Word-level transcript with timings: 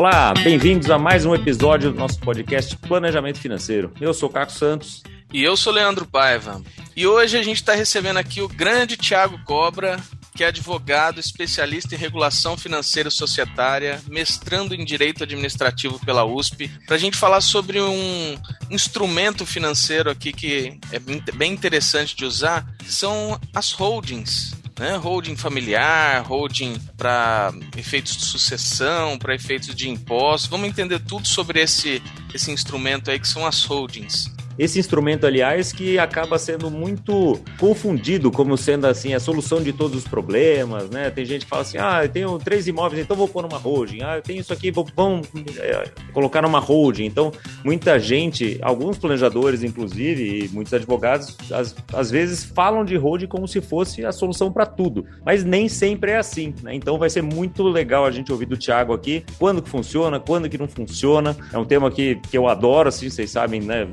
Olá, 0.00 0.32
bem-vindos 0.32 0.90
a 0.90 0.96
mais 0.96 1.26
um 1.26 1.34
episódio 1.34 1.92
do 1.92 1.98
nosso 1.98 2.18
podcast 2.20 2.74
Planejamento 2.74 3.38
Financeiro. 3.38 3.92
Eu 4.00 4.14
sou 4.14 4.30
Caco 4.30 4.50
Santos. 4.50 5.02
E 5.30 5.42
eu 5.42 5.58
sou 5.58 5.74
Leandro 5.74 6.06
Paiva. 6.06 6.62
E 6.96 7.06
hoje 7.06 7.36
a 7.36 7.42
gente 7.42 7.56
está 7.56 7.74
recebendo 7.74 8.16
aqui 8.16 8.40
o 8.40 8.48
grande 8.48 8.96
Tiago 8.96 9.38
Cobra, 9.44 10.00
que 10.34 10.42
é 10.42 10.46
advogado, 10.46 11.20
especialista 11.20 11.94
em 11.94 11.98
regulação 11.98 12.56
financeira 12.56 13.10
societária, 13.10 14.00
mestrando 14.08 14.74
em 14.74 14.86
Direito 14.86 15.22
Administrativo 15.22 16.00
pela 16.00 16.24
USP, 16.24 16.70
para 16.86 16.96
a 16.96 16.98
gente 16.98 17.18
falar 17.18 17.42
sobre 17.42 17.78
um 17.78 18.38
instrumento 18.70 19.44
financeiro 19.44 20.08
aqui 20.10 20.32
que 20.32 20.80
é 20.92 20.98
bem 21.34 21.52
interessante 21.52 22.16
de 22.16 22.24
usar, 22.24 22.66
são 22.86 23.38
as 23.54 23.72
holdings. 23.72 24.59
Né? 24.80 24.96
Holding 24.96 25.36
familiar, 25.36 26.22
holding 26.26 26.80
para 26.96 27.52
efeitos 27.76 28.16
de 28.16 28.24
sucessão, 28.24 29.18
para 29.18 29.34
efeitos 29.34 29.74
de 29.74 29.90
impostos. 29.90 30.48
Vamos 30.48 30.66
entender 30.66 30.98
tudo 31.00 31.28
sobre 31.28 31.60
esse, 31.60 32.02
esse 32.32 32.50
instrumento 32.50 33.10
aí 33.10 33.20
que 33.20 33.28
são 33.28 33.44
as 33.44 33.62
holdings. 33.62 34.39
Esse 34.58 34.78
instrumento, 34.78 35.26
aliás, 35.26 35.72
que 35.72 35.98
acaba 35.98 36.38
sendo 36.38 36.70
muito 36.70 37.40
confundido 37.58 38.30
como 38.30 38.56
sendo 38.56 38.86
assim 38.86 39.14
a 39.14 39.20
solução 39.20 39.62
de 39.62 39.72
todos 39.72 39.96
os 39.96 40.08
problemas, 40.08 40.90
né? 40.90 41.10
Tem 41.10 41.24
gente 41.24 41.44
que 41.44 41.50
fala 41.50 41.62
assim: 41.62 41.78
ah, 41.78 42.04
eu 42.04 42.08
tenho 42.08 42.38
três 42.38 42.66
imóveis, 42.66 43.02
então 43.02 43.16
vou 43.16 43.28
pôr 43.28 43.42
numa 43.42 43.58
holding. 43.58 44.02
Ah, 44.02 44.16
eu 44.16 44.22
tenho 44.22 44.40
isso 44.40 44.52
aqui, 44.52 44.70
vou 44.70 44.86
vamos, 44.94 45.28
é, 45.58 45.84
colocar 46.12 46.42
numa 46.42 46.58
holding. 46.58 47.04
Então, 47.04 47.32
muita 47.64 47.98
gente, 47.98 48.58
alguns 48.60 48.98
planejadores, 48.98 49.62
inclusive, 49.62 50.44
e 50.44 50.48
muitos 50.48 50.74
advogados, 50.74 51.36
às, 51.50 51.74
às 51.92 52.10
vezes 52.10 52.44
falam 52.44 52.84
de 52.84 52.96
holding 52.96 53.26
como 53.26 53.48
se 53.48 53.60
fosse 53.60 54.04
a 54.04 54.12
solução 54.12 54.52
para 54.52 54.66
tudo, 54.66 55.06
mas 55.24 55.44
nem 55.44 55.68
sempre 55.68 56.12
é 56.12 56.18
assim, 56.18 56.54
né? 56.62 56.74
Então, 56.74 56.98
vai 56.98 57.08
ser 57.08 57.22
muito 57.22 57.62
legal 57.62 58.04
a 58.04 58.10
gente 58.10 58.30
ouvir 58.30 58.46
do 58.46 58.56
Thiago 58.56 58.92
aqui 58.92 59.24
quando 59.38 59.62
que 59.62 59.68
funciona, 59.68 60.20
quando 60.20 60.48
que 60.48 60.58
não 60.58 60.68
funciona. 60.68 61.36
É 61.52 61.58
um 61.58 61.64
tema 61.64 61.90
que, 61.90 62.16
que 62.30 62.36
eu 62.36 62.48
adoro, 62.48 62.88
assim, 62.88 63.08
vocês 63.08 63.30
sabem, 63.30 63.60
né? 63.60 63.88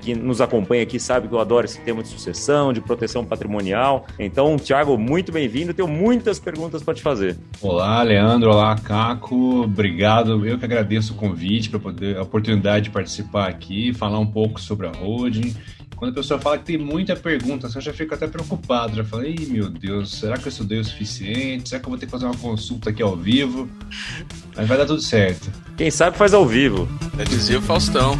Que 0.00 0.14
nos 0.14 0.40
acompanha 0.40 0.82
aqui 0.82 0.98
sabe 0.98 1.28
que 1.28 1.34
eu 1.34 1.40
adoro 1.40 1.64
esse 1.64 1.80
tema 1.80 2.02
de 2.02 2.08
sucessão, 2.08 2.72
de 2.72 2.80
proteção 2.80 3.24
patrimonial. 3.24 4.06
Então, 4.18 4.56
Thiago, 4.56 4.96
muito 4.98 5.32
bem-vindo. 5.32 5.74
Tenho 5.74 5.88
muitas 5.88 6.38
perguntas 6.38 6.82
para 6.82 6.94
te 6.94 7.02
fazer. 7.02 7.36
Olá, 7.60 8.02
Leandro. 8.02 8.50
Olá, 8.50 8.76
Caco. 8.76 9.62
Obrigado. 9.62 10.46
Eu 10.46 10.58
que 10.58 10.64
agradeço 10.64 11.14
o 11.14 11.16
convite 11.16 11.70
para 11.70 11.78
poder 11.78 12.16
a 12.16 12.22
oportunidade 12.22 12.84
de 12.84 12.90
participar 12.90 13.48
aqui, 13.48 13.92
falar 13.94 14.18
um 14.18 14.26
pouco 14.26 14.60
sobre 14.60 14.86
a 14.86 14.90
holding. 14.90 15.54
Quando 15.96 16.10
a 16.10 16.14
pessoa 16.14 16.40
fala 16.40 16.58
que 16.58 16.64
tem 16.64 16.78
muita 16.78 17.16
pergunta, 17.16 17.68
eu 17.72 17.80
já 17.80 17.92
fico 17.92 18.14
até 18.14 18.26
preocupado. 18.26 18.96
Já 18.96 19.04
falei, 19.04 19.36
meu 19.48 19.70
Deus, 19.70 20.10
será 20.10 20.36
que 20.36 20.46
eu 20.46 20.50
estudei 20.50 20.78
o 20.78 20.84
suficiente? 20.84 21.68
Será 21.68 21.80
que 21.80 21.86
eu 21.86 21.90
vou 21.90 21.98
ter 21.98 22.06
que 22.06 22.12
fazer 22.12 22.26
uma 22.26 22.36
consulta 22.36 22.90
aqui 22.90 23.02
ao 23.02 23.16
vivo? 23.16 23.68
Mas 24.56 24.68
vai 24.68 24.76
dar 24.76 24.86
tudo 24.86 25.00
certo. 25.00 25.50
Quem 25.76 25.90
sabe 25.90 26.16
faz 26.16 26.34
ao 26.34 26.46
vivo. 26.46 26.88
É 27.18 27.24
dizer 27.24 27.56
o 27.56 27.62
Faustão. 27.62 28.18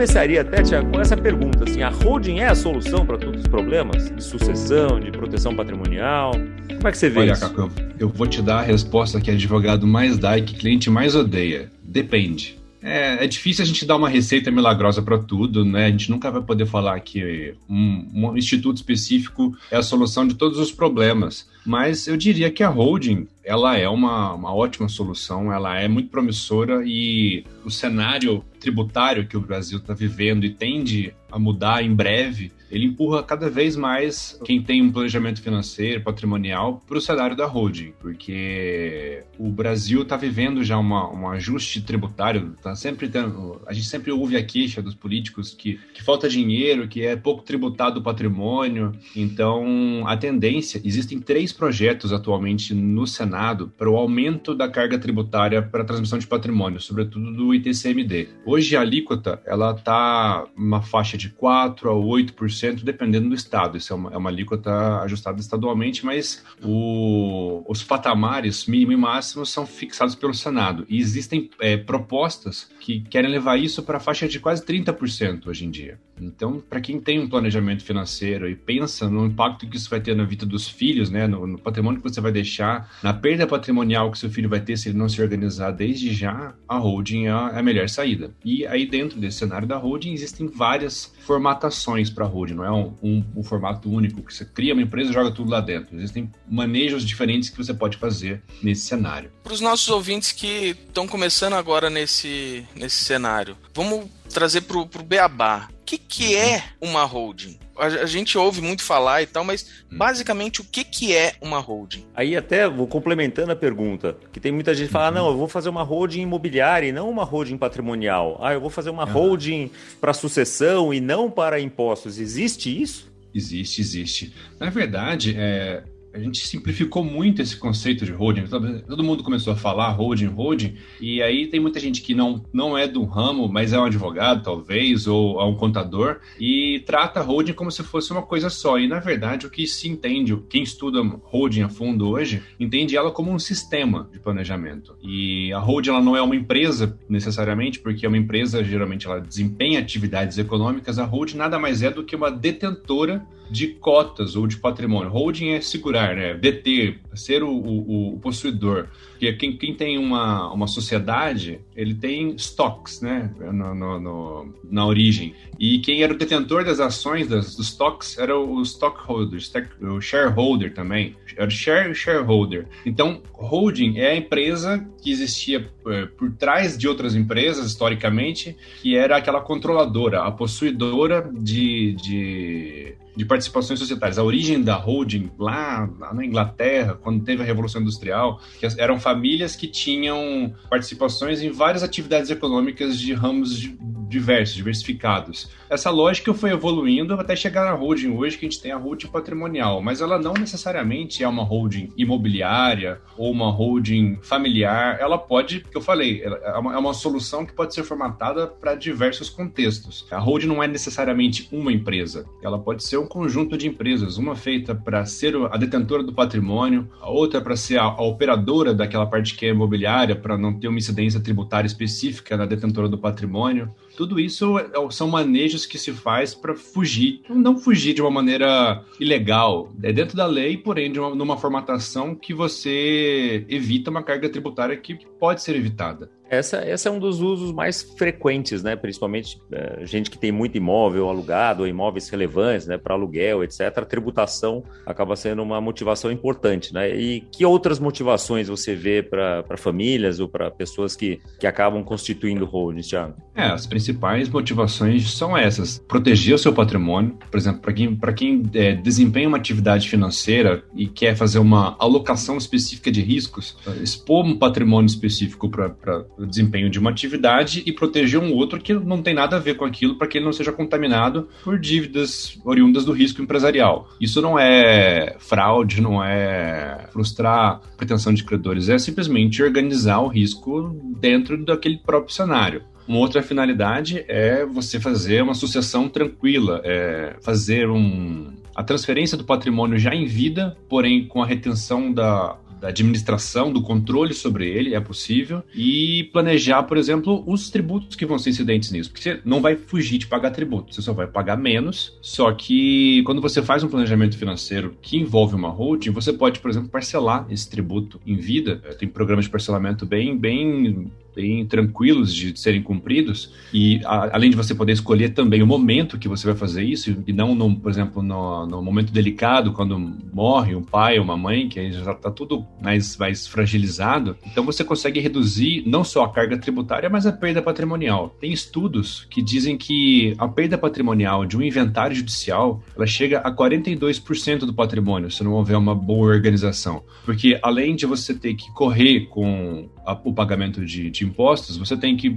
Começaria 0.00 0.40
até, 0.40 0.62
Tiago, 0.62 0.90
com 0.90 0.98
essa 0.98 1.14
pergunta: 1.14 1.64
assim, 1.64 1.82
a 1.82 1.90
holding 1.90 2.38
é 2.38 2.48
a 2.48 2.54
solução 2.54 3.04
para 3.04 3.18
todos 3.18 3.42
os 3.42 3.46
problemas 3.46 4.10
de 4.10 4.24
sucessão, 4.24 4.98
de 4.98 5.10
proteção 5.10 5.54
patrimonial? 5.54 6.32
Como 6.32 6.88
é 6.88 6.90
que 6.90 6.96
você 6.96 7.10
vê 7.10 7.20
Olha, 7.20 7.32
isso? 7.32 7.42
Caco, 7.42 7.70
eu 7.98 8.08
vou 8.08 8.26
te 8.26 8.40
dar 8.40 8.60
a 8.60 8.62
resposta 8.62 9.20
que 9.20 9.30
advogado 9.30 9.86
mais 9.86 10.16
dá 10.16 10.38
e 10.38 10.42
que 10.42 10.54
cliente 10.54 10.88
mais 10.88 11.14
odeia. 11.14 11.70
Depende. 11.82 12.58
É, 12.82 13.22
é, 13.22 13.26
difícil 13.26 13.62
a 13.62 13.66
gente 13.66 13.84
dar 13.84 13.96
uma 13.96 14.08
receita 14.08 14.50
milagrosa 14.50 15.02
para 15.02 15.18
tudo, 15.18 15.66
né? 15.66 15.84
A 15.84 15.90
gente 15.90 16.10
nunca 16.10 16.30
vai 16.30 16.40
poder 16.40 16.64
falar 16.64 16.98
que 17.00 17.54
um, 17.68 18.08
um, 18.14 18.36
instituto 18.38 18.78
específico 18.78 19.54
é 19.70 19.76
a 19.76 19.82
solução 19.82 20.26
de 20.26 20.34
todos 20.34 20.58
os 20.58 20.72
problemas. 20.72 21.46
Mas 21.66 22.06
eu 22.06 22.16
diria 22.16 22.50
que 22.50 22.62
a 22.62 22.70
holding 22.70 23.28
ela 23.44 23.76
é 23.76 23.86
uma, 23.86 24.32
uma 24.32 24.54
ótima 24.54 24.88
solução, 24.88 25.52
ela 25.52 25.78
é 25.78 25.88
muito 25.88 26.08
promissora 26.08 26.82
e 26.86 27.44
o 27.66 27.70
cenário 27.70 28.42
tributário 28.60 29.26
que 29.26 29.36
o 29.36 29.40
Brasil 29.40 29.78
está 29.78 29.94
vivendo 29.94 30.44
e 30.44 30.50
tende 30.50 31.14
a 31.30 31.38
mudar 31.38 31.82
em 31.82 31.94
breve, 31.94 32.52
ele 32.70 32.86
empurra 32.86 33.22
cada 33.22 33.50
vez 33.50 33.76
mais 33.76 34.38
quem 34.44 34.62
tem 34.62 34.82
um 34.82 34.92
planejamento 34.92 35.42
financeiro, 35.42 36.02
patrimonial, 36.02 36.82
para 36.86 36.98
o 36.98 37.00
cenário 37.00 37.36
da 37.36 37.46
holding, 37.46 37.92
porque 38.00 39.24
o 39.38 39.50
Brasil 39.50 40.02
está 40.02 40.16
vivendo 40.16 40.62
já 40.62 40.78
uma, 40.78 41.10
um 41.10 41.28
ajuste 41.28 41.82
tributário, 41.82 42.54
tá 42.62 42.74
sempre 42.76 43.08
tendo, 43.08 43.60
a 43.66 43.72
gente 43.72 43.86
sempre 43.86 44.12
ouve 44.12 44.36
a 44.36 44.44
queixa 44.44 44.80
dos 44.80 44.94
políticos 44.94 45.54
que, 45.54 45.80
que 45.92 46.02
falta 46.02 46.28
dinheiro, 46.28 46.86
que 46.86 47.04
é 47.04 47.16
pouco 47.16 47.42
tributado 47.42 48.00
o 48.00 48.02
patrimônio, 48.02 48.92
então 49.16 50.06
a 50.06 50.16
tendência, 50.16 50.80
existem 50.84 51.18
três 51.18 51.52
projetos 51.52 52.12
atualmente 52.12 52.74
no 52.74 53.06
Senado 53.06 53.72
para 53.76 53.90
o 53.90 53.96
aumento 53.96 54.54
da 54.54 54.68
carga 54.68 54.98
tributária 54.98 55.62
para 55.62 55.82
a 55.82 55.84
transmissão 55.84 56.18
de 56.18 56.26
patrimônio, 56.26 56.80
sobretudo 56.80 57.32
do 57.32 57.54
ITCMD. 57.54 58.28
Hoje 58.44 58.76
a 58.76 58.80
alíquota 58.80 59.42
ela 59.46 59.72
está 59.72 60.46
uma 60.56 60.82
faixa 60.82 61.16
de 61.16 61.30
4 61.30 61.90
a 61.90 61.94
8%, 61.94 62.59
dependendo 62.84 63.28
do 63.28 63.34
estado. 63.34 63.76
Isso 63.76 63.92
é 63.92 63.96
uma, 63.96 64.12
é 64.12 64.16
uma 64.16 64.30
alíquota 64.30 65.00
ajustada 65.02 65.40
estadualmente, 65.40 66.04
mas 66.04 66.44
o, 66.62 67.64
os 67.68 67.82
patamares 67.82 68.66
mínimo 68.66 68.92
e 68.92 68.96
máximo 68.96 69.44
são 69.46 69.66
fixados 69.66 70.14
pelo 70.14 70.34
Senado. 70.34 70.86
E 70.88 70.98
existem 70.98 71.50
é, 71.60 71.76
propostas 71.76 72.70
que 72.80 73.00
querem 73.00 73.30
levar 73.30 73.56
isso 73.58 73.82
para 73.82 73.96
a 73.96 74.00
faixa 74.00 74.28
de 74.28 74.38
quase 74.40 74.64
30% 74.64 75.46
hoje 75.46 75.64
em 75.64 75.70
dia. 75.70 75.98
Então, 76.20 76.60
para 76.60 76.80
quem 76.80 77.00
tem 77.00 77.18
um 77.18 77.28
planejamento 77.28 77.84
financeiro 77.84 78.48
e 78.48 78.54
pensa 78.54 79.08
no 79.08 79.26
impacto 79.26 79.66
que 79.66 79.76
isso 79.76 79.90
vai 79.90 80.00
ter 80.00 80.14
na 80.14 80.24
vida 80.24 80.46
dos 80.46 80.68
filhos, 80.68 81.10
né, 81.10 81.26
no, 81.26 81.46
no 81.46 81.58
patrimônio 81.58 82.00
que 82.00 82.08
você 82.08 82.20
vai 82.20 82.32
deixar, 82.32 82.90
na 83.02 83.12
perda 83.12 83.46
patrimonial 83.46 84.10
que 84.10 84.18
seu 84.18 84.30
filho 84.30 84.48
vai 84.48 84.60
ter 84.60 84.76
se 84.76 84.88
ele 84.88 84.98
não 84.98 85.08
se 85.08 85.20
organizar 85.20 85.70
desde 85.70 86.12
já, 86.12 86.54
a 86.68 86.76
holding 86.76 87.26
é 87.26 87.30
a 87.30 87.62
melhor 87.62 87.88
saída. 87.88 88.34
E 88.44 88.66
aí, 88.66 88.86
dentro 88.86 89.18
desse 89.18 89.38
cenário 89.38 89.66
da 89.66 89.76
holding, 89.76 90.12
existem 90.12 90.46
várias 90.46 91.12
formatações 91.20 92.10
para 92.10 92.24
holding, 92.24 92.54
não 92.54 92.64
é 92.64 92.70
um, 92.70 92.94
um, 93.02 93.24
um, 93.36 93.42
formato 93.42 93.90
único 93.90 94.22
que 94.22 94.34
você 94.34 94.44
cria 94.44 94.72
uma 94.72 94.82
empresa 94.82 95.10
e 95.10 95.12
joga 95.12 95.30
tudo 95.30 95.50
lá 95.50 95.60
dentro. 95.60 95.96
Existem 95.96 96.30
manejos 96.48 97.04
diferentes 97.04 97.48
que 97.48 97.56
você 97.56 97.74
pode 97.74 97.96
fazer 97.96 98.42
nesse 98.62 98.82
cenário. 98.82 99.30
Para 99.42 99.52
os 99.52 99.60
nossos 99.60 99.88
ouvintes 99.88 100.32
que 100.32 100.76
estão 100.86 101.06
começando 101.06 101.54
agora 101.54 101.90
nesse, 101.90 102.64
nesse 102.74 103.04
cenário, 103.04 103.56
vamos 103.74 104.06
trazer 104.32 104.62
para 104.62 104.78
o 104.78 104.86
Beabá 105.02 105.68
que, 105.90 105.98
que 105.98 106.36
é 106.36 106.62
uma 106.80 107.04
holding? 107.04 107.58
A, 107.76 108.06
gente 108.06 108.36
ouve 108.36 108.60
muito 108.60 108.82
falar 108.82 109.22
e 109.22 109.26
tal, 109.26 109.42
mas 109.42 109.66
hum. 109.90 109.96
basicamente 109.96 110.60
o 110.60 110.64
que, 110.64 110.84
que 110.84 111.16
é 111.16 111.34
uma 111.40 111.58
holding? 111.58 112.04
Aí 112.14 112.36
até 112.36 112.68
vou 112.68 112.86
complementando 112.86 113.50
a 113.50 113.56
pergunta, 113.56 114.16
que 114.32 114.38
tem 114.38 114.52
muita 114.52 114.74
gente 114.74 114.88
que 114.88 114.92
fala, 114.92 115.08
uhum. 115.08 115.14
não, 115.14 115.30
eu 115.30 115.36
vou 115.36 115.48
fazer 115.48 115.68
uma 115.68 115.82
holding 115.82 116.20
imobiliária 116.20 116.86
e 116.86 116.92
não 116.92 117.08
uma 117.08 117.24
holding 117.24 117.56
patrimonial. 117.56 118.38
Ah, 118.40 118.52
eu 118.52 118.60
vou 118.60 118.70
fazer 118.70 118.90
uma 118.90 119.04
uhum. 119.04 119.12
holding 119.12 119.70
para 120.00 120.12
sucessão 120.12 120.94
e 120.94 121.00
não 121.00 121.30
para 121.30 121.58
impostos. 121.58 122.18
Existe 122.18 122.80
isso? 122.80 123.10
Existe, 123.34 123.80
existe. 123.80 124.34
Na 124.58 124.70
verdade, 124.70 125.34
é, 125.36 125.82
a 126.12 126.18
gente 126.18 126.46
simplificou 126.46 127.04
muito 127.04 127.40
esse 127.40 127.56
conceito 127.56 128.04
de 128.04 128.12
holding. 128.12 128.46
Todo 128.46 129.04
mundo 129.04 129.22
começou 129.22 129.52
a 129.52 129.56
falar 129.56 129.90
holding, 129.90 130.26
holding, 130.26 130.74
e 131.00 131.22
aí 131.22 131.46
tem 131.46 131.60
muita 131.60 131.78
gente 131.78 132.02
que 132.02 132.14
não, 132.14 132.44
não 132.52 132.76
é 132.76 132.86
do 132.86 133.04
ramo, 133.04 133.48
mas 133.48 133.72
é 133.72 133.78
um 133.78 133.84
advogado, 133.84 134.42
talvez, 134.42 135.06
ou 135.06 135.40
é 135.40 135.44
um 135.44 135.54
contador, 135.54 136.18
e 136.38 136.82
trata 136.84 137.20
holding 137.20 137.52
como 137.52 137.70
se 137.70 137.82
fosse 137.82 138.10
uma 138.12 138.22
coisa 138.22 138.50
só. 138.50 138.78
E 138.78 138.88
na 138.88 138.98
verdade, 138.98 139.46
o 139.46 139.50
que 139.50 139.66
se 139.66 139.88
entende, 139.88 140.36
quem 140.48 140.62
estuda 140.62 141.00
holding 141.22 141.62
a 141.62 141.68
fundo 141.68 142.08
hoje, 142.08 142.42
entende 142.58 142.96
ela 142.96 143.10
como 143.10 143.30
um 143.30 143.38
sistema 143.38 144.08
de 144.12 144.18
planejamento. 144.18 144.96
E 145.02 145.52
a 145.52 145.58
holding 145.58 145.90
ela 145.90 146.02
não 146.02 146.16
é 146.16 146.22
uma 146.22 146.36
empresa 146.36 146.98
necessariamente, 147.08 147.78
porque 147.78 148.06
uma 148.06 148.18
empresa 148.18 148.64
geralmente 148.64 149.06
ela 149.06 149.20
desempenha 149.20 149.78
atividades 149.78 150.38
econômicas. 150.38 150.98
A 150.98 151.04
holding 151.04 151.36
nada 151.36 151.58
mais 151.58 151.82
é 151.82 151.90
do 151.90 152.04
que 152.04 152.16
uma 152.16 152.30
detentora 152.30 153.24
de 153.50 153.68
cotas 153.68 154.36
ou 154.36 154.46
de 154.46 154.56
patrimônio. 154.56 155.10
Holding 155.10 155.50
é 155.50 155.60
segurar, 155.60 156.09
né? 156.14 156.34
Deter, 156.34 156.98
ser 157.14 157.42
o, 157.42 157.50
o, 157.50 158.14
o 158.14 158.18
possuidor. 158.20 158.88
Porque 159.10 159.32
quem, 159.34 159.56
quem 159.56 159.74
tem 159.74 159.98
uma, 159.98 160.50
uma 160.52 160.66
sociedade, 160.66 161.60
ele 161.76 161.94
tem 161.94 162.34
stocks, 162.36 163.00
né, 163.02 163.30
no, 163.38 163.74
no, 163.74 164.00
no, 164.00 164.54
na 164.70 164.86
origem. 164.86 165.34
E 165.58 165.78
quem 165.80 166.02
era 166.02 166.12
o 166.12 166.16
detentor 166.16 166.64
das 166.64 166.80
ações 166.80 167.28
das, 167.28 167.54
dos 167.54 167.66
stocks 167.66 168.16
era 168.16 168.38
o 168.38 168.62
stockholder, 168.62 169.38
o 169.82 170.00
shareholder 170.00 170.72
também. 170.72 171.14
Era 171.36 171.46
o 171.46 171.50
share, 171.50 171.94
shareholder. 171.94 172.66
Então, 172.86 173.20
holding 173.32 173.98
é 173.98 174.10
a 174.10 174.16
empresa 174.16 174.86
que 175.02 175.10
existia 175.10 175.68
é, 175.86 176.06
por 176.06 176.30
trás 176.32 176.78
de 176.78 176.88
outras 176.88 177.14
empresas, 177.14 177.66
historicamente, 177.66 178.56
que 178.80 178.96
era 178.96 179.16
aquela 179.16 179.40
controladora, 179.40 180.22
a 180.22 180.30
possuidora 180.30 181.30
de, 181.32 181.92
de 181.94 182.94
de 183.16 183.24
participações 183.24 183.78
societárias. 183.78 184.18
A 184.18 184.24
origem 184.24 184.62
da 184.62 184.76
holding 184.76 185.30
lá, 185.38 185.88
lá, 185.98 186.14
na 186.14 186.24
Inglaterra, 186.24 186.98
quando 187.00 187.24
teve 187.24 187.42
a 187.42 187.46
Revolução 187.46 187.80
Industrial, 187.80 188.40
eram 188.78 188.98
famílias 188.98 189.56
que 189.56 189.66
tinham 189.66 190.54
participações 190.68 191.42
em 191.42 191.50
várias 191.50 191.82
atividades 191.82 192.30
econômicas 192.30 192.98
de 192.98 193.12
ramos 193.12 193.70
diversos, 194.10 194.56
diversificados. 194.56 195.48
Essa 195.70 195.88
lógica 195.88 196.34
foi 196.34 196.50
evoluindo 196.50 197.14
até 197.14 197.36
chegar 197.36 197.64
na 197.64 197.72
holding 197.72 198.10
hoje, 198.10 198.36
que 198.36 198.44
a 198.44 198.48
gente 198.48 198.60
tem 198.60 198.72
a 198.72 198.76
holding 198.76 199.06
patrimonial, 199.06 199.80
mas 199.80 200.00
ela 200.00 200.18
não 200.18 200.34
necessariamente 200.34 201.22
é 201.22 201.28
uma 201.28 201.44
holding 201.44 201.90
imobiliária 201.96 203.00
ou 203.16 203.30
uma 203.30 203.50
holding 203.50 204.18
familiar. 204.20 204.98
Ela 205.00 205.16
pode, 205.16 205.60
que 205.60 205.76
eu 205.76 205.80
falei, 205.80 206.22
é 206.24 206.58
uma, 206.58 206.74
é 206.74 206.78
uma 206.78 206.92
solução 206.92 207.46
que 207.46 207.52
pode 207.52 207.72
ser 207.72 207.84
formatada 207.84 208.48
para 208.48 208.74
diversos 208.74 209.30
contextos. 209.30 210.06
A 210.10 210.18
holding 210.18 210.46
não 210.46 210.62
é 210.62 210.66
necessariamente 210.66 211.48
uma 211.52 211.72
empresa, 211.72 212.26
ela 212.42 212.58
pode 212.58 212.82
ser 212.82 212.96
um 213.00 213.06
conjunto 213.06 213.56
de 213.56 213.66
empresas, 213.66 214.16
uma 214.18 214.36
feita 214.36 214.74
para 214.74 215.04
ser 215.04 215.34
a 215.50 215.56
detentora 215.56 216.02
do 216.02 216.12
patrimônio, 216.12 216.88
a 217.00 217.10
outra 217.10 217.40
para 217.40 217.56
ser 217.56 217.78
a, 217.78 217.84
a 217.84 218.02
operadora 218.02 218.72
daquela 218.74 219.06
parte 219.06 219.34
que 219.34 219.46
é 219.46 219.50
imobiliária, 219.50 220.14
para 220.14 220.38
não 220.38 220.52
ter 220.52 220.68
uma 220.68 220.78
incidência 220.78 221.20
tributária 221.20 221.66
específica 221.66 222.36
na 222.36 222.46
detentora 222.46 222.88
do 222.88 222.98
patrimônio. 222.98 223.70
Tudo 224.00 224.18
isso 224.18 224.58
é, 224.58 224.70
são 224.88 225.08
manejos 225.08 225.66
que 225.66 225.78
se 225.78 225.92
faz 225.92 226.34
para 226.34 226.56
fugir, 226.56 227.20
não 227.28 227.58
fugir 227.58 227.92
de 227.92 228.00
uma 228.00 228.10
maneira 228.10 228.82
ilegal, 228.98 229.70
é 229.82 229.92
dentro 229.92 230.16
da 230.16 230.24
lei, 230.24 230.56
porém 230.56 230.90
de 230.90 230.98
uma, 230.98 231.14
numa 231.14 231.36
formatação 231.36 232.14
que 232.14 232.32
você 232.32 233.44
evita 233.46 233.90
uma 233.90 234.02
carga 234.02 234.30
tributária 234.30 234.74
que 234.74 234.98
pode 235.18 235.42
ser 235.42 235.54
evitada. 235.54 236.10
Essa, 236.30 236.64
esse 236.64 236.86
é 236.86 236.90
um 236.90 237.00
dos 237.00 237.20
usos 237.20 237.50
mais 237.50 237.82
frequentes, 237.82 238.62
né? 238.62 238.76
Principalmente 238.76 239.36
é, 239.50 239.84
gente 239.84 240.08
que 240.08 240.16
tem 240.16 240.30
muito 240.30 240.56
imóvel 240.56 241.08
alugado, 241.08 241.62
ou 241.62 241.68
imóveis 241.68 242.08
relevantes, 242.08 242.68
né? 242.68 242.78
Para 242.78 242.94
aluguel, 242.94 243.42
etc. 243.42 243.62
A 243.76 243.84
tributação 243.84 244.62
acaba 244.86 245.16
sendo 245.16 245.42
uma 245.42 245.60
motivação 245.60 246.12
importante, 246.12 246.72
né? 246.72 246.94
E 246.94 247.22
que 247.32 247.44
outras 247.44 247.80
motivações 247.80 248.46
você 248.46 248.76
vê 248.76 249.02
para 249.02 249.56
famílias 249.56 250.20
ou 250.20 250.28
para 250.28 250.52
pessoas 250.52 250.94
que, 250.94 251.20
que 251.40 251.48
acabam 251.48 251.82
constituindo 251.82 252.44
holdings, 252.44 252.86
Thiago? 252.86 253.16
É, 253.34 253.46
as 253.46 253.66
principais 253.66 253.89
motivações 254.28 255.10
são 255.12 255.36
essas: 255.36 255.78
proteger 255.88 256.34
o 256.34 256.38
seu 256.38 256.52
patrimônio, 256.52 257.16
por 257.30 257.38
exemplo, 257.38 257.60
para 257.60 257.72
quem, 257.72 257.98
quem 258.16 258.42
é, 258.54 258.74
desempenha 258.74 259.28
uma 259.28 259.36
atividade 259.36 259.88
financeira 259.88 260.62
e 260.74 260.86
quer 260.86 261.16
fazer 261.16 261.38
uma 261.38 261.76
alocação 261.78 262.36
específica 262.36 262.90
de 262.90 263.00
riscos, 263.02 263.56
expor 263.82 264.24
um 264.24 264.36
patrimônio 264.36 264.86
específico 264.86 265.48
para 265.48 266.04
o 266.18 266.26
desempenho 266.26 266.70
de 266.70 266.78
uma 266.78 266.90
atividade 266.90 267.62
e 267.66 267.72
proteger 267.72 268.20
um 268.20 268.32
outro 268.34 268.60
que 268.60 268.74
não 268.74 269.02
tem 269.02 269.14
nada 269.14 269.36
a 269.36 269.38
ver 269.38 269.54
com 269.54 269.64
aquilo 269.64 269.96
para 269.96 270.06
que 270.06 270.18
ele 270.18 270.24
não 270.24 270.32
seja 270.32 270.52
contaminado 270.52 271.28
por 271.42 271.58
dívidas 271.58 272.38
oriundas 272.44 272.84
do 272.84 272.92
risco 272.92 273.22
empresarial. 273.22 273.88
Isso 274.00 274.20
não 274.20 274.38
é 274.38 275.16
fraude, 275.18 275.80
não 275.80 276.02
é 276.02 276.88
frustrar 276.92 277.60
pretensão 277.76 278.12
de 278.12 278.24
credores, 278.24 278.68
é 278.68 278.78
simplesmente 278.78 279.42
organizar 279.42 280.00
o 280.00 280.08
risco 280.08 280.76
dentro 281.00 281.42
daquele 281.44 281.78
próprio 281.78 282.14
cenário. 282.14 282.62
Uma 282.90 282.98
outra 282.98 283.22
finalidade 283.22 284.04
é 284.08 284.44
você 284.44 284.80
fazer 284.80 285.22
uma 285.22 285.32
sucessão 285.32 285.88
tranquila, 285.88 286.60
é 286.64 287.14
fazer 287.20 287.70
um, 287.70 288.32
a 288.52 288.64
transferência 288.64 289.16
do 289.16 289.22
patrimônio 289.22 289.78
já 289.78 289.94
em 289.94 290.06
vida, 290.06 290.56
porém 290.68 291.06
com 291.06 291.22
a 291.22 291.24
retenção 291.24 291.92
da, 291.92 292.36
da 292.60 292.66
administração, 292.66 293.52
do 293.52 293.62
controle 293.62 294.12
sobre 294.12 294.48
ele, 294.48 294.74
é 294.74 294.80
possível, 294.80 295.42
e 295.54 296.10
planejar, 296.12 296.64
por 296.64 296.76
exemplo, 296.76 297.22
os 297.28 297.48
tributos 297.48 297.94
que 297.94 298.04
vão 298.04 298.18
ser 298.18 298.30
incidentes 298.30 298.72
nisso, 298.72 298.90
porque 298.90 299.02
você 299.02 299.20
não 299.24 299.40
vai 299.40 299.54
fugir 299.54 299.96
de 299.96 300.08
pagar 300.08 300.32
tributo, 300.32 300.74
você 300.74 300.82
só 300.82 300.92
vai 300.92 301.06
pagar 301.06 301.36
menos, 301.36 301.96
só 302.02 302.32
que 302.32 303.04
quando 303.04 303.22
você 303.22 303.40
faz 303.40 303.62
um 303.62 303.68
planejamento 303.68 304.18
financeiro 304.18 304.76
que 304.82 304.98
envolve 304.98 305.36
uma 305.36 305.48
holding, 305.48 305.90
você 305.90 306.12
pode, 306.12 306.40
por 306.40 306.50
exemplo, 306.50 306.68
parcelar 306.68 307.24
esse 307.30 307.48
tributo 307.48 308.00
em 308.04 308.16
vida, 308.16 308.56
tem 308.78 308.88
programas 308.88 309.26
de 309.26 309.30
parcelamento 309.30 309.86
bem, 309.86 310.18
bem 310.18 310.90
bem 311.14 311.46
tranquilos 311.46 312.14
de 312.14 312.38
serem 312.38 312.62
cumpridos. 312.62 313.32
E 313.52 313.80
a, 313.84 314.16
além 314.16 314.30
de 314.30 314.36
você 314.36 314.54
poder 314.54 314.72
escolher 314.72 315.10
também 315.10 315.42
o 315.42 315.46
momento 315.46 315.98
que 315.98 316.08
você 316.08 316.26
vai 316.26 316.36
fazer 316.36 316.62
isso 316.62 317.02
e 317.06 317.12
não, 317.12 317.34
no, 317.34 317.54
por 317.56 317.70
exemplo, 317.70 318.02
no, 318.02 318.46
no 318.46 318.62
momento 318.62 318.92
delicado 318.92 319.52
quando 319.52 319.78
morre 320.12 320.54
um 320.54 320.62
pai 320.62 320.98
ou 320.98 321.04
uma 321.04 321.16
mãe 321.16 321.48
que 321.48 321.58
aí 321.58 321.72
já 321.72 321.92
está 321.92 322.10
tudo 322.10 322.46
mais, 322.60 322.96
mais 322.96 323.26
fragilizado, 323.26 324.16
então 324.26 324.44
você 324.44 324.64
consegue 324.64 325.00
reduzir 325.00 325.62
não 325.66 325.84
só 325.84 326.04
a 326.04 326.12
carga 326.12 326.38
tributária, 326.38 326.88
mas 326.88 327.06
a 327.06 327.12
perda 327.12 327.42
patrimonial. 327.42 328.14
Tem 328.20 328.32
estudos 328.32 329.06
que 329.10 329.22
dizem 329.22 329.56
que 329.56 330.14
a 330.18 330.28
perda 330.28 330.58
patrimonial 330.58 331.24
de 331.26 331.36
um 331.36 331.42
inventário 331.42 331.96
judicial 331.96 332.62
ela 332.76 332.86
chega 332.86 333.18
a 333.18 333.34
42% 333.34 334.40
do 334.40 334.54
patrimônio 334.54 335.10
se 335.10 335.22
não 335.22 335.32
houver 335.32 335.56
uma 335.56 335.74
boa 335.74 336.08
organização, 336.08 336.82
porque 337.04 337.38
além 337.42 337.74
de 337.74 337.86
você 337.86 338.14
ter 338.14 338.34
que 338.34 338.50
correr 338.52 339.06
com 339.06 339.68
a, 339.84 339.98
o 340.04 340.12
pagamento 340.12 340.64
de, 340.64 340.90
de, 340.90 341.04
impostos, 341.04 341.56
você 341.56 341.76
tem 341.76 341.96
que 341.96 342.10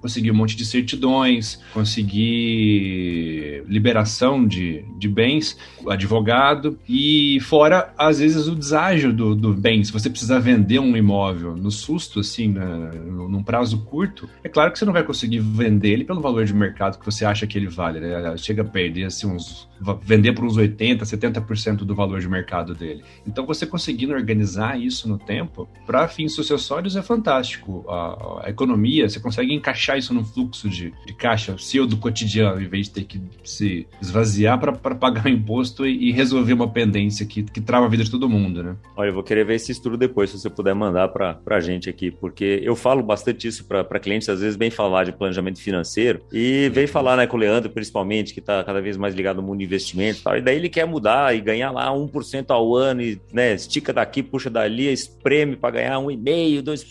conseguir 0.00 0.30
um 0.30 0.34
monte 0.34 0.56
de 0.56 0.64
certidões, 0.64 1.60
conseguir 1.72 3.64
liberação 3.66 4.46
de, 4.46 4.84
de 4.98 5.08
bens, 5.08 5.56
advogado, 5.88 6.78
e 6.88 7.38
fora, 7.40 7.92
às 7.96 8.18
vezes, 8.18 8.46
o 8.46 8.54
deságio 8.54 9.12
do, 9.12 9.34
do 9.34 9.54
bem. 9.54 9.82
Se 9.84 9.92
você 9.92 10.10
precisar 10.10 10.38
vender 10.38 10.78
um 10.78 10.96
imóvel 10.96 11.56
no 11.56 11.70
susto, 11.70 12.20
assim, 12.20 12.48
na, 12.48 12.66
num 12.92 13.42
prazo 13.42 13.78
curto, 13.84 14.28
é 14.42 14.48
claro 14.48 14.72
que 14.72 14.78
você 14.78 14.84
não 14.84 14.92
vai 14.92 15.02
conseguir 15.02 15.40
vender 15.40 15.90
ele 15.90 16.04
pelo 16.04 16.20
valor 16.20 16.44
de 16.44 16.54
mercado 16.54 16.98
que 16.98 17.04
você 17.04 17.24
acha 17.24 17.46
que 17.46 17.58
ele 17.58 17.68
vale. 17.68 18.00
Né? 18.00 18.36
Chega 18.36 18.62
a 18.62 18.64
perder 18.64 19.04
assim, 19.04 19.26
uns 19.26 19.68
vender 20.02 20.32
por 20.32 20.44
uns 20.44 20.56
80, 20.56 21.04
70% 21.04 21.78
do 21.78 21.94
valor 21.94 22.20
de 22.20 22.28
mercado 22.28 22.74
dele. 22.74 23.02
Então, 23.26 23.44
você 23.44 23.66
conseguindo 23.66 24.12
organizar 24.12 24.80
isso 24.80 25.08
no 25.08 25.18
tempo, 25.18 25.68
para 25.86 26.06
fins 26.08 26.34
sucessórios 26.34 26.96
é 26.96 27.02
fantástico. 27.04 27.84
A, 27.88 28.46
a, 28.46 28.50
economia, 28.50 29.08
você 29.08 29.20
consegue 29.20 29.54
encaixar 29.54 29.98
isso 29.98 30.12
num 30.12 30.24
fluxo 30.24 30.68
de, 30.68 30.92
de 31.06 31.12
caixa 31.14 31.56
seu 31.58 31.86
do 31.86 31.96
cotidiano, 31.96 32.60
em 32.60 32.68
vez 32.68 32.86
de 32.86 32.94
ter 32.94 33.04
que 33.04 33.20
se 33.42 33.86
esvaziar 34.00 34.58
para 34.58 34.94
pagar 34.94 35.26
o 35.26 35.28
imposto 35.28 35.86
e, 35.86 36.08
e, 36.08 36.12
resolver 36.12 36.52
uma 36.52 36.68
pendência 36.68 37.26
que, 37.26 37.42
que 37.42 37.60
trava 37.60 37.86
a 37.86 37.88
vida 37.88 38.04
de 38.04 38.10
todo 38.10 38.28
mundo, 38.28 38.62
né? 38.62 38.76
Olha, 38.96 39.08
eu 39.08 39.14
vou 39.14 39.22
querer 39.22 39.44
ver 39.44 39.54
esse 39.54 39.72
estudo 39.72 39.96
depois, 39.96 40.30
se 40.30 40.38
você 40.38 40.50
puder 40.50 40.74
mandar 40.74 41.08
para 41.08 41.38
a 41.46 41.60
gente 41.60 41.88
aqui, 41.88 42.10
porque 42.10 42.60
eu 42.62 42.74
falo 42.74 43.02
bastante 43.02 43.46
isso 43.46 43.64
para 43.64 44.00
clientes, 44.00 44.28
às 44.28 44.40
vezes, 44.40 44.56
bem 44.56 44.70
falar 44.70 45.04
de 45.04 45.12
planejamento 45.12 45.60
financeiro, 45.60 46.20
e 46.32 46.68
vem 46.70 46.86
falar 46.86 47.16
né, 47.16 47.26
com 47.26 47.36
o 47.36 47.40
Leandro, 47.40 47.70
principalmente, 47.70 48.32
que 48.32 48.40
está 48.40 48.62
cada 48.64 48.80
vez 48.80 48.96
mais 48.96 49.14
ligado 49.14 49.38
ao 49.40 49.46
mundo 49.46 49.62
investimento 49.62 50.20
e 50.20 50.22
tal. 50.22 50.36
E 50.36 50.40
daí 50.40 50.56
ele 50.56 50.68
quer 50.68 50.86
mudar 50.86 51.34
e 51.34 51.40
ganhar 51.40 51.70
lá 51.70 51.90
1% 51.90 52.46
ao 52.50 52.74
ano 52.74 53.02
e, 53.02 53.20
né, 53.32 53.54
estica 53.54 53.92
daqui, 53.92 54.22
puxa 54.22 54.50
dali, 54.50 54.92
espreme 54.92 55.56
para 55.56 55.70
ganhar 55.70 55.96
1,5%, 55.98 56.62
2% 56.62 56.84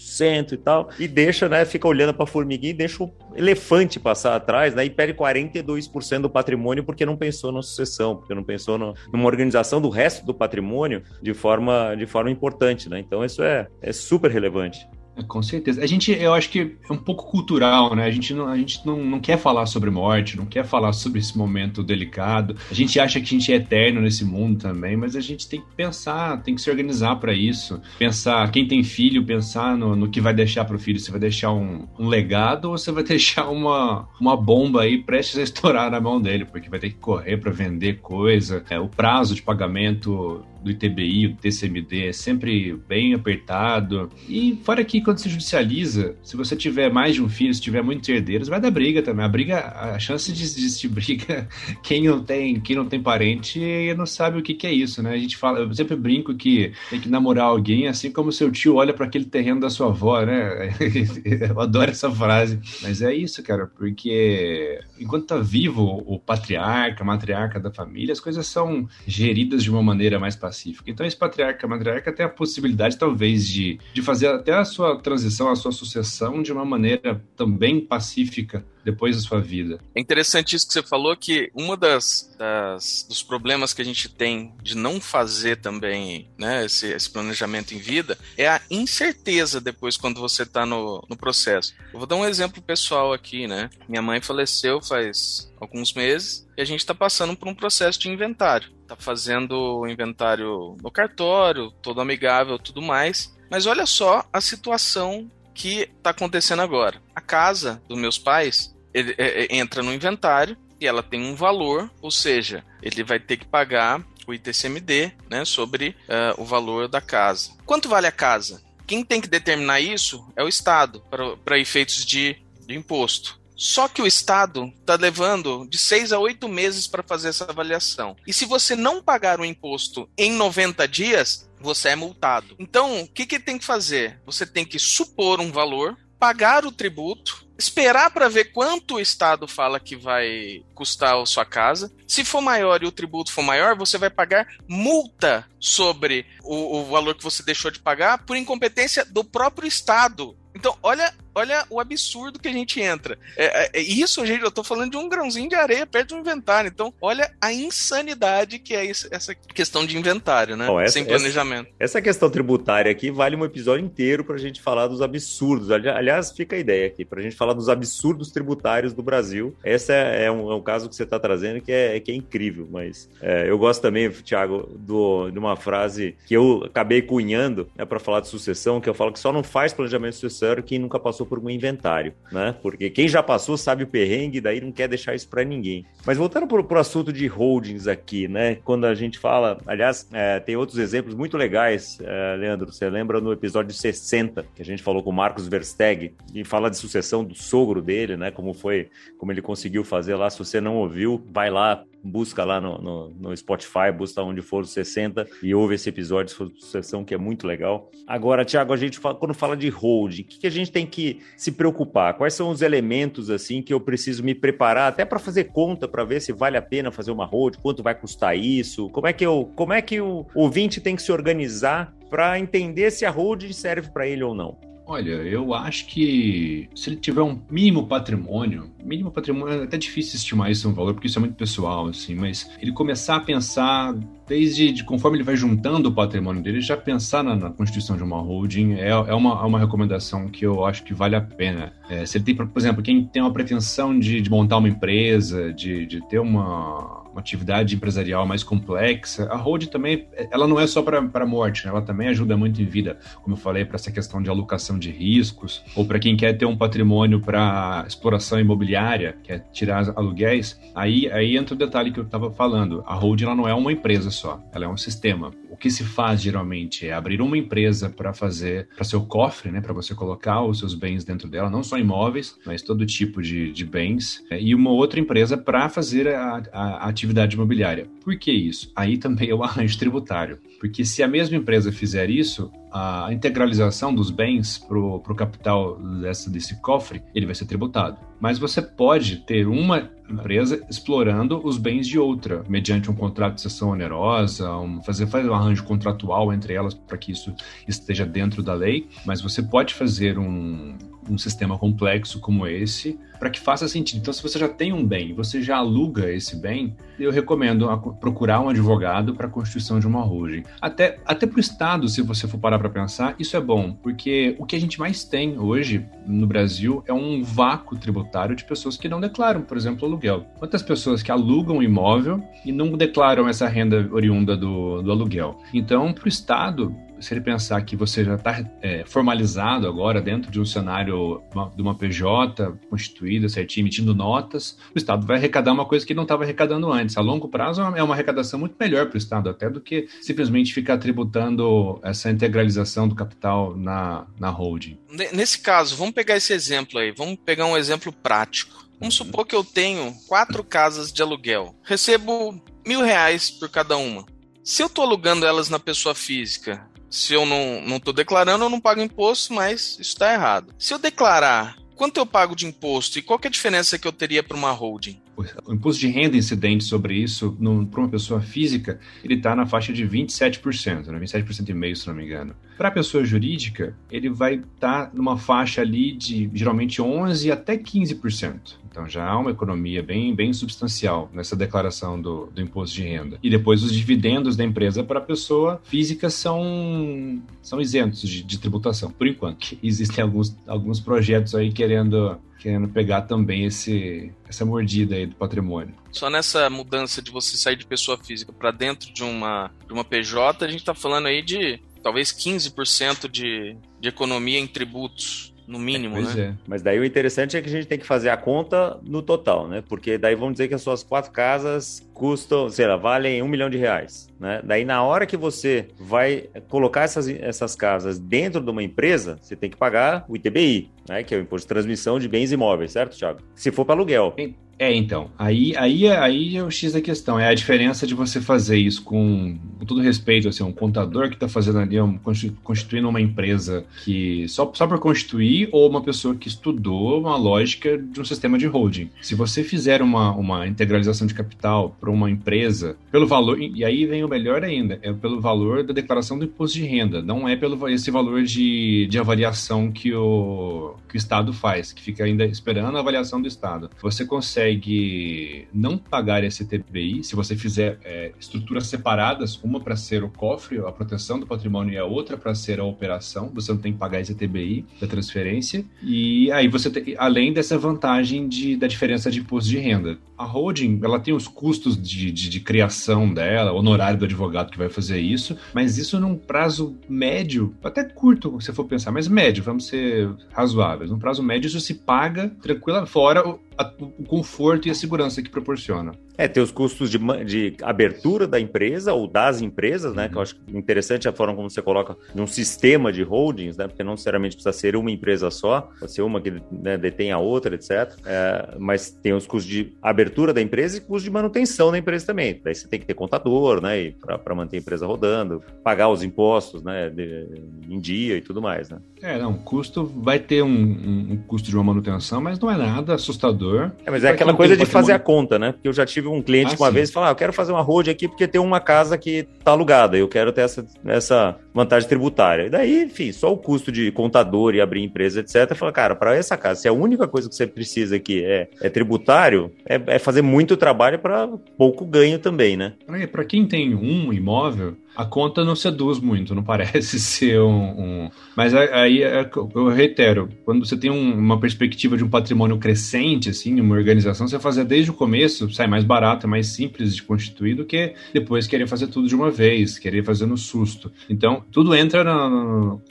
e 0.53 0.57
tal. 0.57 0.89
E 0.99 1.07
deixa, 1.07 1.47
né, 1.49 1.65
fica 1.65 1.87
olhando 1.87 2.13
para 2.13 2.23
a 2.23 2.27
formiguinha 2.27 2.71
e 2.71 2.75
deixa 2.75 3.03
o 3.03 3.11
elefante 3.35 3.99
passar 3.99 4.35
atrás, 4.35 4.73
né, 4.75 4.85
e 4.85 4.89
perde 4.89 5.13
42% 5.13 6.21
do 6.21 6.29
patrimônio 6.29 6.83
porque 6.83 7.05
não 7.05 7.17
pensou 7.17 7.51
na 7.51 7.61
sucessão, 7.61 8.15
porque 8.15 8.33
não 8.33 8.43
pensou 8.43 8.77
no, 8.77 8.93
numa 9.11 9.25
organização 9.25 9.81
do 9.81 9.89
resto 9.89 10.25
do 10.25 10.33
patrimônio 10.33 11.03
de 11.21 11.33
forma, 11.33 11.95
de 11.95 12.05
forma 12.05 12.29
importante, 12.29 12.89
né? 12.89 12.99
Então 12.99 13.23
isso 13.23 13.43
é, 13.43 13.67
é 13.81 13.91
super 13.91 14.31
relevante. 14.31 14.87
Com 15.27 15.43
certeza. 15.43 15.83
A 15.83 15.85
gente, 15.85 16.11
eu 16.11 16.33
acho 16.33 16.49
que 16.49 16.75
é 16.89 16.93
um 16.93 16.97
pouco 16.97 17.25
cultural, 17.25 17.95
né? 17.95 18.05
A 18.05 18.11
gente, 18.11 18.33
não, 18.33 18.47
a 18.47 18.57
gente 18.57 18.85
não, 18.85 18.97
não 19.03 19.19
quer 19.19 19.37
falar 19.37 19.65
sobre 19.67 19.91
morte, 19.91 20.37
não 20.37 20.45
quer 20.45 20.65
falar 20.65 20.91
sobre 20.93 21.19
esse 21.19 21.37
momento 21.37 21.83
delicado. 21.83 22.55
A 22.69 22.73
gente 22.73 22.99
acha 22.99 23.19
que 23.19 23.25
a 23.25 23.29
gente 23.29 23.51
é 23.51 23.55
eterno 23.57 24.01
nesse 24.01 24.25
mundo 24.25 24.59
também, 24.59 24.97
mas 24.97 25.15
a 25.15 25.21
gente 25.21 25.47
tem 25.47 25.61
que 25.61 25.67
pensar, 25.75 26.41
tem 26.41 26.55
que 26.55 26.61
se 26.61 26.69
organizar 26.69 27.17
para 27.17 27.33
isso. 27.33 27.79
Pensar, 27.99 28.49
quem 28.51 28.67
tem 28.67 28.83
filho, 28.83 29.23
pensar 29.23 29.77
no, 29.77 29.95
no 29.95 30.09
que 30.09 30.19
vai 30.19 30.33
deixar 30.33 30.65
para 30.65 30.75
o 30.75 30.79
filho. 30.79 30.99
Você 30.99 31.11
vai 31.11 31.19
deixar 31.19 31.51
um, 31.51 31.87
um 31.99 32.07
legado 32.07 32.71
ou 32.71 32.77
você 32.77 32.91
vai 32.91 33.03
deixar 33.05 33.49
uma, 33.49 34.07
uma 34.19 34.35
bomba 34.35 34.81
aí 34.81 34.97
prestes 34.97 35.37
a 35.37 35.43
estourar 35.43 35.91
na 35.91 36.01
mão 36.01 36.19
dele, 36.19 36.45
porque 36.45 36.69
vai 36.69 36.79
ter 36.79 36.89
que 36.89 36.97
correr 36.97 37.37
para 37.37 37.51
vender 37.51 37.99
coisa. 37.99 38.63
É, 38.69 38.79
o 38.79 38.89
prazo 38.89 39.35
de 39.35 39.43
pagamento 39.43 40.43
do 40.63 40.71
ITBI, 40.71 41.27
o 41.27 41.35
TCMD, 41.35 42.07
é 42.07 42.13
sempre 42.13 42.73
bem 42.87 43.13
apertado. 43.13 44.09
E 44.27 44.59
fora 44.63 44.83
que 44.83 45.01
quando 45.01 45.19
se 45.19 45.29
judicializa, 45.29 46.15
se 46.23 46.37
você 46.37 46.55
tiver 46.55 46.91
mais 46.91 47.15
de 47.15 47.21
um 47.21 47.29
filho, 47.29 47.53
se 47.53 47.61
tiver 47.61 47.83
muitos 47.83 48.07
herdeiros, 48.07 48.47
vai 48.47 48.59
dar 48.59 48.71
briga 48.71 49.01
também. 49.01 49.25
A 49.25 49.29
briga, 49.29 49.59
a 49.59 49.99
chance 49.99 50.31
de 50.31 50.41
existir 50.43 50.87
briga, 50.87 51.47
quem 51.83 52.03
não 52.03 52.23
tem, 52.23 52.59
quem 52.59 52.75
não 52.75 52.85
tem 52.85 53.01
parente 53.01 53.59
não 53.97 54.05
sabe 54.05 54.39
o 54.39 54.41
que, 54.41 54.53
que 54.53 54.65
é 54.65 54.73
isso, 54.73 55.03
né? 55.03 55.13
A 55.13 55.17
gente 55.17 55.35
fala, 55.37 55.59
eu 55.59 55.73
sempre 55.73 55.95
brinco 55.95 56.33
que 56.35 56.71
tem 56.89 56.99
que 56.99 57.09
namorar 57.09 57.45
alguém 57.45 57.87
assim 57.87 58.11
como 58.11 58.31
seu 58.31 58.51
tio 58.51 58.75
olha 58.75 58.93
para 58.93 59.05
aquele 59.05 59.25
terreno 59.25 59.59
da 59.59 59.69
sua 59.69 59.87
avó, 59.87 60.21
né? 60.25 60.73
eu 61.49 61.59
adoro 61.59 61.91
essa 61.91 62.09
frase. 62.09 62.59
Mas 62.81 63.01
é 63.01 63.13
isso, 63.13 63.43
cara, 63.43 63.67
porque 63.67 64.79
enquanto 64.99 65.27
tá 65.27 65.37
vivo 65.37 66.03
o 66.05 66.19
patriarca, 66.19 67.03
a 67.03 67.05
matriarca 67.05 67.59
da 67.59 67.71
família, 67.71 68.13
as 68.13 68.19
coisas 68.19 68.47
são 68.47 68.87
geridas 69.05 69.63
de 69.63 69.69
uma 69.69 69.83
maneira 69.83 70.19
mais 70.19 70.35
pacífica. 70.53 70.89
Então, 70.89 71.05
esse 71.05 71.17
patriarca, 71.17 71.67
matriarca 71.67 72.13
tem 72.13 72.25
a 72.25 72.29
possibilidade, 72.29 72.97
talvez, 72.97 73.47
de, 73.47 73.79
de 73.93 74.01
fazer 74.01 74.27
até 74.27 74.53
a 74.53 74.63
sua 74.63 74.97
transição, 74.99 75.49
a 75.49 75.55
sua 75.55 75.71
sucessão 75.71 76.43
de 76.43 76.53
uma 76.53 76.63
maneira 76.63 77.21
também 77.35 77.81
pacífica 77.81 78.63
depois 78.83 79.15
da 79.15 79.21
sua 79.21 79.41
vida. 79.41 79.79
É 79.95 80.01
interessante 80.01 80.55
isso 80.55 80.67
que 80.67 80.73
você 80.73 80.83
falou, 80.83 81.15
que 81.15 81.51
uma 81.53 81.77
das, 81.77 82.33
das 82.37 83.05
dos 83.07 83.23
problemas 83.23 83.73
que 83.73 83.81
a 83.81 83.85
gente 83.85 84.09
tem 84.09 84.53
de 84.61 84.75
não 84.75 84.99
fazer 84.99 85.57
também 85.57 86.29
né, 86.37 86.65
esse, 86.65 86.87
esse 86.87 87.09
planejamento 87.09 87.73
em 87.73 87.79
vida 87.79 88.17
é 88.37 88.47
a 88.47 88.61
incerteza 88.69 89.61
depois 89.61 89.97
quando 89.97 90.19
você 90.19 90.43
está 90.43 90.65
no, 90.65 91.03
no 91.09 91.17
processo. 91.17 91.73
Eu 91.93 91.99
vou 91.99 92.07
dar 92.07 92.15
um 92.15 92.25
exemplo 92.25 92.61
pessoal 92.61 93.13
aqui, 93.13 93.47
né? 93.47 93.69
Minha 93.87 94.01
mãe 94.01 94.21
faleceu 94.21 94.81
faz 94.81 95.51
alguns 95.59 95.93
meses 95.93 96.47
e 96.57 96.61
a 96.61 96.65
gente 96.65 96.79
está 96.79 96.93
passando 96.93 97.35
por 97.35 97.47
um 97.47 97.55
processo 97.55 97.99
de 97.99 98.09
inventário. 98.09 98.71
Está 98.81 98.95
fazendo 98.95 99.79
o 99.79 99.87
inventário 99.87 100.77
no 100.81 100.91
cartório, 100.91 101.71
todo 101.81 102.01
amigável, 102.01 102.59
tudo 102.59 102.81
mais. 102.81 103.33
Mas 103.49 103.65
olha 103.65 103.85
só 103.85 104.25
a 104.31 104.41
situação 104.41 105.29
que 105.53 105.89
está 105.97 106.09
acontecendo 106.09 106.61
agora. 106.61 107.01
A 107.15 107.21
casa 107.21 107.81
dos 107.87 107.97
meus 107.97 108.17
pais 108.17 108.73
ele, 108.93 109.15
é, 109.17 109.45
é, 109.45 109.55
entra 109.55 109.81
no 109.81 109.93
inventário 109.93 110.57
e 110.79 110.85
ela 110.85 111.01
tem 111.01 111.23
um 111.23 111.35
valor, 111.35 111.89
ou 112.01 112.11
seja, 112.11 112.63
ele 112.81 113.03
vai 113.03 113.19
ter 113.19 113.37
que 113.37 113.45
pagar 113.45 114.03
o 114.27 114.33
ITCMD 114.33 115.11
né, 115.29 115.45
sobre 115.45 115.89
uh, 115.89 116.41
o 116.41 116.45
valor 116.45 116.87
da 116.87 117.01
casa. 117.01 117.51
Quanto 117.65 117.89
vale 117.89 118.07
a 118.07 118.11
casa? 118.11 118.61
Quem 118.85 119.03
tem 119.03 119.21
que 119.21 119.27
determinar 119.27 119.79
isso 119.79 120.25
é 120.35 120.43
o 120.43 120.47
Estado, 120.47 121.01
para 121.43 121.59
efeitos 121.59 122.05
de, 122.05 122.37
de 122.67 122.75
imposto. 122.75 123.41
Só 123.55 123.87
que 123.87 124.01
o 124.01 124.07
Estado 124.07 124.73
está 124.79 124.95
levando 124.95 125.65
de 125.69 125.77
seis 125.77 126.11
a 126.11 126.19
oito 126.19 126.49
meses 126.49 126.87
para 126.87 127.03
fazer 127.03 127.29
essa 127.29 127.45
avaliação. 127.45 128.15
E 128.27 128.33
se 128.33 128.45
você 128.45 128.75
não 128.75 129.01
pagar 129.01 129.39
o 129.39 129.45
imposto 129.45 130.09
em 130.17 130.33
90 130.33 130.87
dias, 130.87 131.49
você 131.63 131.89
é 131.89 131.95
multado. 131.95 132.55
Então, 132.59 133.01
o 133.01 133.07
que, 133.07 133.25
que 133.25 133.39
tem 133.39 133.57
que 133.57 133.65
fazer? 133.65 134.19
Você 134.25 134.45
tem 134.45 134.65
que 134.65 134.77
supor 134.77 135.39
um 135.39 135.51
valor, 135.51 135.97
pagar 136.19 136.65
o 136.65 136.71
tributo, 136.71 137.47
esperar 137.57 138.11
para 138.11 138.29
ver 138.29 138.51
quanto 138.51 138.95
o 138.95 138.99
Estado 138.99 139.47
fala 139.47 139.79
que 139.79 139.95
vai 139.95 140.63
custar 140.75 141.15
a 141.15 141.25
sua 141.25 141.45
casa. 141.45 141.91
Se 142.07 142.25
for 142.25 142.41
maior 142.41 142.83
e 142.83 142.85
o 142.85 142.91
tributo 142.91 143.31
for 143.31 143.41
maior, 143.41 143.75
você 143.77 143.97
vai 143.97 144.09
pagar 144.09 144.47
multa 144.67 145.47
sobre 145.59 146.25
o, 146.43 146.79
o 146.79 146.85
valor 146.85 147.15
que 147.15 147.23
você 147.23 147.41
deixou 147.41 147.71
de 147.71 147.79
pagar 147.79 148.25
por 148.25 148.35
incompetência 148.35 149.05
do 149.05 149.23
próprio 149.23 149.67
Estado. 149.67 150.37
Então, 150.55 150.77
olha 150.83 151.13
olha 151.35 151.65
o 151.69 151.79
absurdo 151.79 152.39
que 152.39 152.47
a 152.47 152.53
gente 152.53 152.79
entra. 152.81 153.17
É, 153.37 153.63
é, 153.63 153.69
é, 153.73 153.81
isso, 153.81 154.25
gente, 154.25 154.43
eu 154.43 154.51
tô 154.51 154.63
falando 154.63 154.91
de 154.91 154.97
um 154.97 155.09
grãozinho 155.09 155.49
de 155.49 155.55
areia 155.55 155.85
perto 155.85 156.15
do 156.15 156.19
inventário. 156.19 156.69
Então, 156.73 156.93
olha 157.01 157.31
a 157.41 157.51
insanidade 157.51 158.59
que 158.59 158.75
é 158.75 158.85
isso, 158.85 159.07
essa 159.11 159.33
questão 159.35 159.85
de 159.85 159.97
inventário, 159.97 160.55
né? 160.55 160.67
Bom, 160.67 160.79
essa, 160.79 160.93
Sem 160.93 161.05
planejamento. 161.05 161.67
Essa, 161.79 161.97
essa, 161.97 162.01
questão 162.01 162.29
tributária 162.29 162.91
aqui 162.91 163.09
vale 163.11 163.35
um 163.35 163.45
episódio 163.45 163.85
inteiro 163.85 164.23
pra 164.23 164.37
gente 164.37 164.61
falar 164.61 164.87
dos 164.87 165.01
absurdos. 165.01 165.71
Aliás, 165.71 166.31
fica 166.31 166.55
a 166.55 166.59
ideia 166.59 166.87
aqui, 166.87 167.05
pra 167.05 167.21
gente 167.21 167.35
falar 167.35 167.53
dos 167.53 167.69
absurdos 167.69 168.31
tributários 168.31 168.93
do 168.93 169.01
Brasil. 169.01 169.55
Esse 169.63 169.93
é, 169.93 170.25
é, 170.25 170.31
um, 170.31 170.51
é 170.51 170.55
um, 170.55 170.61
caso 170.61 170.89
que 170.89 170.95
você 170.95 171.05
tá 171.05 171.19
trazendo 171.19 171.61
que 171.61 171.71
é, 171.71 171.99
que 171.99 172.11
é 172.11 172.15
incrível, 172.15 172.67
mas 172.71 173.09
é, 173.21 173.49
eu 173.49 173.57
gosto 173.57 173.81
também, 173.81 174.09
Thiago, 174.09 174.69
do, 174.75 175.29
de 175.29 175.39
uma 175.39 175.55
frase 175.55 176.15
que 176.25 176.33
eu 176.33 176.63
acabei 176.65 177.01
cunhando 177.01 177.67
né, 177.75 177.85
para 177.85 177.99
falar 177.99 178.21
de 178.21 178.27
sucessão, 178.27 178.79
que 178.79 178.89
eu 178.89 178.93
falo 178.93 179.11
que 179.11 179.19
só 179.19 179.31
não 179.31 179.43
faz 179.43 179.73
planejamento 179.73 180.15
sucessório 180.15 180.63
quem 180.63 180.79
nunca 180.79 180.99
passou 180.99 181.22
passou 181.23 181.25
por 181.25 181.39
um 181.39 181.49
inventário, 181.49 182.13
né? 182.31 182.55
Porque 182.61 182.89
quem 182.89 183.07
já 183.07 183.23
passou 183.23 183.57
sabe 183.57 183.83
o 183.83 183.87
perrengue, 183.87 184.41
daí 184.41 184.61
não 184.61 184.71
quer 184.71 184.87
deixar 184.87 185.15
isso 185.15 185.27
para 185.27 185.43
ninguém. 185.43 185.85
Mas 186.05 186.17
voltando 186.17 186.47
para 186.47 186.77
o 186.77 186.79
assunto 186.79 187.11
de 187.11 187.25
holdings 187.27 187.87
aqui, 187.87 188.27
né? 188.27 188.55
Quando 188.55 188.85
a 188.85 188.93
gente 188.93 189.17
fala, 189.17 189.59
aliás, 189.65 190.07
é, 190.11 190.39
tem 190.39 190.55
outros 190.55 190.77
exemplos 190.77 191.15
muito 191.15 191.37
legais, 191.37 191.97
é, 192.01 192.35
Leandro. 192.37 192.71
Você 192.71 192.89
lembra 192.89 193.19
no 193.19 193.31
episódio 193.31 193.73
60 193.73 194.45
que 194.55 194.61
a 194.61 194.65
gente 194.65 194.83
falou 194.83 195.01
com 195.01 195.09
o 195.09 195.13
Marcos 195.13 195.47
Versteg 195.47 196.13
e 196.33 196.43
fala 196.43 196.69
de 196.69 196.77
sucessão 196.77 197.23
do 197.23 197.35
sogro 197.35 197.81
dele, 197.81 198.17
né? 198.17 198.31
Como 198.31 198.53
foi, 198.53 198.89
como 199.17 199.31
ele 199.31 199.41
conseguiu 199.41 199.83
fazer 199.83 200.15
lá. 200.15 200.29
Se 200.29 200.39
você 200.39 200.59
não 200.59 200.75
ouviu, 200.75 201.23
vai 201.31 201.49
lá, 201.49 201.83
busca 202.03 202.43
lá 202.43 202.59
no, 202.59 202.77
no, 202.77 203.09
no, 203.09 203.37
Spotify, 203.37 203.91
busca 203.95 204.21
onde 204.21 204.41
for 204.41 204.63
os 204.63 204.71
60 204.71 205.27
e 205.41 205.55
ouve 205.55 205.75
esse 205.75 205.87
episódio 205.87 206.49
de 206.49 206.59
sucessão 206.59 207.03
que 207.05 207.13
é 207.13 207.17
muito 207.17 207.47
legal. 207.47 207.89
Agora, 208.05 208.43
Thiago, 208.43 208.73
a 208.73 208.77
gente 208.77 208.99
fala, 208.99 209.15
quando 209.15 209.33
fala 209.33 209.55
de 209.55 209.69
holding, 209.69 210.23
o 210.23 210.25
que, 210.25 210.39
que, 210.39 210.47
a 210.47 210.51
gente 210.51 210.71
tem 210.71 210.85
que 210.85 211.19
se 211.37 211.51
preocupar? 211.51 212.15
Quais 212.15 212.33
são 212.33 212.49
os 212.49 212.61
elementos 212.61 213.29
assim 213.29 213.61
que 213.61 213.73
eu 213.73 213.79
preciso 213.79 214.23
me 214.23 214.35
preparar 214.35 214.89
até 214.89 215.05
para 215.05 215.19
fazer 215.19 215.45
conta 215.45 215.87
para 215.87 216.03
ver 216.03 216.21
se 216.21 216.33
vale 216.33 216.57
a 216.57 216.61
pena 216.61 216.91
fazer 216.91 217.11
uma 217.11 217.25
holding, 217.25 217.59
quanto 217.59 217.81
vai 217.81 217.95
custar 217.95 218.37
isso? 218.37 218.89
Como 218.89 219.07
é 219.07 219.13
que 219.13 219.25
eu, 219.25 219.49
como 219.55 219.71
é 219.73 219.81
que 219.81 220.01
o 220.01 220.25
ouvinte 220.35 220.81
tem 220.81 220.95
que 220.95 221.01
se 221.01 221.11
organizar 221.11 221.93
para 222.09 222.37
entender 222.37 222.91
se 222.91 223.05
a 223.05 223.09
holding 223.09 223.53
serve 223.53 223.89
para 223.91 224.07
ele 224.07 224.23
ou 224.23 224.35
não? 224.35 224.72
Olha, 224.93 225.09
eu 225.09 225.55
acho 225.55 225.87
que 225.87 226.69
se 226.75 226.87
ele 226.87 226.97
tiver 226.97 227.23
um 227.23 227.41
mínimo 227.49 227.87
patrimônio, 227.87 228.69
mínimo 228.85 229.09
patrimônio 229.09 229.61
é 229.61 229.63
até 229.63 229.75
difícil 229.75 230.17
estimar 230.17 230.51
isso 230.51 230.69
um 230.69 230.73
valor, 230.73 230.93
porque 230.93 231.07
isso 231.07 231.17
é 231.17 231.19
muito 231.19 231.33
pessoal, 231.33 231.87
assim, 231.87 232.13
mas 232.13 232.47
ele 232.61 232.71
começar 232.71 233.15
a 233.15 233.19
pensar 233.19 233.95
desde 234.27 234.71
de, 234.71 234.83
conforme 234.83 235.17
ele 235.17 235.23
vai 235.23 235.35
juntando 235.35 235.89
o 235.89 235.91
patrimônio 235.91 236.43
dele, 236.43 236.61
já 236.61 236.77
pensar 236.77 237.23
na, 237.23 237.35
na 237.35 237.49
constituição 237.49 237.97
de 237.97 238.03
uma 238.03 238.21
holding 238.21 238.73
é, 238.73 238.89
é, 238.89 239.15
uma, 239.15 239.31
é 239.31 239.45
uma 239.45 239.57
recomendação 239.57 240.27
que 240.27 240.45
eu 240.45 240.63
acho 240.63 240.83
que 240.83 240.93
vale 240.93 241.15
a 241.15 241.21
pena. 241.21 241.73
É, 241.89 242.05
se 242.05 242.19
ele 242.19 242.25
tem, 242.25 242.35
por 242.35 242.47
exemplo, 242.55 242.83
quem 242.83 243.03
tem 243.03 243.23
uma 243.23 243.33
pretensão 243.33 243.97
de, 243.97 244.21
de 244.21 244.29
montar 244.29 244.57
uma 244.57 244.69
empresa, 244.69 245.51
de, 245.51 245.87
de 245.87 246.07
ter 246.07 246.19
uma 246.19 247.02
uma 247.13 247.21
atividade 247.21 247.75
empresarial 247.75 248.25
mais 248.25 248.43
complexa, 248.43 249.25
a 249.31 249.37
hold 249.37 249.67
também, 249.67 250.07
ela 250.31 250.47
não 250.47 250.59
é 250.59 250.67
só 250.67 250.81
para 250.81 251.25
morte, 251.25 251.63
né? 251.63 251.71
ela 251.71 251.81
também 251.81 252.07
ajuda 252.07 252.35
muito 252.35 252.61
em 252.61 252.65
vida, 252.65 252.97
como 253.21 253.35
eu 253.35 253.39
falei, 253.39 253.63
para 253.63 253.75
essa 253.75 253.91
questão 253.91 254.21
de 254.21 254.29
alocação 254.29 254.77
de 254.77 254.91
riscos, 254.91 255.63
ou 255.75 255.85
para 255.85 255.99
quem 255.99 256.17
quer 256.17 256.33
ter 256.33 256.45
um 256.45 256.57
patrimônio 256.57 257.21
para 257.21 257.85
exploração 257.87 258.39
imobiliária, 258.39 259.15
quer 259.23 259.45
tirar 259.51 259.93
aluguéis, 259.95 260.59
aí, 260.73 261.09
aí 261.11 261.37
entra 261.37 261.53
o 261.53 261.57
detalhe 261.57 261.91
que 261.91 261.99
eu 261.99 262.03
estava 262.03 262.31
falando, 262.31 262.83
a 262.85 262.95
hold 262.95 263.21
ela 263.21 263.35
não 263.35 263.47
é 263.47 263.53
uma 263.53 263.71
empresa 263.71 264.09
só, 264.09 264.41
ela 264.51 264.65
é 264.65 264.67
um 264.67 264.77
sistema. 264.77 265.31
O 265.49 265.55
que 265.55 265.69
se 265.69 265.83
faz 265.83 266.19
geralmente 266.19 266.87
é 266.87 266.93
abrir 266.93 267.21
uma 267.21 267.37
empresa 267.37 267.87
para 267.89 268.11
fazer, 268.11 268.67
para 268.75 268.83
seu 268.83 269.05
cofre, 269.05 269.51
né, 269.51 269.61
para 269.61 269.71
você 269.71 269.93
colocar 269.93 270.41
os 270.41 270.59
seus 270.59 270.73
bens 270.73 271.03
dentro 271.03 271.29
dela, 271.29 271.49
não 271.49 271.61
só 271.61 271.77
imóveis, 271.77 272.35
mas 272.43 272.63
todo 272.63 272.85
tipo 272.87 273.21
de, 273.21 273.51
de 273.51 273.63
bens, 273.63 274.23
e 274.31 274.55
uma 274.55 274.71
outra 274.71 274.99
empresa 274.99 275.37
para 275.37 275.69
fazer 275.69 276.07
a, 276.07 276.41
a, 276.51 276.87
a 276.87 276.93
atividade 277.03 277.35
imobiliária. 277.35 277.87
Por 278.03 278.17
que 278.17 278.31
isso? 278.31 278.71
Aí 278.75 278.97
também 278.97 279.29
é 279.29 279.35
o 279.35 279.43
arranjo 279.43 279.77
tributário. 279.77 280.39
Porque 280.59 280.85
se 280.85 281.03
a 281.03 281.07
mesma 281.07 281.37
empresa 281.37 281.71
fizer 281.71 282.09
isso, 282.09 282.51
a 282.71 283.09
integralização 283.11 283.93
dos 283.93 284.09
bens 284.09 284.57
para 284.57 284.79
o 284.79 285.15
capital 285.15 285.77
dessa, 286.01 286.29
desse 286.29 286.59
cofre, 286.61 287.03
ele 287.13 287.25
vai 287.25 287.35
ser 287.35 287.45
tributado. 287.45 287.97
Mas 288.19 288.39
você 288.39 288.61
pode 288.61 289.17
ter 289.17 289.47
uma 289.47 289.91
empresa 290.09 290.65
explorando 290.69 291.45
os 291.45 291.57
bens 291.57 291.87
de 291.87 291.99
outra, 291.99 292.43
mediante 292.47 292.89
um 292.89 292.95
contrato 292.95 293.35
de 293.35 293.41
cessão 293.41 293.69
onerosa, 293.69 294.55
um, 294.57 294.81
fazer, 294.81 295.07
fazer 295.07 295.29
um 295.29 295.33
arranjo 295.33 295.63
contratual 295.63 296.31
entre 296.33 296.53
elas 296.53 296.73
para 296.73 296.97
que 296.97 297.11
isso 297.11 297.33
esteja 297.67 298.05
dentro 298.05 298.43
da 298.43 298.53
lei, 298.53 298.87
mas 299.05 299.21
você 299.21 299.41
pode 299.41 299.73
fazer 299.73 300.17
um, 300.17 300.77
um 301.09 301.17
sistema 301.17 301.57
complexo 301.57 302.19
como 302.19 302.47
esse 302.47 302.99
para 303.23 303.29
que 303.29 303.39
faça 303.39 303.69
sentido. 303.69 304.01
Então, 304.01 304.13
se 304.13 304.21
você 304.21 304.37
já 304.37 304.49
tem 304.49 304.73
um 304.73 304.85
bem, 304.85 305.13
você 305.13 305.41
já 305.41 305.55
aluga 305.55 306.11
esse 306.11 306.35
bem, 306.35 306.75
eu 306.99 307.09
recomendo 307.09 307.65
procurar 308.01 308.41
um 308.41 308.49
advogado 308.49 309.15
para 309.15 309.27
a 309.27 309.29
constituição 309.29 309.79
de 309.79 309.87
uma 309.87 310.01
holding. 310.01 310.43
Até, 310.59 310.99
até 311.05 311.25
para 311.25 311.37
o 311.37 311.39
Estado, 311.39 311.87
se 311.87 312.01
você 312.01 312.27
for 312.27 312.37
parar 312.37 312.59
para 312.59 312.69
pensar, 312.69 313.15
isso 313.17 313.37
é 313.37 313.39
bom, 313.39 313.71
porque 313.81 314.35
o 314.37 314.45
que 314.45 314.57
a 314.57 314.59
gente 314.59 314.77
mais 314.77 315.05
tem 315.05 315.39
hoje 315.39 315.85
no 316.05 316.27
Brasil 316.27 316.83
é 316.85 316.91
um 316.91 317.23
vácuo 317.23 317.77
tributário 317.77 318.35
de 318.35 318.43
pessoas 318.43 318.75
que 318.75 318.89
não 318.89 318.99
declaram, 318.99 319.41
por 319.41 319.55
exemplo, 319.55 319.87
aluguel. 319.87 320.25
Quantas 320.37 320.61
pessoas 320.61 321.01
que 321.01 321.09
alugam 321.09 321.59
um 321.59 321.63
imóvel 321.63 322.21
e 322.45 322.51
não 322.51 322.75
declaram 322.75 323.29
essa 323.29 323.47
renda 323.47 323.87
oriunda 323.89 324.35
do, 324.35 324.81
do 324.81 324.91
aluguel? 324.91 325.39
Então, 325.53 325.93
para 325.93 326.05
o 326.05 326.09
Estado, 326.09 326.75
se 327.03 327.13
ele 327.13 327.21
pensar 327.21 327.61
que 327.61 327.75
você 327.75 328.03
já 328.03 328.15
está 328.15 328.43
é, 328.61 328.83
formalizado 328.85 329.67
agora 329.67 330.01
dentro 330.01 330.31
de 330.31 330.39
um 330.39 330.45
cenário 330.45 331.21
de 331.55 331.61
uma 331.61 331.75
PJ 331.75 332.57
constituída, 332.69 333.27
certinho, 333.27 333.63
emitindo 333.63 333.93
notas, 333.93 334.57
o 334.73 334.77
Estado 334.77 335.05
vai 335.05 335.17
arrecadar 335.17 335.51
uma 335.51 335.65
coisa 335.65 335.85
que 335.85 335.93
não 335.93 336.03
estava 336.03 336.23
arrecadando 336.23 336.71
antes. 336.71 336.97
A 336.97 337.01
longo 337.01 337.27
prazo 337.27 337.61
é 337.61 337.83
uma 337.83 337.93
arrecadação 337.93 338.39
muito 338.39 338.55
melhor 338.59 338.87
para 338.87 338.95
o 338.95 338.97
Estado, 338.97 339.29
até 339.29 339.49
do 339.49 339.59
que 339.59 339.87
simplesmente 340.01 340.53
ficar 340.53 340.77
tributando 340.77 341.79
essa 341.83 342.09
integralização 342.09 342.87
do 342.87 342.95
capital 342.95 343.55
na, 343.55 344.07
na 344.19 344.29
holding. 344.29 344.77
Nesse 345.11 345.39
caso, 345.39 345.75
vamos 345.75 345.93
pegar 345.93 346.15
esse 346.15 346.33
exemplo 346.33 346.79
aí, 346.79 346.91
vamos 346.91 347.17
pegar 347.23 347.45
um 347.45 347.57
exemplo 347.57 347.91
prático. 347.91 348.63
Vamos 348.79 348.95
supor 348.95 349.25
que 349.25 349.35
eu 349.35 349.43
tenho 349.43 349.93
quatro 350.07 350.43
casas 350.43 350.91
de 350.91 351.01
aluguel. 351.01 351.55
Recebo 351.63 352.41
mil 352.65 352.81
reais 352.81 353.29
por 353.31 353.49
cada 353.49 353.77
uma. 353.77 354.05
Se 354.43 354.61
eu 354.61 354.67
estou 354.67 354.83
alugando 354.83 355.25
elas 355.25 355.47
na 355.47 355.57
pessoa 355.57 355.95
física, 355.95 356.67
se 356.93 357.11
eu 357.15 357.25
não 357.25 357.77
estou 357.77 357.91
declarando, 357.91 358.43
eu 358.43 358.49
não 358.49 358.61
pago 358.61 358.79
imposto, 358.79 359.33
mas 359.33 359.71
isso 359.79 359.81
está 359.81 360.13
errado. 360.13 360.53
Se 360.59 360.75
eu 360.75 360.77
declarar 360.77 361.57
quanto 361.75 361.97
eu 361.97 362.05
pago 362.05 362.35
de 362.35 362.45
imposto 362.45 362.99
e 362.99 363.01
qual 363.01 363.19
é 363.23 363.27
a 363.27 363.31
diferença 363.31 363.79
que 363.79 363.87
eu 363.87 363.91
teria 363.91 364.21
para 364.21 364.37
uma 364.37 364.51
holding? 364.51 365.01
O 365.45 365.53
imposto 365.53 365.81
de 365.81 365.87
renda 365.87 366.17
incidente 366.17 366.63
sobre 366.63 366.95
isso, 366.95 367.37
para 367.71 367.81
uma 367.81 367.89
pessoa 367.89 368.21
física, 368.21 368.79
ele 369.03 369.15
está 369.15 369.35
na 369.35 369.45
faixa 369.45 369.73
de 369.73 369.87
27%, 369.87 370.87
né? 370.87 370.99
27% 370.99 371.49
e 371.49 371.53
meio, 371.53 371.75
se 371.75 371.87
não 371.87 371.95
me 371.95 372.03
engano. 372.03 372.35
Para 372.57 372.69
a 372.69 372.71
pessoa 372.71 373.03
jurídica, 373.03 373.75
ele 373.91 374.09
vai 374.09 374.35
estar 374.35 374.87
tá 374.87 374.91
numa 374.93 375.17
faixa 375.17 375.61
ali 375.61 375.93
de 375.93 376.29
geralmente 376.33 376.81
11% 376.81 377.31
até 377.31 377.57
15%. 377.57 378.57
Então 378.73 378.89
já 378.89 379.07
há 379.07 379.19
uma 379.19 379.29
economia 379.29 379.83
bem, 379.83 380.15
bem 380.15 380.33
substancial 380.33 381.07
nessa 381.13 381.35
declaração 381.35 382.01
do, 382.01 382.25
do 382.33 382.41
imposto 382.41 382.75
de 382.75 382.81
renda. 382.81 383.19
E 383.21 383.29
depois 383.29 383.61
os 383.61 383.71
dividendos 383.71 384.35
da 384.35 384.43
empresa 384.43 384.83
para 384.83 384.97
a 384.97 385.01
pessoa 385.01 385.61
física 385.63 386.09
são, 386.09 387.21
são 387.39 387.61
isentos 387.61 388.01
de, 388.01 388.23
de 388.23 388.39
tributação, 388.39 388.89
por 388.89 389.05
enquanto. 389.05 389.55
Existem 389.61 390.03
alguns, 390.03 390.35
alguns 390.47 390.79
projetos 390.79 391.35
aí 391.35 391.53
querendo 391.53 392.17
querendo 392.39 392.67
pegar 392.67 393.03
também 393.03 393.45
esse, 393.45 394.11
essa 394.27 394.43
mordida 394.43 394.95
aí 394.95 395.05
do 395.05 395.15
patrimônio. 395.15 395.73
Só 395.93 396.09
nessa 396.09 396.49
mudança 396.49 397.01
de 397.01 397.09
você 397.09 397.37
sair 397.37 397.55
de 397.55 397.65
pessoa 397.65 397.97
física 397.97 398.33
para 398.33 398.51
dentro 398.51 398.91
de 398.91 399.01
uma, 399.01 399.49
de 399.65 399.71
uma 399.71 399.85
PJ, 399.85 400.43
a 400.43 400.47
gente 400.49 400.59
está 400.59 400.73
falando 400.73 401.05
aí 401.05 401.21
de 401.21 401.61
talvez 401.81 402.11
15% 402.11 403.09
de, 403.09 403.55
de 403.79 403.87
economia 403.87 404.39
em 404.39 404.47
tributos 404.47 405.32
no 405.47 405.59
mínimo, 405.59 405.97
é, 405.97 406.01
né? 406.01 406.13
É. 406.17 406.33
Mas 406.47 406.61
daí 406.61 406.79
o 406.79 406.85
interessante 406.85 407.35
é 407.37 407.41
que 407.41 407.47
a 407.49 407.51
gente 407.51 407.67
tem 407.67 407.77
que 407.77 407.85
fazer 407.85 408.09
a 408.09 408.17
conta 408.17 408.79
no 408.83 409.01
total, 409.01 409.47
né? 409.47 409.63
Porque 409.67 409.97
daí 409.97 410.15
vamos 410.15 410.33
dizer 410.33 410.47
que 410.47 410.53
as 410.53 410.61
suas 410.61 410.83
quatro 410.83 411.11
casas 411.11 411.87
custam, 411.93 412.49
sei 412.49 412.67
lá, 412.67 412.75
valem 412.75 413.21
um 413.21 413.27
milhão 413.27 413.49
de 413.49 413.57
reais, 413.57 414.09
né? 414.19 414.41
Daí 414.43 414.65
na 414.65 414.83
hora 414.83 415.05
que 415.05 415.17
você 415.17 415.67
vai 415.79 416.29
colocar 416.49 416.83
essas, 416.83 417.07
essas 417.07 417.55
casas 417.55 417.99
dentro 417.99 418.41
de 418.41 418.49
uma 418.49 418.63
empresa, 418.63 419.17
você 419.21 419.35
tem 419.35 419.49
que 419.49 419.57
pagar 419.57 420.05
o 420.07 420.15
ITBI, 420.15 420.71
né? 420.87 421.03
Que 421.03 421.15
é 421.15 421.17
o 421.17 421.21
Imposto 421.21 421.45
de 421.45 421.49
Transmissão 421.49 421.99
de 421.99 422.07
Bens 422.07 422.31
Imóveis, 422.31 422.71
certo, 422.71 422.97
Thiago? 422.97 423.19
Se 423.35 423.51
for 423.51 423.65
para 423.65 423.75
aluguel. 423.75 424.13
É, 424.57 424.73
então. 424.73 425.09
Aí, 425.17 425.53
aí, 425.57 425.87
aí 425.87 426.37
é 426.37 426.43
o 426.43 426.51
X 426.51 426.73
da 426.73 426.81
questão. 426.81 427.19
É 427.19 427.27
a 427.27 427.33
diferença 427.33 427.85
de 427.87 427.93
você 427.93 428.21
fazer 428.21 428.57
isso 428.57 428.83
com, 428.83 429.37
com 429.59 429.65
todo 429.65 429.81
respeito, 429.81 430.27
assim, 430.27 430.43
um 430.43 430.51
contador 430.51 431.09
que 431.09 431.15
está 431.15 431.27
fazendo 431.27 431.59
ali, 431.59 431.79
um, 431.81 431.97
constituindo 432.43 432.87
uma 432.87 433.01
empresa 433.01 433.65
que 433.83 434.27
só, 434.27 434.51
só 434.53 434.67
por 434.67 434.79
constituir, 434.79 435.49
ou 435.51 435.69
uma 435.69 435.81
pessoa 435.81 436.15
que 436.15 436.27
estudou 436.27 436.99
uma 436.99 437.17
lógica 437.17 437.77
de 437.77 437.99
um 437.99 438.05
sistema 438.05 438.37
de 438.37 438.45
holding. 438.45 438.89
Se 439.01 439.15
você 439.15 439.43
fizer 439.43 439.81
uma, 439.81 440.11
uma 440.11 440.47
integralização 440.47 441.07
de 441.07 441.13
capital 441.13 441.75
para 441.79 441.89
uma 441.89 442.09
empresa, 442.09 442.77
pelo 442.91 443.07
valor, 443.07 443.41
e 443.41 443.65
aí 443.65 443.85
vem 443.85 444.03
o 444.03 444.07
melhor 444.07 444.43
ainda, 444.43 444.79
é 444.81 444.93
pelo 444.93 445.19
valor 445.19 445.63
da 445.63 445.73
declaração 445.73 446.17
do 446.17 446.25
imposto 446.25 446.57
de 446.57 446.65
renda, 446.65 447.01
não 447.01 447.27
é 447.27 447.35
pelo 447.35 447.67
esse 447.67 447.89
valor 447.89 448.23
de, 448.23 448.87
de 448.87 448.99
avaliação 448.99 449.71
que 449.71 449.93
o, 449.93 450.75
que 450.87 450.95
o 450.95 450.97
Estado 450.97 451.33
faz, 451.33 451.71
que 451.71 451.81
fica 451.81 452.03
ainda 452.03 452.25
esperando 452.25 452.77
a 452.77 452.79
avaliação 452.79 453.21
do 453.21 453.27
Estado. 453.27 453.69
Você 453.81 454.05
consegue 454.05 454.42
consegue 454.43 455.47
não 455.53 455.77
pagar 455.77 456.23
esse 456.23 456.45
TBI 456.45 457.03
se 457.03 457.15
você 457.15 457.35
fizer 457.35 457.79
é, 457.83 458.11
estruturas 458.19 458.67
separadas, 458.67 459.39
uma 459.43 459.59
para 459.59 459.75
ser 459.75 460.03
o 460.03 460.09
cofre, 460.09 460.59
a 460.59 460.71
proteção 460.71 461.19
do 461.19 461.25
patrimônio, 461.25 461.73
e 461.73 461.77
a 461.77 461.85
outra 461.85 462.17
para 462.17 462.35
ser 462.35 462.59
a 462.59 462.63
operação. 462.63 463.31
Você 463.33 463.51
não 463.51 463.59
tem 463.59 463.71
que 463.71 463.79
pagar 463.79 464.01
esse 464.01 464.13
TBI 464.13 464.65
da 464.81 464.87
transferência. 464.87 465.63
E 465.81 466.31
aí 466.31 466.47
você 466.47 466.69
tem, 466.69 466.95
além 466.97 467.31
dessa 467.31 467.57
vantagem 467.57 468.27
de, 468.27 468.55
da 468.57 468.67
diferença 468.67 469.09
de 469.09 469.19
imposto 469.19 469.49
de 469.49 469.57
renda. 469.57 469.97
A 470.17 470.25
holding, 470.25 470.79
ela 470.83 470.99
tem 470.99 471.13
os 471.13 471.27
custos 471.27 471.75
de, 471.75 472.11
de, 472.11 472.29
de 472.29 472.39
criação 472.39 473.11
dela, 473.11 473.51
honorário 473.51 473.97
do 473.97 474.05
advogado 474.05 474.51
que 474.51 474.57
vai 474.57 474.69
fazer 474.69 474.99
isso, 474.99 475.35
mas 475.53 475.77
isso 475.77 475.99
num 475.99 476.15
prazo 476.15 476.77
médio, 476.87 477.55
até 477.63 477.83
curto, 477.83 478.39
se 478.39 478.53
for 478.53 478.65
pensar, 478.65 478.91
mas 478.91 479.07
médio, 479.07 479.43
vamos 479.43 479.67
ser 479.67 480.09
razoáveis. 480.31 480.91
Num 480.91 480.99
prazo 480.99 481.23
médio, 481.23 481.47
isso 481.47 481.59
se 481.59 481.73
paga 481.73 482.29
tranquila, 482.41 482.85
fora 482.85 483.23
a, 483.57 483.73
o 483.79 484.03
conforto 484.03 484.67
e 484.67 484.71
a 484.71 484.75
segurança 484.75 485.21
que 485.21 485.29
proporciona. 485.29 485.93
É, 486.17 486.27
tem 486.27 486.41
os 486.41 486.51
custos 486.51 486.89
de, 486.89 486.97
de 487.25 487.55
abertura 487.61 488.27
da 488.27 488.39
empresa 488.39 488.93
ou 488.93 489.07
das 489.07 489.41
empresas, 489.41 489.93
né? 489.93 490.03
Uhum. 490.03 490.09
Que 490.09 490.17
eu 490.17 490.21
acho 490.21 490.35
interessante 490.49 491.07
a 491.07 491.13
forma 491.13 491.35
como 491.35 491.49
você 491.49 491.61
coloca 491.61 491.97
num 492.13 492.27
sistema 492.27 492.91
de 492.91 493.03
holdings, 493.03 493.57
né? 493.57 493.67
Porque 493.67 493.83
não 493.83 493.93
necessariamente 493.93 494.35
precisa 494.35 494.53
ser 494.53 494.75
uma 494.75 494.91
empresa 494.91 495.31
só, 495.31 495.69
pode 495.79 495.91
ser 495.91 496.01
uma 496.01 496.21
que 496.21 496.33
né, 496.51 496.77
detém 496.77 497.11
a 497.11 497.17
outra, 497.17 497.55
etc. 497.55 497.93
É, 498.05 498.55
mas 498.59 498.91
tem 498.91 499.13
os 499.13 499.25
custos 499.25 499.51
de 499.51 499.73
abertura 499.81 500.33
da 500.33 500.41
empresa 500.41 500.77
e 500.77 500.81
custos 500.81 501.03
de 501.03 501.11
manutenção 501.11 501.71
da 501.71 501.77
empresa 501.77 502.05
também. 502.05 502.39
Daí 502.43 502.53
você 502.53 502.67
tem 502.67 502.79
que 502.79 502.85
ter 502.85 502.93
contador, 502.93 503.61
né? 503.61 503.93
Para 504.23 504.35
manter 504.35 504.57
a 504.57 504.59
empresa 504.59 504.85
rodando, 504.85 505.41
pagar 505.63 505.89
os 505.89 506.03
impostos, 506.03 506.63
né? 506.63 506.89
De, 506.89 507.27
em 507.69 507.79
dia 507.79 508.17
e 508.17 508.21
tudo 508.21 508.41
mais, 508.41 508.69
né? 508.69 508.77
É, 509.01 509.17
não, 509.17 509.33
custo 509.33 509.85
vai 509.85 510.19
ter 510.19 510.43
um, 510.43 510.47
um, 510.47 511.07
um 511.11 511.17
custo 511.27 511.49
de 511.49 511.55
uma 511.55 511.63
manutenção, 511.63 512.21
mas 512.21 512.39
não 512.39 512.49
é 512.49 512.57
nada 512.57 512.93
assustador. 512.93 513.71
É, 513.85 513.91
mas 513.91 514.03
é 514.03 514.09
aquela 514.09 514.33
coisa 514.33 514.55
de 514.55 514.65
fazer 514.65 514.93
a 514.93 514.99
conta, 514.99 515.39
né? 515.39 515.51
Porque 515.51 515.67
eu 515.67 515.73
já 515.73 515.85
tive 515.85 516.02
tive 516.03 516.07
um 516.09 516.21
cliente 516.21 516.53
ah, 516.53 516.57
uma 516.59 516.67
sim. 516.67 516.73
vez 516.73 516.91
falar: 516.91 517.07
ah, 517.07 517.11
eu 517.11 517.15
quero 517.15 517.33
fazer 517.33 517.51
uma 517.51 517.61
road 517.61 517.89
aqui 517.89 518.07
porque 518.07 518.27
tem 518.27 518.39
uma 518.39 518.59
casa 518.59 518.97
que 518.97 519.27
está 519.39 519.51
alugada, 519.51 519.97
eu 519.97 520.07
quero 520.07 520.31
ter 520.31 520.41
essa, 520.41 520.65
essa 520.85 521.37
vantagem 521.53 521.87
tributária. 521.87 522.43
E 522.43 522.49
daí, 522.49 522.83
enfim, 522.83 523.11
só 523.11 523.31
o 523.31 523.37
custo 523.37 523.71
de 523.71 523.91
contador 523.91 524.53
e 524.53 524.61
abrir 524.61 524.83
empresa, 524.83 525.21
etc. 525.21 525.55
Fala, 525.55 525.71
cara, 525.71 525.95
para 525.95 526.15
essa 526.15 526.35
casa, 526.35 526.61
se 526.61 526.67
a 526.67 526.73
única 526.73 527.07
coisa 527.07 527.29
que 527.29 527.35
você 527.35 527.47
precisa 527.47 527.95
aqui 527.95 528.23
é, 528.23 528.49
é 528.61 528.69
tributário, 528.69 529.51
é, 529.67 529.81
é 529.87 529.99
fazer 529.99 530.21
muito 530.21 530.57
trabalho 530.57 530.99
para 530.99 531.27
pouco 531.57 531.85
ganho 531.85 532.19
também, 532.19 532.57
né? 532.57 532.73
Para 533.11 533.25
quem 533.25 533.47
tem 533.47 533.73
um 533.73 534.11
imóvel, 534.11 534.75
a 534.95 535.05
conta 535.05 535.43
não 535.43 535.55
seduz 535.55 535.99
muito, 535.99 536.35
não 536.35 536.43
parece 536.43 536.99
ser 537.01 537.39
um. 537.41 538.05
um... 538.05 538.09
Mas 538.35 538.53
aí 538.53 539.03
é, 539.03 539.29
eu 539.55 539.67
reitero, 539.69 540.29
quando 540.45 540.65
você 540.65 540.77
tem 540.77 540.91
um, 540.91 541.13
uma 541.13 541.39
perspectiva 541.39 541.97
de 541.97 542.03
um 542.03 542.09
patrimônio 542.09 542.57
crescente, 542.57 543.29
assim, 543.29 543.59
uma 543.59 543.75
organização, 543.75 544.27
você 544.27 544.39
fazer 544.39 544.63
desde 544.65 544.91
o 544.91 544.93
começo 544.93 545.51
sai 545.51 545.67
mais 545.67 545.83
barato, 545.83 546.25
é 546.25 546.29
mais 546.29 546.47
simples 546.47 546.95
de 546.95 547.03
constituir 547.03 547.55
do 547.55 547.65
que 547.65 547.93
depois 548.13 548.47
querer 548.47 548.67
fazer 548.67 548.87
tudo 548.87 549.07
de 549.07 549.15
uma 549.15 549.31
vez, 549.31 549.79
querer 549.79 550.03
fazer 550.03 550.25
no 550.25 550.37
susto. 550.37 550.91
Então, 551.09 551.43
tudo 551.51 551.75
entra 551.75 552.03
na, 552.03 552.29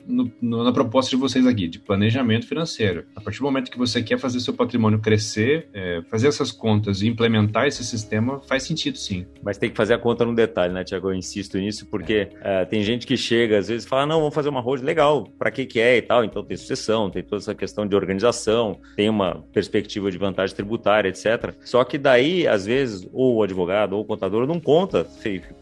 no, 0.07 0.33
na 0.41 0.73
proposta 0.73 1.11
de 1.11 1.17
vocês 1.17 1.47
aqui, 1.47 1.69
de 1.69 1.79
planejamento 1.79 2.47
financeiro. 2.47 3.05
A 3.15 3.21
partir 3.21 3.38
do 3.38 3.45
momento 3.45 3.71
que 3.71 3.79
você 3.79 4.03
quer 4.03 4.19
fazer 4.19 4.41
seu 4.41 4.55
patrimônio 4.55 4.99
crescer, 4.99 5.69
é, 5.73 6.03
fazer 6.11 6.29
essas 6.29 6.51
contas 6.51 7.03
e 7.03 7.09
implementar 7.09 7.67
esse 7.67 7.85
sistema 7.85 8.41
faz 8.41 8.62
sentido 8.65 8.99
sim. 8.99 9.27
Mas 9.43 9.59
tem 9.59 9.71
que 9.71 9.77
fazer 9.77 9.95
a 9.95 9.99
conta 9.99 10.25
no 10.25 10.35
detalhe, 10.35 10.73
né, 10.73 10.85
Tiago? 10.85 11.11
Eu 11.11 11.15
insisto 11.15 11.59
nisso 11.59 11.87
porque 11.92 12.31
é, 12.40 12.64
tem 12.64 12.83
gente 12.83 13.07
que 13.07 13.18
chega, 13.18 13.59
às 13.59 13.68
vezes, 13.68 13.87
fala, 13.87 14.07
não, 14.07 14.20
vamos 14.20 14.35
fazer 14.35 14.48
uma 14.48 14.62
road 14.62 14.83
legal, 14.83 15.28
para 15.38 15.50
que 15.50 15.66
que 15.66 15.78
é 15.78 15.98
e 15.98 16.00
tal, 16.00 16.24
então 16.24 16.42
tem 16.42 16.57
sucessão, 16.57 17.11
tem 17.11 17.22
toda 17.22 17.42
essa 17.42 17.55
questão 17.55 17.87
de 17.87 17.94
organização, 17.94 18.81
tem 18.96 19.11
uma 19.11 19.44
perspectiva 19.52 20.11
de 20.11 20.16
vantagem 20.16 20.57
tributária, 20.57 21.11
etc. 21.11 21.52
Só 21.61 21.85
que 21.85 21.98
daí, 21.98 22.48
às 22.48 22.64
vezes, 22.64 23.07
ou 23.12 23.37
o 23.37 23.42
advogado 23.42 23.92
ou 23.92 24.00
o 24.00 24.05
contador 24.07 24.46
não 24.46 24.59
conta, 24.59 25.07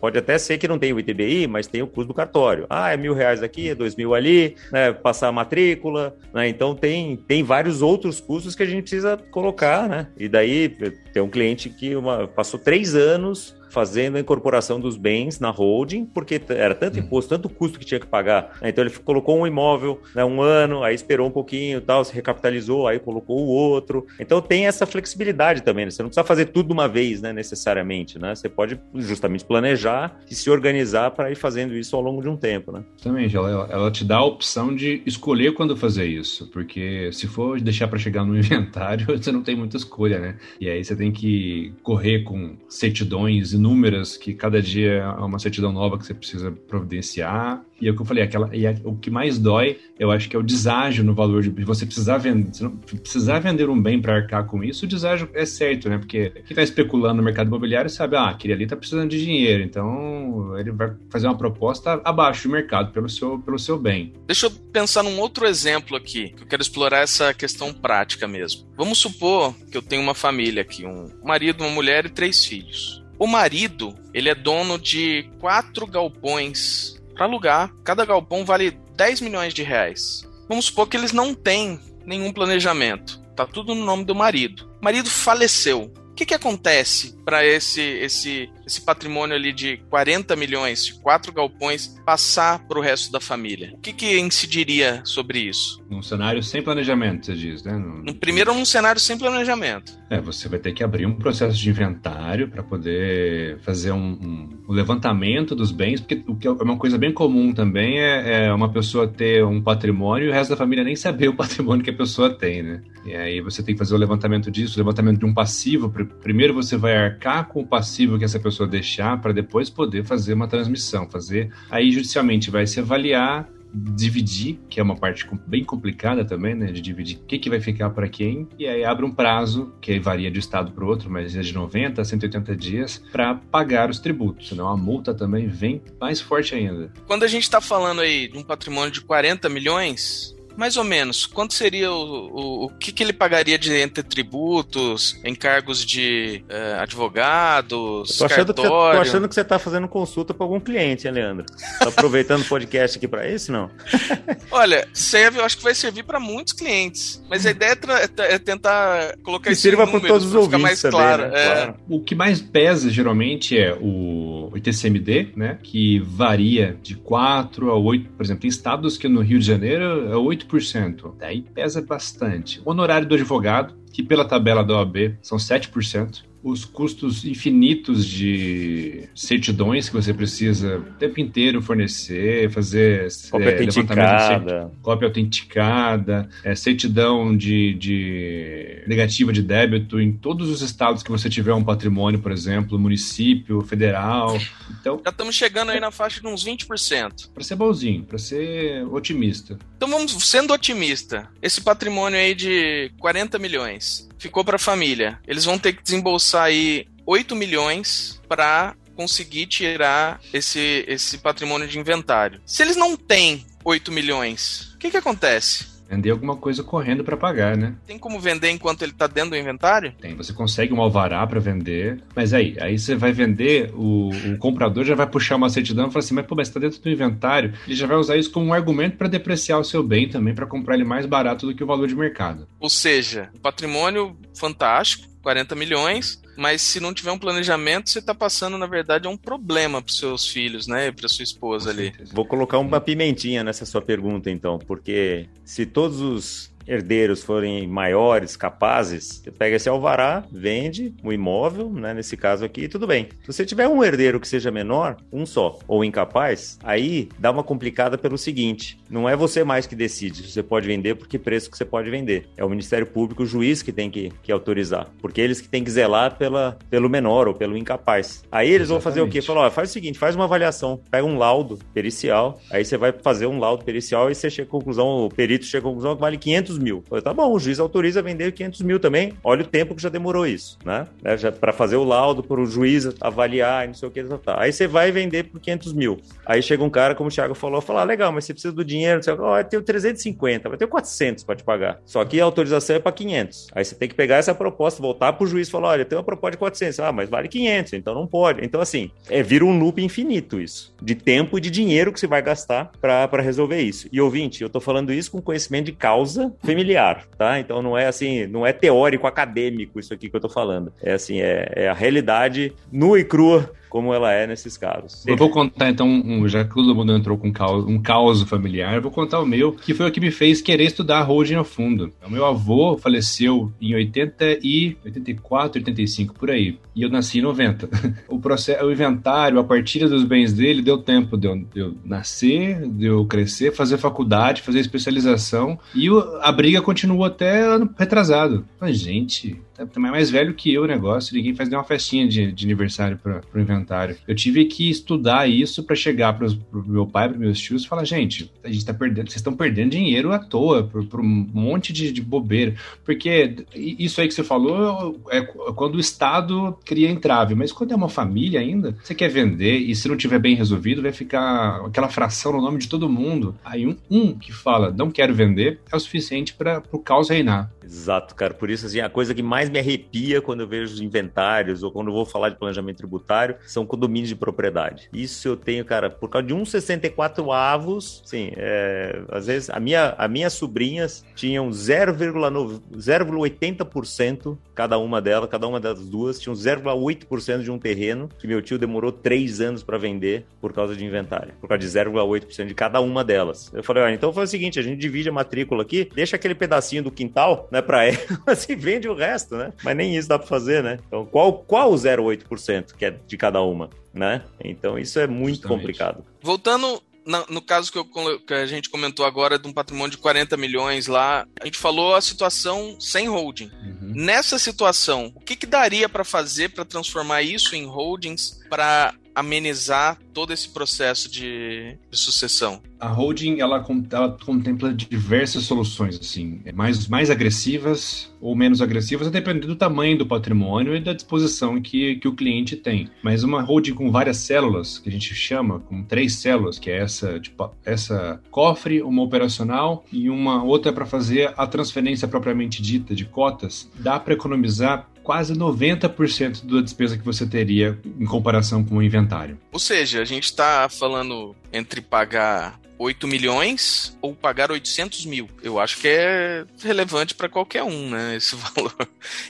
pode 0.01 0.19
até 0.19 0.39
ser 0.39 0.57
que 0.57 0.69
não 0.69 0.79
tenha 0.79 0.95
o 0.95 1.01
ITBI, 1.01 1.49
mas 1.49 1.67
tem 1.67 1.83
o 1.83 1.87
custo 1.89 2.07
do 2.07 2.15
cartório. 2.15 2.65
Ah, 2.71 2.93
é 2.93 2.97
mil 2.97 3.13
reais 3.13 3.43
aqui, 3.43 3.71
é 3.71 3.75
dois 3.75 3.97
mil 3.97 4.15
ali, 4.15 4.55
né, 4.71 4.93
passar 4.93 5.27
a 5.27 5.33
matrícula, 5.33 6.15
né, 6.33 6.49
então 6.49 6.77
tem, 6.77 7.17
tem 7.17 7.43
vários 7.43 7.83
outros 7.83 8.21
custos 8.21 8.55
que 8.55 8.63
a 8.63 8.67
gente 8.67 8.83
precisa 8.83 9.17
colocar, 9.33 9.89
né, 9.89 10.07
e 10.17 10.29
daí 10.29 10.69
tem 11.13 11.21
um 11.21 11.29
cliente 11.29 11.69
que 11.69 11.97
uma, 11.97 12.29
passou 12.29 12.61
três 12.61 12.95
anos 12.95 13.59
fazendo 13.71 14.17
a 14.17 14.21
incorporação 14.21 14.79
dos 14.79 14.97
bens 14.97 15.41
na 15.41 15.51
holding, 15.51 16.05
porque 16.05 16.41
era 16.49 16.75
tanto 16.75 16.99
hum. 16.99 17.03
imposto, 17.03 17.31
tanto 17.31 17.49
custo 17.49 17.79
que 17.79 17.85
tinha 17.85 18.01
que 18.01 18.07
pagar. 18.07 18.59
Né? 18.61 18.69
Então 18.69 18.85
ele 18.85 18.93
colocou 19.05 19.39
um 19.39 19.47
imóvel 19.47 20.01
né, 20.15 20.25
um 20.25 20.43
ano, 20.43 20.83
aí 20.83 20.95
esperou 20.95 21.27
um 21.27 21.31
pouquinho, 21.31 21.81
tal, 21.81 22.05
se 22.05 22.15
recapitalizou, 22.15 22.87
aí 22.87 22.99
colocou 22.99 23.39
o 23.39 23.49
outro. 23.49 24.07
Então 24.19 24.41
tem 24.41 24.67
essa 24.67 24.87
flexibilidade 24.87 25.63
também. 25.63 25.85
Né? 25.85 25.91
Você 25.91 26.03
não 26.03 26.09
precisa 26.09 26.25
fazer 26.25 26.47
tudo 26.47 26.67
de 26.67 26.73
uma 26.73 26.89
vez, 26.89 27.21
né, 27.21 27.33
necessariamente. 27.33 28.19
Né? 28.19 28.35
Você 28.35 28.49
pode 28.49 28.79
justamente 28.95 29.45
planejar 29.45 30.21
e 30.31 30.35
se 30.35 30.51
organizar 30.51 31.13
para 31.13 31.31
ir 31.31 31.37
fazendo 31.37 31.75
isso 31.75 31.95
ao 31.97 32.03
longo 32.03 32.21
de 32.23 32.29
um 32.29 32.37
tempo. 32.37 32.73
Né? 32.73 32.83
Justamente, 32.93 33.37
ela, 33.37 33.69
ela 33.71 33.91
te 33.91 34.05
dá 34.05 34.17
a 34.17 34.25
opção 34.25 34.75
de 34.75 35.03
escolher 35.07 35.55
quando 35.55 35.77
fazer 35.77 36.07
isso, 36.07 36.49
porque 36.51 37.11
se 37.13 37.27
for 37.27 37.61
deixar 37.61 37.89
para 37.89 37.99
chegar 37.99 38.25
no 38.25 38.37
inventário, 38.39 39.07
você 39.07 39.33
não 39.33 39.43
tem 39.43 39.57
muita 39.57 39.77
escolha, 39.77 40.19
né? 40.19 40.37
E 40.61 40.69
aí 40.69 40.85
você 40.85 40.97
tem 40.97 41.13
que 41.13 41.73
correr 41.83 42.23
com 42.23 42.57
certidões 42.69 43.53
inúmeras 43.61 44.17
que 44.17 44.33
cada 44.33 44.61
dia 44.63 44.93
é 44.95 45.07
uma 45.07 45.39
certidão 45.39 45.71
nova 45.71 45.99
que 45.99 46.07
você 46.07 46.15
precisa 46.15 46.51
providenciar. 46.51 47.63
E 47.81 47.89
é 47.89 47.91
o 47.91 47.97
que 47.97 48.03
eu 48.03 48.07
falei, 48.07 48.23
aquela, 48.23 48.55
e 48.55 48.67
é, 48.67 48.77
o 48.85 48.95
que 48.95 49.11
mais 49.11 49.39
dói, 49.39 49.79
eu 49.99 50.11
acho 50.11 50.29
que 50.29 50.37
é 50.37 50.39
o 50.39 50.43
deságio 50.43 51.03
no 51.03 51.15
valor 51.15 51.43
de 51.43 51.65
você 51.65 51.87
precisar 51.87 52.19
vender, 52.19 52.55
você 52.55 52.65
não, 52.65 52.77
precisar 52.77 53.39
vender 53.39 53.71
um 53.71 53.81
bem 53.81 54.03
para 54.03 54.17
arcar 54.17 54.45
com 54.45 54.63
isso, 54.63 54.85
o 54.85 54.89
deságio 54.89 55.31
é 55.33 55.47
certo, 55.47 55.89
né? 55.89 55.97
Porque 55.97 56.29
quem 56.31 56.51
está 56.51 56.63
especulando 56.63 57.17
no 57.17 57.23
mercado 57.23 57.47
imobiliário 57.47 57.89
sabe, 57.89 58.17
ah, 58.17 58.29
aquele 58.29 58.53
ali 58.53 58.65
está 58.65 58.77
precisando 58.77 59.09
de 59.09 59.25
dinheiro, 59.25 59.63
então 59.63 60.59
ele 60.59 60.73
vai 60.73 60.93
fazer 61.09 61.27
uma 61.27 61.39
proposta 61.39 62.03
abaixo 62.05 62.49
do 62.49 62.53
mercado 62.53 62.93
pelo 62.93 63.09
seu, 63.09 63.39
pelo 63.39 63.59
seu 63.59 63.79
bem. 63.79 64.13
Deixa 64.27 64.47
eu 64.47 64.51
pensar 64.51 65.03
num 65.03 65.19
outro 65.19 65.47
exemplo 65.47 65.97
aqui, 65.97 66.35
que 66.37 66.43
eu 66.43 66.47
quero 66.47 66.61
explorar 66.61 66.99
essa 66.99 67.33
questão 67.33 67.73
prática 67.73 68.29
mesmo. 68.29 68.69
Vamos 68.77 68.99
supor 68.99 69.55
que 69.71 69.77
eu 69.77 69.83
tenho 69.83 70.03
uma 70.03 70.15
família 70.15 70.61
aqui, 70.61 70.85
um 70.85 71.09
marido, 71.25 71.65
uma 71.65 71.71
mulher 71.71 72.05
e 72.05 72.11
três 72.11 72.45
filhos. 72.45 73.00
O 73.21 73.27
marido, 73.27 73.95
ele 74.15 74.31
é 74.31 74.35
dono 74.35 74.79
de 74.79 75.31
quatro 75.39 75.87
galpões 75.87 76.99
para 77.13 77.27
alugar. 77.27 77.71
Cada 77.85 78.07
galpão 78.07 78.47
vale 78.47 78.71
10 78.97 79.21
milhões 79.21 79.53
de 79.53 79.63
reais. 79.63 80.27
Vamos 80.49 80.65
supor 80.65 80.89
que 80.89 80.97
eles 80.97 81.13
não 81.13 81.35
têm 81.35 81.79
nenhum 82.07 82.33
planejamento. 82.33 83.21
Tá 83.37 83.45
tudo 83.45 83.75
no 83.75 83.85
nome 83.85 84.07
do 84.07 84.15
marido. 84.15 84.71
O 84.81 84.85
marido 84.85 85.11
faleceu. 85.11 85.93
O 86.13 86.15
que, 86.15 86.25
que 86.25 86.33
acontece 86.33 87.15
para 87.23 87.45
esse, 87.45 87.83
esse, 87.83 88.51
esse 88.71 88.81
patrimônio 88.81 89.35
ali 89.35 89.53
de 89.53 89.79
40 89.91 90.37
milhões, 90.37 90.87
de 90.87 90.95
quatro 90.95 91.33
galpões, 91.33 91.89
passar 92.07 92.61
para 92.67 92.79
o 92.79 92.83
resto 92.83 93.11
da 93.11 93.21
família? 93.21 93.73
O 93.75 93.79
que, 93.79 93.93
que 93.93 94.19
incidiria 94.19 95.03
sobre 95.05 95.41
isso? 95.41 95.83
Num 95.91 96.03
cenário 96.03 96.43
sem 96.43 96.63
planejamento, 96.63 97.27
você 97.27 97.35
diz, 97.35 97.65
né? 97.65 97.77
No... 97.77 98.15
Primeiro, 98.15 98.55
num 98.55 98.65
cenário 98.65 99.01
sem 99.01 99.19
planejamento. 99.19 99.99
É, 100.09 100.21
você 100.21 100.49
vai 100.49 100.59
ter 100.59 100.73
que 100.73 100.85
abrir 100.85 101.07
um 101.07 101.15
processo 101.15 101.57
de 101.57 101.69
inventário 101.69 102.49
para 102.49 102.63
poder 102.63 103.59
fazer 103.61 103.93
um, 103.93 103.99
um, 103.99 104.49
um, 104.69 104.73
levantamento 104.73 105.55
dos 105.55 105.73
bens, 105.73 106.01
porque 106.01 106.23
o 106.27 106.37
que 106.37 106.47
é 106.47 106.51
uma 106.51 106.77
coisa 106.77 106.99
bem 106.99 107.13
comum 107.13 107.53
também 107.53 108.01
é, 108.01 108.47
é, 108.47 108.53
uma 108.53 108.73
pessoa 108.73 109.07
ter 109.07 109.45
um 109.45 109.61
patrimônio 109.61 110.27
e 110.27 110.31
o 110.31 110.33
resto 110.33 110.51
da 110.51 110.57
família 110.57 110.85
nem 110.85 110.97
saber 110.97 111.29
o 111.29 111.35
patrimônio 111.37 111.85
que 111.85 111.91
a 111.91 111.95
pessoa 111.95 112.31
tem, 112.31 112.63
né? 112.63 112.83
E 113.05 113.15
aí 113.15 113.41
você 113.41 113.63
tem 113.63 113.75
que 113.75 113.79
fazer 113.79 113.95
o 113.95 113.99
levantamento 113.99 114.51
disso, 114.51 114.77
o 114.77 114.79
levantamento 114.79 115.19
de 115.19 115.25
um 115.25 115.33
passivo. 115.33 115.89
Primeiro 116.23 116.55
você 116.55 116.77
vai 116.77 116.97
arcar 116.97 117.49
com 117.49 117.61
o 117.61 117.67
passivo 117.67 118.19
que 118.19 118.25
essa 118.25 118.39
pessoa 118.39 118.60
deixar 118.67 119.21
para 119.21 119.33
depois 119.33 119.71
poder 119.71 120.05
fazer 120.05 120.35
uma 120.35 120.49
transmissão, 120.49 121.09
fazer. 121.09 121.53
Aí 121.71 121.91
judicialmente 121.91 122.51
vai 122.51 122.67
se 122.67 122.81
avaliar 122.81 123.49
dividir, 123.73 124.59
que 124.69 124.81
é 124.81 124.83
uma 124.83 124.97
parte 124.97 125.29
bem 125.47 125.65
complicada 125.65 126.25
também, 126.25 126.55
né, 126.55 126.73
de 126.73 126.81
dividir 126.81 127.19
o 127.19 127.25
que, 127.25 127.39
que 127.39 127.49
vai 127.49 127.61
ficar 127.61 127.91
para 127.91 128.09
quem, 128.09 128.49
e 128.59 128.67
aí 128.67 128.85
abre 128.85 129.05
um 129.05 129.13
prazo, 129.13 129.73
que 129.81 129.99
varia 129.99 130.31
de 130.31 130.39
estado 130.39 130.73
para 130.73 130.85
outro, 130.85 131.11
mas 131.11 131.37
é 131.37 131.41
de 131.41 131.55
90 131.55 132.01
a 132.01 132.05
180 132.05 132.57
dias, 132.57 133.03
para 133.13 133.35
pagar 133.35 133.91
os 133.91 134.01
tributos, 134.01 134.49
senão 134.49 134.69
a 134.69 134.77
multa 134.77 135.15
também 135.15 135.47
vem 135.47 135.83
mais 136.01 136.21
forte 136.21 136.55
ainda. 136.55 136.93
Quando 137.07 137.23
a 137.23 137.29
gente 137.29 137.45
está 137.45 137.61
falando 137.61 138.01
aí 138.01 138.29
de 138.29 138.39
um 138.39 138.43
patrimônio 138.43 138.91
de 138.91 139.01
40 139.01 139.49
milhões, 139.49 140.35
mais 140.61 140.77
ou 140.77 140.85
menos, 140.85 141.25
quanto 141.25 141.55
seria 141.55 141.91
o, 141.91 141.97
o, 141.97 142.65
o 142.67 142.69
que, 142.69 142.93
que 142.93 143.03
ele 143.03 143.15
pagaria 143.15 143.59
de 143.59 143.73
entre 143.73 144.03
tributos, 144.03 145.19
encargos 145.25 145.83
de 145.83 146.45
uh, 146.51 146.83
advogados, 146.83 148.19
tô 148.19 148.27
achando, 148.27 148.53
que 148.53 148.61
você, 148.61 148.69
tô 148.69 148.85
achando 148.85 149.27
que 149.27 149.35
você 149.35 149.43
tá 149.43 149.59
fazendo 149.59 149.89
consulta 149.89 150.35
para 150.35 150.45
algum 150.45 150.61
cliente, 150.61 151.09
hein, 151.09 151.15
Leandro? 151.15 151.47
Tá 151.79 151.89
aproveitando 151.89 152.43
o 152.43 152.45
podcast 152.45 152.99
aqui 152.99 153.09
para 153.09 153.27
isso, 153.27 153.51
não? 153.51 153.71
Olha, 154.53 154.87
serve, 154.93 155.39
eu 155.39 155.45
acho 155.47 155.57
que 155.57 155.63
vai 155.65 155.75
servir 155.75 156.03
para 156.03 156.21
muitos 156.21 156.53
clientes, 156.53 157.25
mas 157.31 157.47
a 157.47 157.53
ideia 157.53 157.79
é, 158.19 158.35
é 158.35 158.39
tentar 158.39 159.17
colocar 159.23 159.47
que 159.47 159.55
isso 159.55 159.63
sirva 159.63 159.87
para 159.87 160.01
todos 160.01 160.27
os 160.27 160.35
ouvintes 160.35 160.61
mais 160.61 160.83
também, 160.83 161.01
claro, 161.01 161.23
né? 161.23 161.31
é. 161.33 161.55
claro. 161.55 161.75
O 161.89 162.01
que 162.03 162.15
mais 162.15 162.43
pesa, 162.43 162.91
geralmente, 162.91 163.57
é 163.57 163.75
o 163.81 164.53
ITCMD, 164.55 165.31
né, 165.35 165.59
que 165.63 166.01
varia 166.01 166.77
de 166.83 166.97
4 166.97 167.71
a 167.71 167.79
8, 167.79 168.11
por 168.11 168.23
exemplo, 168.23 168.43
tem 168.43 168.51
estados 168.51 168.99
que 168.99 169.09
no 169.09 169.23
Rio 169.23 169.39
de 169.39 169.47
Janeiro 169.47 170.13
é 170.13 170.17
8 170.17 170.50
8%. 170.51 171.15
Daí 171.19 171.43
pesa 171.43 171.81
bastante. 171.83 172.61
Honorário 172.65 173.07
do 173.07 173.15
advogado, 173.15 173.75
que 173.93 174.03
pela 174.03 174.25
tabela 174.25 174.65
da 174.65 174.77
OAB 174.77 175.17
são 175.23 175.39
7% 175.39 176.31
os 176.43 176.65
custos 176.65 177.25
infinitos 177.25 178.07
de 178.07 179.09
certidões 179.15 179.89
que 179.89 179.95
você 179.95 180.15
precisa 180.15 180.79
o 180.79 180.83
tempo 180.95 181.21
inteiro 181.21 181.61
fornecer, 181.61 182.51
fazer 182.51 183.09
cópia 183.31 183.51
é, 183.51 183.53
autenticada, 183.53 184.73
cópia 184.81 185.09
autenticada, 185.09 186.29
é, 186.43 186.55
certidão 186.55 187.37
de, 187.37 187.75
de, 187.75 188.83
negativa 188.87 189.33
de 189.33 189.43
débito 189.43 190.01
em 190.01 190.13
todos 190.13 190.49
os 190.49 190.63
estados 190.63 191.03
que 191.03 191.11
você 191.11 191.29
tiver 191.29 191.53
um 191.53 191.63
patrimônio, 191.63 192.21
por 192.21 192.33
exemplo, 192.33 192.79
município, 192.79 193.61
federal. 193.61 194.39
Então, 194.81 195.01
já 195.05 195.11
estamos 195.11 195.35
chegando 195.35 195.71
aí 195.71 195.81
na 195.81 195.91
faixa 195.91 196.21
de 196.21 196.27
uns 196.27 196.45
20%. 196.45 197.31
Para 197.35 197.45
ser 197.45 197.57
bonzinho, 197.57 198.05
para 198.05 198.19
ser 198.19 198.87
otimista. 198.87 199.59
Então 199.81 199.89
vamos 199.89 200.13
sendo 200.29 200.53
otimista. 200.53 201.27
Esse 201.41 201.63
patrimônio 201.63 202.21
aí 202.21 202.35
de 202.35 202.93
40 203.01 203.39
milhões 203.39 204.07
ficou 204.19 204.45
para 204.45 204.57
a 204.57 204.59
família. 204.59 205.19
Eles 205.27 205.47
vão 205.47 205.59
ter 205.59 205.73
que 205.73 205.83
desembolsar 205.83 206.43
aí 206.43 206.87
8 207.07 207.35
milhões 207.35 208.21
para 208.29 208.77
conseguir 208.95 209.47
tirar 209.47 210.21
esse, 210.35 210.85
esse 210.87 211.17
patrimônio 211.17 211.67
de 211.67 211.79
inventário. 211.79 212.43
Se 212.45 212.63
eles 212.63 212.77
não 212.77 212.95
têm 212.95 213.47
8 213.65 213.91
milhões, 213.91 214.75
o 214.75 214.77
que, 214.77 214.91
que 214.91 214.99
acontece? 214.99 215.65
Vender 215.91 216.11
alguma 216.11 216.37
coisa 216.37 216.63
correndo 216.63 217.03
para 217.03 217.17
pagar, 217.17 217.57
né? 217.57 217.75
Tem 217.85 217.99
como 217.99 218.21
vender 218.21 218.51
enquanto 218.51 218.83
ele 218.83 218.93
tá 218.93 219.09
dentro 219.09 219.31
do 219.31 219.37
inventário? 219.37 219.93
Tem, 220.01 220.15
você 220.15 220.33
consegue 220.33 220.73
um 220.73 220.81
alvará 220.81 221.27
para 221.27 221.41
vender, 221.41 222.01
mas 222.15 222.33
aí, 222.33 222.57
aí 222.61 222.79
você 222.79 222.95
vai 222.95 223.11
vender, 223.11 223.73
o, 223.75 224.11
o 224.11 224.39
comprador 224.39 224.85
já 224.85 224.95
vai 224.95 225.07
puxar 225.07 225.35
uma 225.35 225.51
certidão 225.51 225.89
e 225.89 225.91
falar 225.91 226.05
assim, 226.05 226.15
mas 226.15 226.27
pô, 226.27 226.37
mas 226.37 226.49
tá 226.49 226.61
dentro 226.61 226.81
do 226.81 226.89
inventário, 226.89 227.53
ele 227.67 227.75
já 227.75 227.89
vai 227.89 227.97
usar 227.97 228.17
isso 228.17 228.31
como 228.31 228.47
um 228.47 228.55
argumento 228.55 228.97
para 228.97 229.09
depreciar 229.09 229.59
o 229.59 229.65
seu 229.65 229.83
bem 229.83 230.09
também, 230.09 230.35
para 230.35 230.47
comprar 230.47 230.75
ele 230.75 230.85
mais 230.85 231.07
barato 231.07 231.45
do 231.45 231.55
que 231.55 231.65
o 231.65 231.67
valor 231.67 231.89
de 231.89 231.97
mercado. 231.97 232.47
Ou 232.61 232.71
seja, 232.71 233.29
patrimônio 233.43 234.17
fantástico, 234.33 235.09
40 235.23 235.55
milhões, 235.57 236.23
mas 236.41 236.63
se 236.63 236.81
não 236.81 236.95
tiver 236.95 237.13
um 237.13 237.19
planejamento, 237.19 237.91
você 237.91 237.99
está 237.99 238.15
passando, 238.15 238.57
na 238.57 238.67
verdade, 238.67 239.07
é 239.07 239.11
um 239.11 239.17
problema 239.17 239.83
para 239.83 239.93
seus 239.93 240.27
filhos, 240.27 240.67
né? 240.67 240.91
Para 240.91 241.07
sua 241.07 241.23
esposa 241.23 241.69
ali. 241.69 241.93
Vou 242.15 242.25
colocar 242.25 242.59
uma 242.59 242.81
pimentinha 242.81 243.45
nessa 243.45 243.67
sua 243.67 243.83
pergunta, 243.83 244.31
então, 244.31 244.59
porque 244.59 245.29
se 245.45 245.67
todos 245.67 246.01
os 246.01 246.50
herdeiros 246.67 247.23
forem 247.23 247.67
maiores, 247.67 248.37
capazes, 248.37 249.21
você 249.23 249.31
pega 249.31 249.57
esse 249.57 249.69
alvará, 249.69 250.25
vende 250.31 250.95
o 251.03 251.13
imóvel, 251.13 251.71
né, 251.71 251.95
nesse 251.95 252.17
caso 252.17 252.45
aqui, 252.45 252.69
tudo 252.69 252.87
bem. 252.87 253.09
Se 253.23 253.27
você 253.27 253.45
tiver 253.45 253.69
um 253.69 253.83
herdeiro 253.83 254.21
que 254.21 254.29
seja 254.29 254.51
menor, 254.51 254.97
um 255.13 255.27
só, 255.27 255.59
ou 255.67 255.85
incapaz, 255.85 256.59
aí 256.63 257.09
dá 257.19 257.31
uma 257.31 257.43
complicada 257.43 257.99
pelo 257.99 258.19
seguinte, 258.19 258.79
não 258.89 259.09
é 259.09 259.17
você 259.17 259.45
mais 259.45 259.67
que 259.67 259.75
decide 259.75 260.19
se 260.19 260.31
você 260.31 260.43
pode 260.43 260.67
vender 260.67 260.95
por 260.95 261.09
que 261.09 261.19
preço 261.19 261.51
que 261.51 261.57
você 261.57 261.65
pode 261.65 261.91
vender. 261.91 262.29
É 262.37 262.45
o 262.45 262.51
Ministério 262.51 262.87
Público, 262.87 263.23
o 263.23 263.27
juiz 263.27 263.63
que 263.63 263.73
tem 263.73 263.91
que, 263.91 264.13
que 264.23 264.33
autorizar, 264.33 264.89
porque 265.01 265.21
eles 265.21 265.41
que 265.41 265.49
têm 265.49 265.65
que 265.65 265.71
zelar 265.71 266.17
pela, 266.17 266.59
pelo 266.69 266.89
menor 266.89 267.29
ou 267.29 267.35
pelo 267.35 267.57
incapaz. 267.57 268.23
Aí 268.31 268.49
eles 268.49 268.69
Exatamente. 268.69 268.71
vão 268.71 268.81
fazer 268.81 269.01
o 269.03 269.09
quê? 269.09 269.23
Falar, 269.23 269.47
ó, 269.47 269.51
faz 269.51 269.71
o 269.71 269.73
seguinte, 269.73 269.99
faz 269.99 270.15
uma 270.15 270.25
avaliação, 270.25 270.81
pega 270.91 271.07
um 271.07 271.19
laudo 271.19 271.59
pericial, 271.73 272.41
aí 272.51 272.65
você 272.65 272.77
vai 272.77 272.93
fazer 272.93 273.27
um 273.27 273.39
laudo 273.39 273.65
pericial 273.65 274.11
e 274.11 274.15
você 274.15 274.31
chega 274.31 274.49
à 274.49 274.51
conclusão, 274.51 275.07
o 275.07 275.09
perito 275.09 275.45
chega 275.45 275.67
à 275.67 275.69
conclusão 275.69 275.95
que 275.95 276.01
vale 276.01 276.17
500 276.17 276.50
mil. 276.59 276.83
Falei, 276.89 277.03
tá 277.03 277.13
bom, 277.13 277.33
o 277.33 277.39
juiz 277.39 277.59
autoriza 277.59 278.01
a 278.01 278.03
vender 278.03 278.33
500 278.33 278.63
mil 278.63 278.79
também. 278.79 279.13
Olha 279.23 279.43
o 279.43 279.47
tempo 279.47 279.75
que 279.75 279.83
já 279.83 279.89
demorou 279.89 280.27
isso, 280.27 280.59
né? 280.65 280.87
É, 281.05 281.17
já 281.17 281.33
para 281.33 281.53
fazer 281.53 281.77
o 281.77 281.85
laudo, 281.85 282.23
para 282.23 282.41
o 282.41 282.47
juiz 282.47 282.89
avaliar 283.01 283.65
e 283.65 283.69
não 283.69 283.75
sei 283.75 283.89
o 283.89 283.91
que. 283.91 284.03
Tá, 284.05 284.19
tá. 284.19 284.41
Aí 284.41 284.53
você 284.53 284.67
vai 284.67 284.91
vender 284.91 285.25
por 285.25 285.41
500 285.41 285.73
mil. 285.73 285.99
Aí 286.25 286.43
chega 286.43 286.63
um 286.63 286.71
cara, 286.71 286.95
como 286.95 287.09
o 287.09 287.13
Thiago 287.13 287.35
falou, 287.35 287.61
falar, 287.61 287.83
ah, 287.83 287.85
legal, 287.85 288.13
mas 288.13 288.25
você 288.25 288.33
precisa 288.33 288.53
do 288.53 288.65
dinheiro. 288.65 289.03
Você, 289.03 289.13
oh, 289.13 289.37
eu 289.37 289.45
tenho 289.45 289.63
350, 289.63 290.49
vai 290.49 290.59
ter 290.59 290.67
400 290.67 291.25
para 291.25 291.37
te 291.37 291.45
pagar. 291.45 291.81
Só 291.85 292.05
que 292.05 292.21
a 292.21 292.25
autorização 292.25 292.77
é 292.77 292.79
para 292.79 292.93
500. 292.93 293.49
Aí 293.55 293.65
você 293.65 293.75
tem 293.75 293.89
que 293.89 293.95
pegar 293.95 294.17
essa 294.17 294.35
proposta, 294.35 294.81
voltar 294.81 295.13
para 295.13 295.25
o 295.25 295.27
juiz 295.27 295.49
e 295.49 295.51
falar, 295.51 295.69
olha, 295.69 295.85
tem 295.85 295.97
uma 295.97 296.05
proposta 296.05 296.33
de 296.33 296.39
400. 296.39 296.81
Ah, 296.81 296.93
mas 296.93 297.09
vale 297.09 297.29
500, 297.29 297.73
então 297.75 297.95
não 297.95 298.07
pode. 298.07 298.45
Então, 298.45 298.61
assim, 298.61 298.91
é 299.09 299.23
vira 299.23 299.45
um 299.45 299.59
loop 299.59 299.83
infinito 299.83 300.41
isso. 300.41 300.75
De 300.81 300.95
tempo 300.95 301.39
e 301.39 301.41
de 301.41 301.51
dinheiro 301.51 301.93
que 301.93 302.01
você 302.01 302.07
vai 302.07 302.23
gastar 302.23 302.73
para 302.81 303.23
resolver 303.23 303.61
isso. 303.61 303.89
E 303.93 304.01
ouvinte, 304.01 304.43
eu 304.43 304.49
tô 304.49 304.61
falando 304.61 304.93
isso 304.93 305.11
com 305.11 305.21
conhecimento 305.21 305.67
de 305.67 305.73
causa 305.73 306.33
familiar 306.43 307.05
tá? 307.17 307.39
Então 307.39 307.61
não 307.61 307.77
é 307.77 307.87
assim, 307.87 308.27
não 308.27 308.47
é 308.47 308.53
teórico, 308.53 309.07
acadêmico 309.07 309.79
isso 309.79 309.93
aqui 309.93 310.09
que 310.09 310.17
eu 310.17 310.21
tô 310.21 310.29
falando. 310.29 310.73
É 310.83 310.93
assim, 310.93 311.21
é, 311.21 311.53
é 311.55 311.69
a 311.69 311.75
realidade 311.75 312.53
nua 312.73 312.99
e 312.99 313.05
crua 313.05 313.53
como 313.71 313.95
ela 313.95 314.13
é 314.13 314.27
nesses 314.27 314.59
casos. 314.59 315.07
Eu 315.07 315.17
vou 315.17 315.31
contar 315.31 315.71
então, 315.71 315.89
um, 315.89 316.29
já 316.29 316.45
que 316.45 316.53
todo 316.53 316.75
mundo 316.75 316.93
entrou 316.93 317.17
com 317.17 317.29
um 317.29 317.81
caos, 317.81 318.23
um 318.23 318.27
familiar, 318.27 318.75
eu 318.75 318.83
vou 318.83 318.91
contar 318.91 319.21
o 319.21 319.27
meu, 319.27 319.53
que 319.53 319.73
foi 319.73 319.89
o 319.89 319.93
que 319.93 320.01
me 320.01 320.11
fez 320.11 320.43
querer 320.43 320.65
estudar 320.65 321.03
holding 321.03 321.37
a 321.37 321.45
fundo. 321.45 321.93
O 322.05 322.11
meu 322.11 322.27
avô 322.27 322.77
faleceu 322.77 323.51
em 323.61 323.75
80 323.75 324.41
e 324.43 324.77
84, 324.85 325.61
85 325.61 326.15
por 326.15 326.31
aí, 326.31 326.59
e 326.75 326.83
eu 326.83 326.91
nasci 326.91 327.21
em 327.21 327.23
90. 327.23 327.71
O 328.09 328.19
processo, 328.19 328.65
o 328.65 328.73
inventário, 328.73 329.39
a 329.39 329.45
partilha 329.45 329.89
dos 329.89 330.03
bens 330.03 330.33
dele 330.33 330.63
deu 330.63 330.79
tempo 330.79 331.17
de 331.17 331.29
eu, 331.29 331.37
de 331.37 331.61
eu 331.61 331.75
nascer, 331.85 332.67
de 332.69 332.87
eu 332.87 333.05
crescer, 333.07 333.55
fazer 333.55 333.79
faculdade, 333.79 334.43
fazer 334.43 334.59
especialização, 334.59 335.59
e 335.75 335.89
o, 335.89 336.01
a 336.21 336.33
briga 336.33 336.61
continuou 336.61 337.05
até 337.05 337.41
ano 337.43 337.73
retrasado. 337.79 338.45
Mas 338.61 338.79
gente, 338.79 339.41
é 339.61 339.79
mais 339.79 340.11
velho 340.11 340.35
que 340.35 340.53
eu 340.53 340.63
o 340.63 340.67
negócio, 340.67 341.15
ninguém 341.15 341.35
faz 341.35 341.49
nenhuma 341.49 341.65
festinha 341.65 342.07
de, 342.07 342.33
de 342.33 342.45
aniversário 342.45 342.99
para 342.99 343.23
o 343.35 343.41
inventário. 343.41 343.97
Eu 344.07 344.15
tive 344.15 344.45
que 344.47 344.71
estudar 344.71 345.29
isso 345.29 345.63
para 345.63 345.77
chegar 345.77 346.15
para 346.15 346.27
o 346.27 346.65
meu 346.67 346.87
pai, 346.87 347.09
para 347.09 347.19
meus 347.19 347.39
tios 347.39 347.65
e 347.65 347.69
falar, 347.69 347.85
gente, 347.85 348.31
a 348.43 348.51
gente 348.51 348.65
tá 348.65 348.73
perdendo, 348.73 349.09
vocês 349.09 349.17
estão 349.17 349.35
perdendo 349.35 349.71
dinheiro 349.71 350.13
à 350.13 350.19
toa 350.19 350.65
por, 350.65 350.85
por 350.87 351.01
um 351.01 351.05
monte 351.33 351.73
de, 351.73 351.93
de 351.93 352.01
bobeira. 352.01 352.55
Porque 352.85 353.45
isso 353.55 354.01
aí 354.01 354.09
que 354.09 354.15
você 354.15 354.25
falou 354.25 355.01
é 355.11 355.21
quando 355.21 355.75
o 355.75 355.81
Estado 355.81 356.59
cria 356.65 356.91
entrave, 356.91 357.35
mas 357.35 357.53
quando 357.53 357.73
é 357.73 357.77
uma 357.77 357.89
família 357.89 358.41
ainda, 358.41 358.77
você 358.83 358.95
quer 358.95 359.09
vender 359.09 359.59
e 359.59 359.75
se 359.75 359.89
não 359.89 359.97
tiver 359.97 360.19
bem 360.19 360.35
resolvido, 360.35 360.83
vai 360.83 360.93
ficar 360.93 361.65
aquela 361.67 361.89
fração 361.89 362.33
no 362.33 362.41
nome 362.41 362.59
de 362.59 362.69
todo 362.69 362.89
mundo. 362.89 363.35
Aí 363.45 363.67
um, 363.67 363.77
um 363.91 364.19
que 364.19 364.33
fala, 364.33 364.71
não 364.71 364.91
quero 364.91 365.15
vender, 365.15 365.61
é 365.71 365.77
o 365.77 365.81
suficiente 365.81 366.35
para 366.35 366.63
o 366.73 366.79
caos 366.79 367.09
reinar. 367.09 367.51
Exato, 367.63 368.15
cara. 368.15 368.35
Por 368.35 368.51
isso, 368.51 368.67
assim, 368.67 368.81
a 368.81 368.89
coisa 368.89 369.15
que 369.15 369.23
mais 369.23 369.49
me 369.51 369.59
arrepia 369.59 370.21
quando 370.21 370.41
eu 370.41 370.47
vejo 370.47 370.75
os 370.75 370.81
inventários 370.81 371.63
ou 371.63 371.71
quando 371.71 371.87
eu 371.89 371.95
vou 371.95 372.07
falar 372.07 372.31
de 372.31 372.37
planejamento 372.37 372.79
tributário 372.79 373.37
são 373.47 373.67
condomínios 373.67 374.09
de 374.09 374.17
propriedade. 374.17 374.89
Isso 374.93 375.29
eu 375.29 375.37
tenho, 375.37 375.65
cara, 375.65 375.89
por 375.91 376.09
causa 376.09 376.27
de 376.27 376.35
1,64 376.35 377.33
avos, 377.35 378.03
sim, 378.05 378.33
é, 378.37 379.03
às 379.11 379.27
vezes 379.27 379.51
a 379.51 379.61
minha, 379.61 379.95
a 379.99 380.09
minhas 380.09 380.33
sobrinhas 380.33 381.05
tinham 381.15 381.51
0,80% 381.51 384.39
cada 384.55 384.79
uma 384.79 385.01
delas, 385.01 385.31
cada 385.31 385.49
uma 385.49 385.59
das 385.59 385.89
duas 385.89 386.19
tinham 386.19 386.35
0,8% 386.35 387.43
de 387.43 387.51
um 387.51 387.59
terreno 387.59 388.11
que 388.19 388.27
meu 388.27 388.43
tio 388.43 388.59
demorou 388.59 388.93
três 388.93 389.41
anos 389.41 389.63
para 389.63 389.79
vender 389.79 390.27
por 390.41 390.53
causa 390.53 390.77
de 390.77 390.85
inventário, 390.85 391.33
por 391.41 391.49
causa 391.49 391.61
de 391.61 391.67
0,8% 391.67 392.47
de 392.47 392.55
cada 392.55 392.79
uma 392.81 393.03
delas. 393.03 393.51
Eu 393.55 393.65
falei, 393.65 393.85
ah, 393.85 393.93
então 393.93 394.13
foi 394.13 394.25
o 394.25 394.27
seguinte, 394.27 394.59
a 394.59 394.63
gente 394.63 394.79
divide 394.79 395.09
a 395.09 395.13
matrícula 395.13 395.63
aqui, 395.63 395.89
deixa 395.95 396.17
aquele 396.17 396.35
pedacinho 396.35 396.83
do 396.83 396.91
quintal, 396.91 397.49
né, 397.51 397.63
para 397.63 397.87
ela, 397.87 397.99
assim 398.27 398.57
vende 398.57 398.89
o 398.89 398.95
resto, 398.95 399.37
né? 399.37 399.40
Mas 399.63 399.77
nem 399.77 399.97
isso 399.97 400.09
dá 400.09 400.19
para 400.19 400.29
fazer, 400.29 400.63
né? 400.63 400.79
Então, 400.87 401.05
qual 401.07 401.33
qual 401.33 401.73
o 401.73 401.75
0,8% 401.75 402.75
que 402.75 402.85
é 402.85 402.91
de 402.91 403.17
cada 403.17 403.41
uma, 403.43 403.71
né? 403.93 404.23
Então, 404.43 404.79
isso 404.79 404.99
é 404.99 405.07
muito 405.07 405.43
Justamente. 405.43 405.61
complicado. 405.61 406.05
Voltando 406.23 406.83
no 407.29 407.41
caso 407.41 407.73
que, 407.73 407.79
eu, 407.79 407.85
que, 408.21 408.35
a 408.35 408.47
gente 408.47 408.69
comentou 408.69 409.05
agora 409.05 409.39
de 409.39 409.49
um 409.49 409.53
patrimônio 409.53 409.91
de 409.91 409.99
40 409.99 410.37
milhões 410.37 410.87
lá, 410.87 411.27
a 411.41 411.45
gente 411.45 411.59
falou 411.59 411.95
a 411.95 412.01
situação 412.01 412.77
sem 412.79 413.09
holding. 413.09 413.51
Uhum. 413.63 413.93
Nessa 413.97 414.39
situação, 414.39 415.13
o 415.15 415.21
que, 415.21 415.35
que 415.35 415.47
daria 415.47 415.89
para 415.89 416.05
fazer 416.05 416.51
para 416.51 416.65
transformar 416.65 417.23
isso 417.23 417.57
em 417.57 417.65
holdings 417.65 418.41
para 418.49 418.95
amenizar 419.21 419.99
todo 420.13 420.33
esse 420.33 420.49
processo 420.49 421.11
de, 421.11 421.77
de, 421.91 421.97
sucessão? 421.97 422.61
A 422.79 422.89
holding 422.89 423.41
ela, 423.41 423.65
ela, 423.93 424.19
contempla 424.25 424.73
diversas 424.73 425.45
soluções, 425.45 425.99
assim, 425.99 426.41
mais, 426.55 426.89
mais 426.89 427.11
agressivas 427.11 428.11
ou 428.21 428.37
menos 428.37 428.61
agressivas, 428.61 429.11
dependendo 429.11 429.47
do 429.47 429.57
tamanho 429.57 429.97
do 429.97 430.07
patrimônio 430.07 430.77
e 430.77 430.81
da 430.81 430.93
disposição 430.93 431.61
que, 431.61 431.97
que 431.97 432.09
o 432.09 432.15
cliente 432.15 432.57
tem. 432.57 432.89
Mas 433.03 433.23
uma 433.23 433.41
holding 433.41 433.75
com 433.75 433.91
várias 433.91 434.19
células, 434.19 434.79
que 434.79 434.89
a 434.89 434.93
gente 434.93 435.15
chama 435.15 435.61
com 435.61 435.83
três 435.83 436.17
células, 436.17 436.59
que 436.59 436.71
é 436.71 436.79
essa, 436.79 437.19
tipo, 437.19 437.51
essa 437.65 438.21
cofre, 438.31 438.83
uma 438.83 439.03
operacional 439.03 439.85
e 439.91 440.11
uma 440.11 440.43
outra 440.43 440.73
para 440.73 440.85
fazer 440.85 441.33
a 441.37 441.47
transferência 441.47 442.07
propriamente 442.07 442.61
dita 442.61 442.95
de 442.95 443.05
cotas, 443.05 443.71
dá 443.79 443.99
para 443.99 444.15
economizar 444.15 444.90
quase 445.03 445.35
90% 445.35 446.45
da 446.47 446.61
despesa 446.61 446.97
que 446.97 447.05
você 447.05 447.27
teria 447.27 447.79
em 447.99 448.07
comparação 448.07 448.65
com 448.65 448.77
o 448.77 448.83
inventário. 448.83 449.39
Ou 449.53 449.59
seja, 449.59 450.01
a 450.01 450.05
gente 450.05 450.25
está 450.25 450.69
falando 450.69 451.35
entre 451.53 451.81
pagar 451.81 452.61
8 452.81 453.07
milhões 453.07 453.95
ou 454.01 454.15
pagar 454.15 454.51
800 454.51 455.05
mil. 455.05 455.29
Eu 455.43 455.61
acho 455.61 455.77
que 455.77 455.87
é 455.87 456.47
relevante 456.63 457.15
para 457.15 457.29
qualquer 457.29 457.63
um, 457.63 457.91
né? 457.91 458.17
Esse 458.21 458.35
valor. 458.35 458.75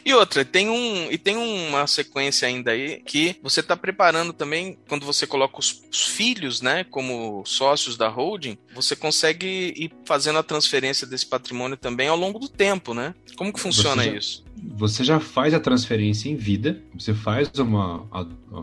E 0.04 0.14
outra, 0.14 0.44
tem 0.44 0.68
um 0.68 1.11
e 1.11 1.18
tem 1.18 1.37
uma 1.37 1.85
sequência 1.88 2.46
ainda 2.46 2.70
aí 2.70 3.02
que 3.04 3.35
você 3.42 3.59
está 3.59 3.76
preparando 3.76 4.33
também 4.33 4.78
quando 4.88 5.04
você 5.04 5.26
coloca 5.26 5.59
os, 5.59 5.83
os, 5.90 6.06
filhos, 6.06 6.61
né, 6.61 6.85
como 6.85 7.42
sócios 7.44 7.96
da 7.96 8.09
holding, 8.09 8.56
você 8.74 8.94
consegue 8.94 9.74
ir 9.76 9.90
fazendo 10.04 10.38
a 10.38 10.42
transferência 10.42 11.06
desse 11.06 11.26
patrimônio 11.26 11.76
também 11.76 12.06
ao 12.06 12.16
longo 12.16 12.38
do 12.38 12.48
tempo, 12.48 12.94
né? 12.94 13.14
Como 13.37 13.52
que 13.52 13.59
funciona 13.59 14.04
já, 14.04 14.12
isso? 14.12 14.44
Você 14.77 15.05
já 15.05 15.20
faz 15.20 15.55
a 15.55 15.61
transferência 15.61 16.29
em 16.29 16.37
vida, 16.37 16.81
você 16.94 17.14
faz 17.14 17.51
uma 17.59 18.07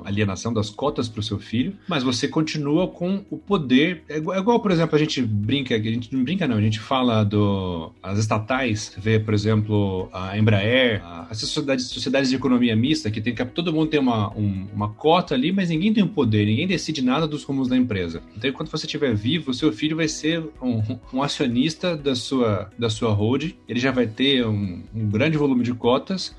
alienação 0.06 0.54
das 0.54 0.70
cotas 0.70 1.08
para 1.08 1.20
o 1.20 1.24
seu 1.24 1.40
filho, 1.40 1.76
mas 1.88 2.04
você 2.04 2.28
continua 2.28 2.88
com 2.88 3.24
o 3.30 3.38
poder. 3.38 4.04
É 4.10 4.18
igual, 4.18 4.38
é 4.38 4.40
igual, 4.40 4.60
por 4.60 4.72
exemplo, 4.72 4.96
a 4.96 5.00
gente 5.00 5.22
brinca, 5.22 5.76
a 5.76 5.80
gente 5.80 6.14
não 6.14 6.24
brinca, 6.24 6.48
não, 6.48 6.58
a 6.58 6.62
gente 6.62 6.80
fala 6.80 7.24
do. 7.24 7.92
As 8.02 8.20
estatais, 8.20 8.94
vê, 8.98 9.20
por 9.20 9.34
exemplo, 9.34 10.10
a 10.12 10.38
Embraer, 10.38 11.02
as 11.30 11.40
sociedades, 11.40 11.88
sociedades 11.88 12.30
de 12.30 12.36
economia 12.36 12.76
mista, 12.76 13.10
que 13.10 13.22
tem 13.22 13.34
que 13.34 13.46
todo 13.46 13.74
mundo 13.74 13.90
tem 13.90 14.00
uma, 14.00 14.36
um, 14.36 14.68
uma 14.74 14.90
cota 14.90 15.34
ali, 15.34 15.52
mas 15.52 15.70
ninguém 15.70 15.94
tem 15.94 16.04
o 16.04 16.08
poder, 16.08 16.46
ninguém 16.46 16.68
decide 16.68 17.02
nada 17.02 17.28
dos 17.28 17.44
rumos 17.44 17.68
da 17.68 17.78
empresa. 17.78 18.22
Então, 18.36 18.50
enquanto 18.50 18.70
você 18.70 18.86
estiver 18.86 19.16
vivo, 19.16 19.52
o 19.52 19.54
seu 19.54 19.72
filho 19.72 19.96
vai 19.96 20.08
ser 20.08 20.44
um, 20.62 20.82
um 21.14 21.24
acionista 21.24 21.96
da 21.96 22.16
sua, 22.16 22.70
da 22.78 22.90
sua 22.90 23.12
holding, 23.12 23.54
ele 23.68 23.80
já 23.80 23.92
vai 23.92 24.08
ter 24.08 24.46
um, 24.46 24.84
um 24.94 25.10
grande 25.10 25.38
volume 25.38 25.64
de 25.64 25.74
cotas, 25.74 25.87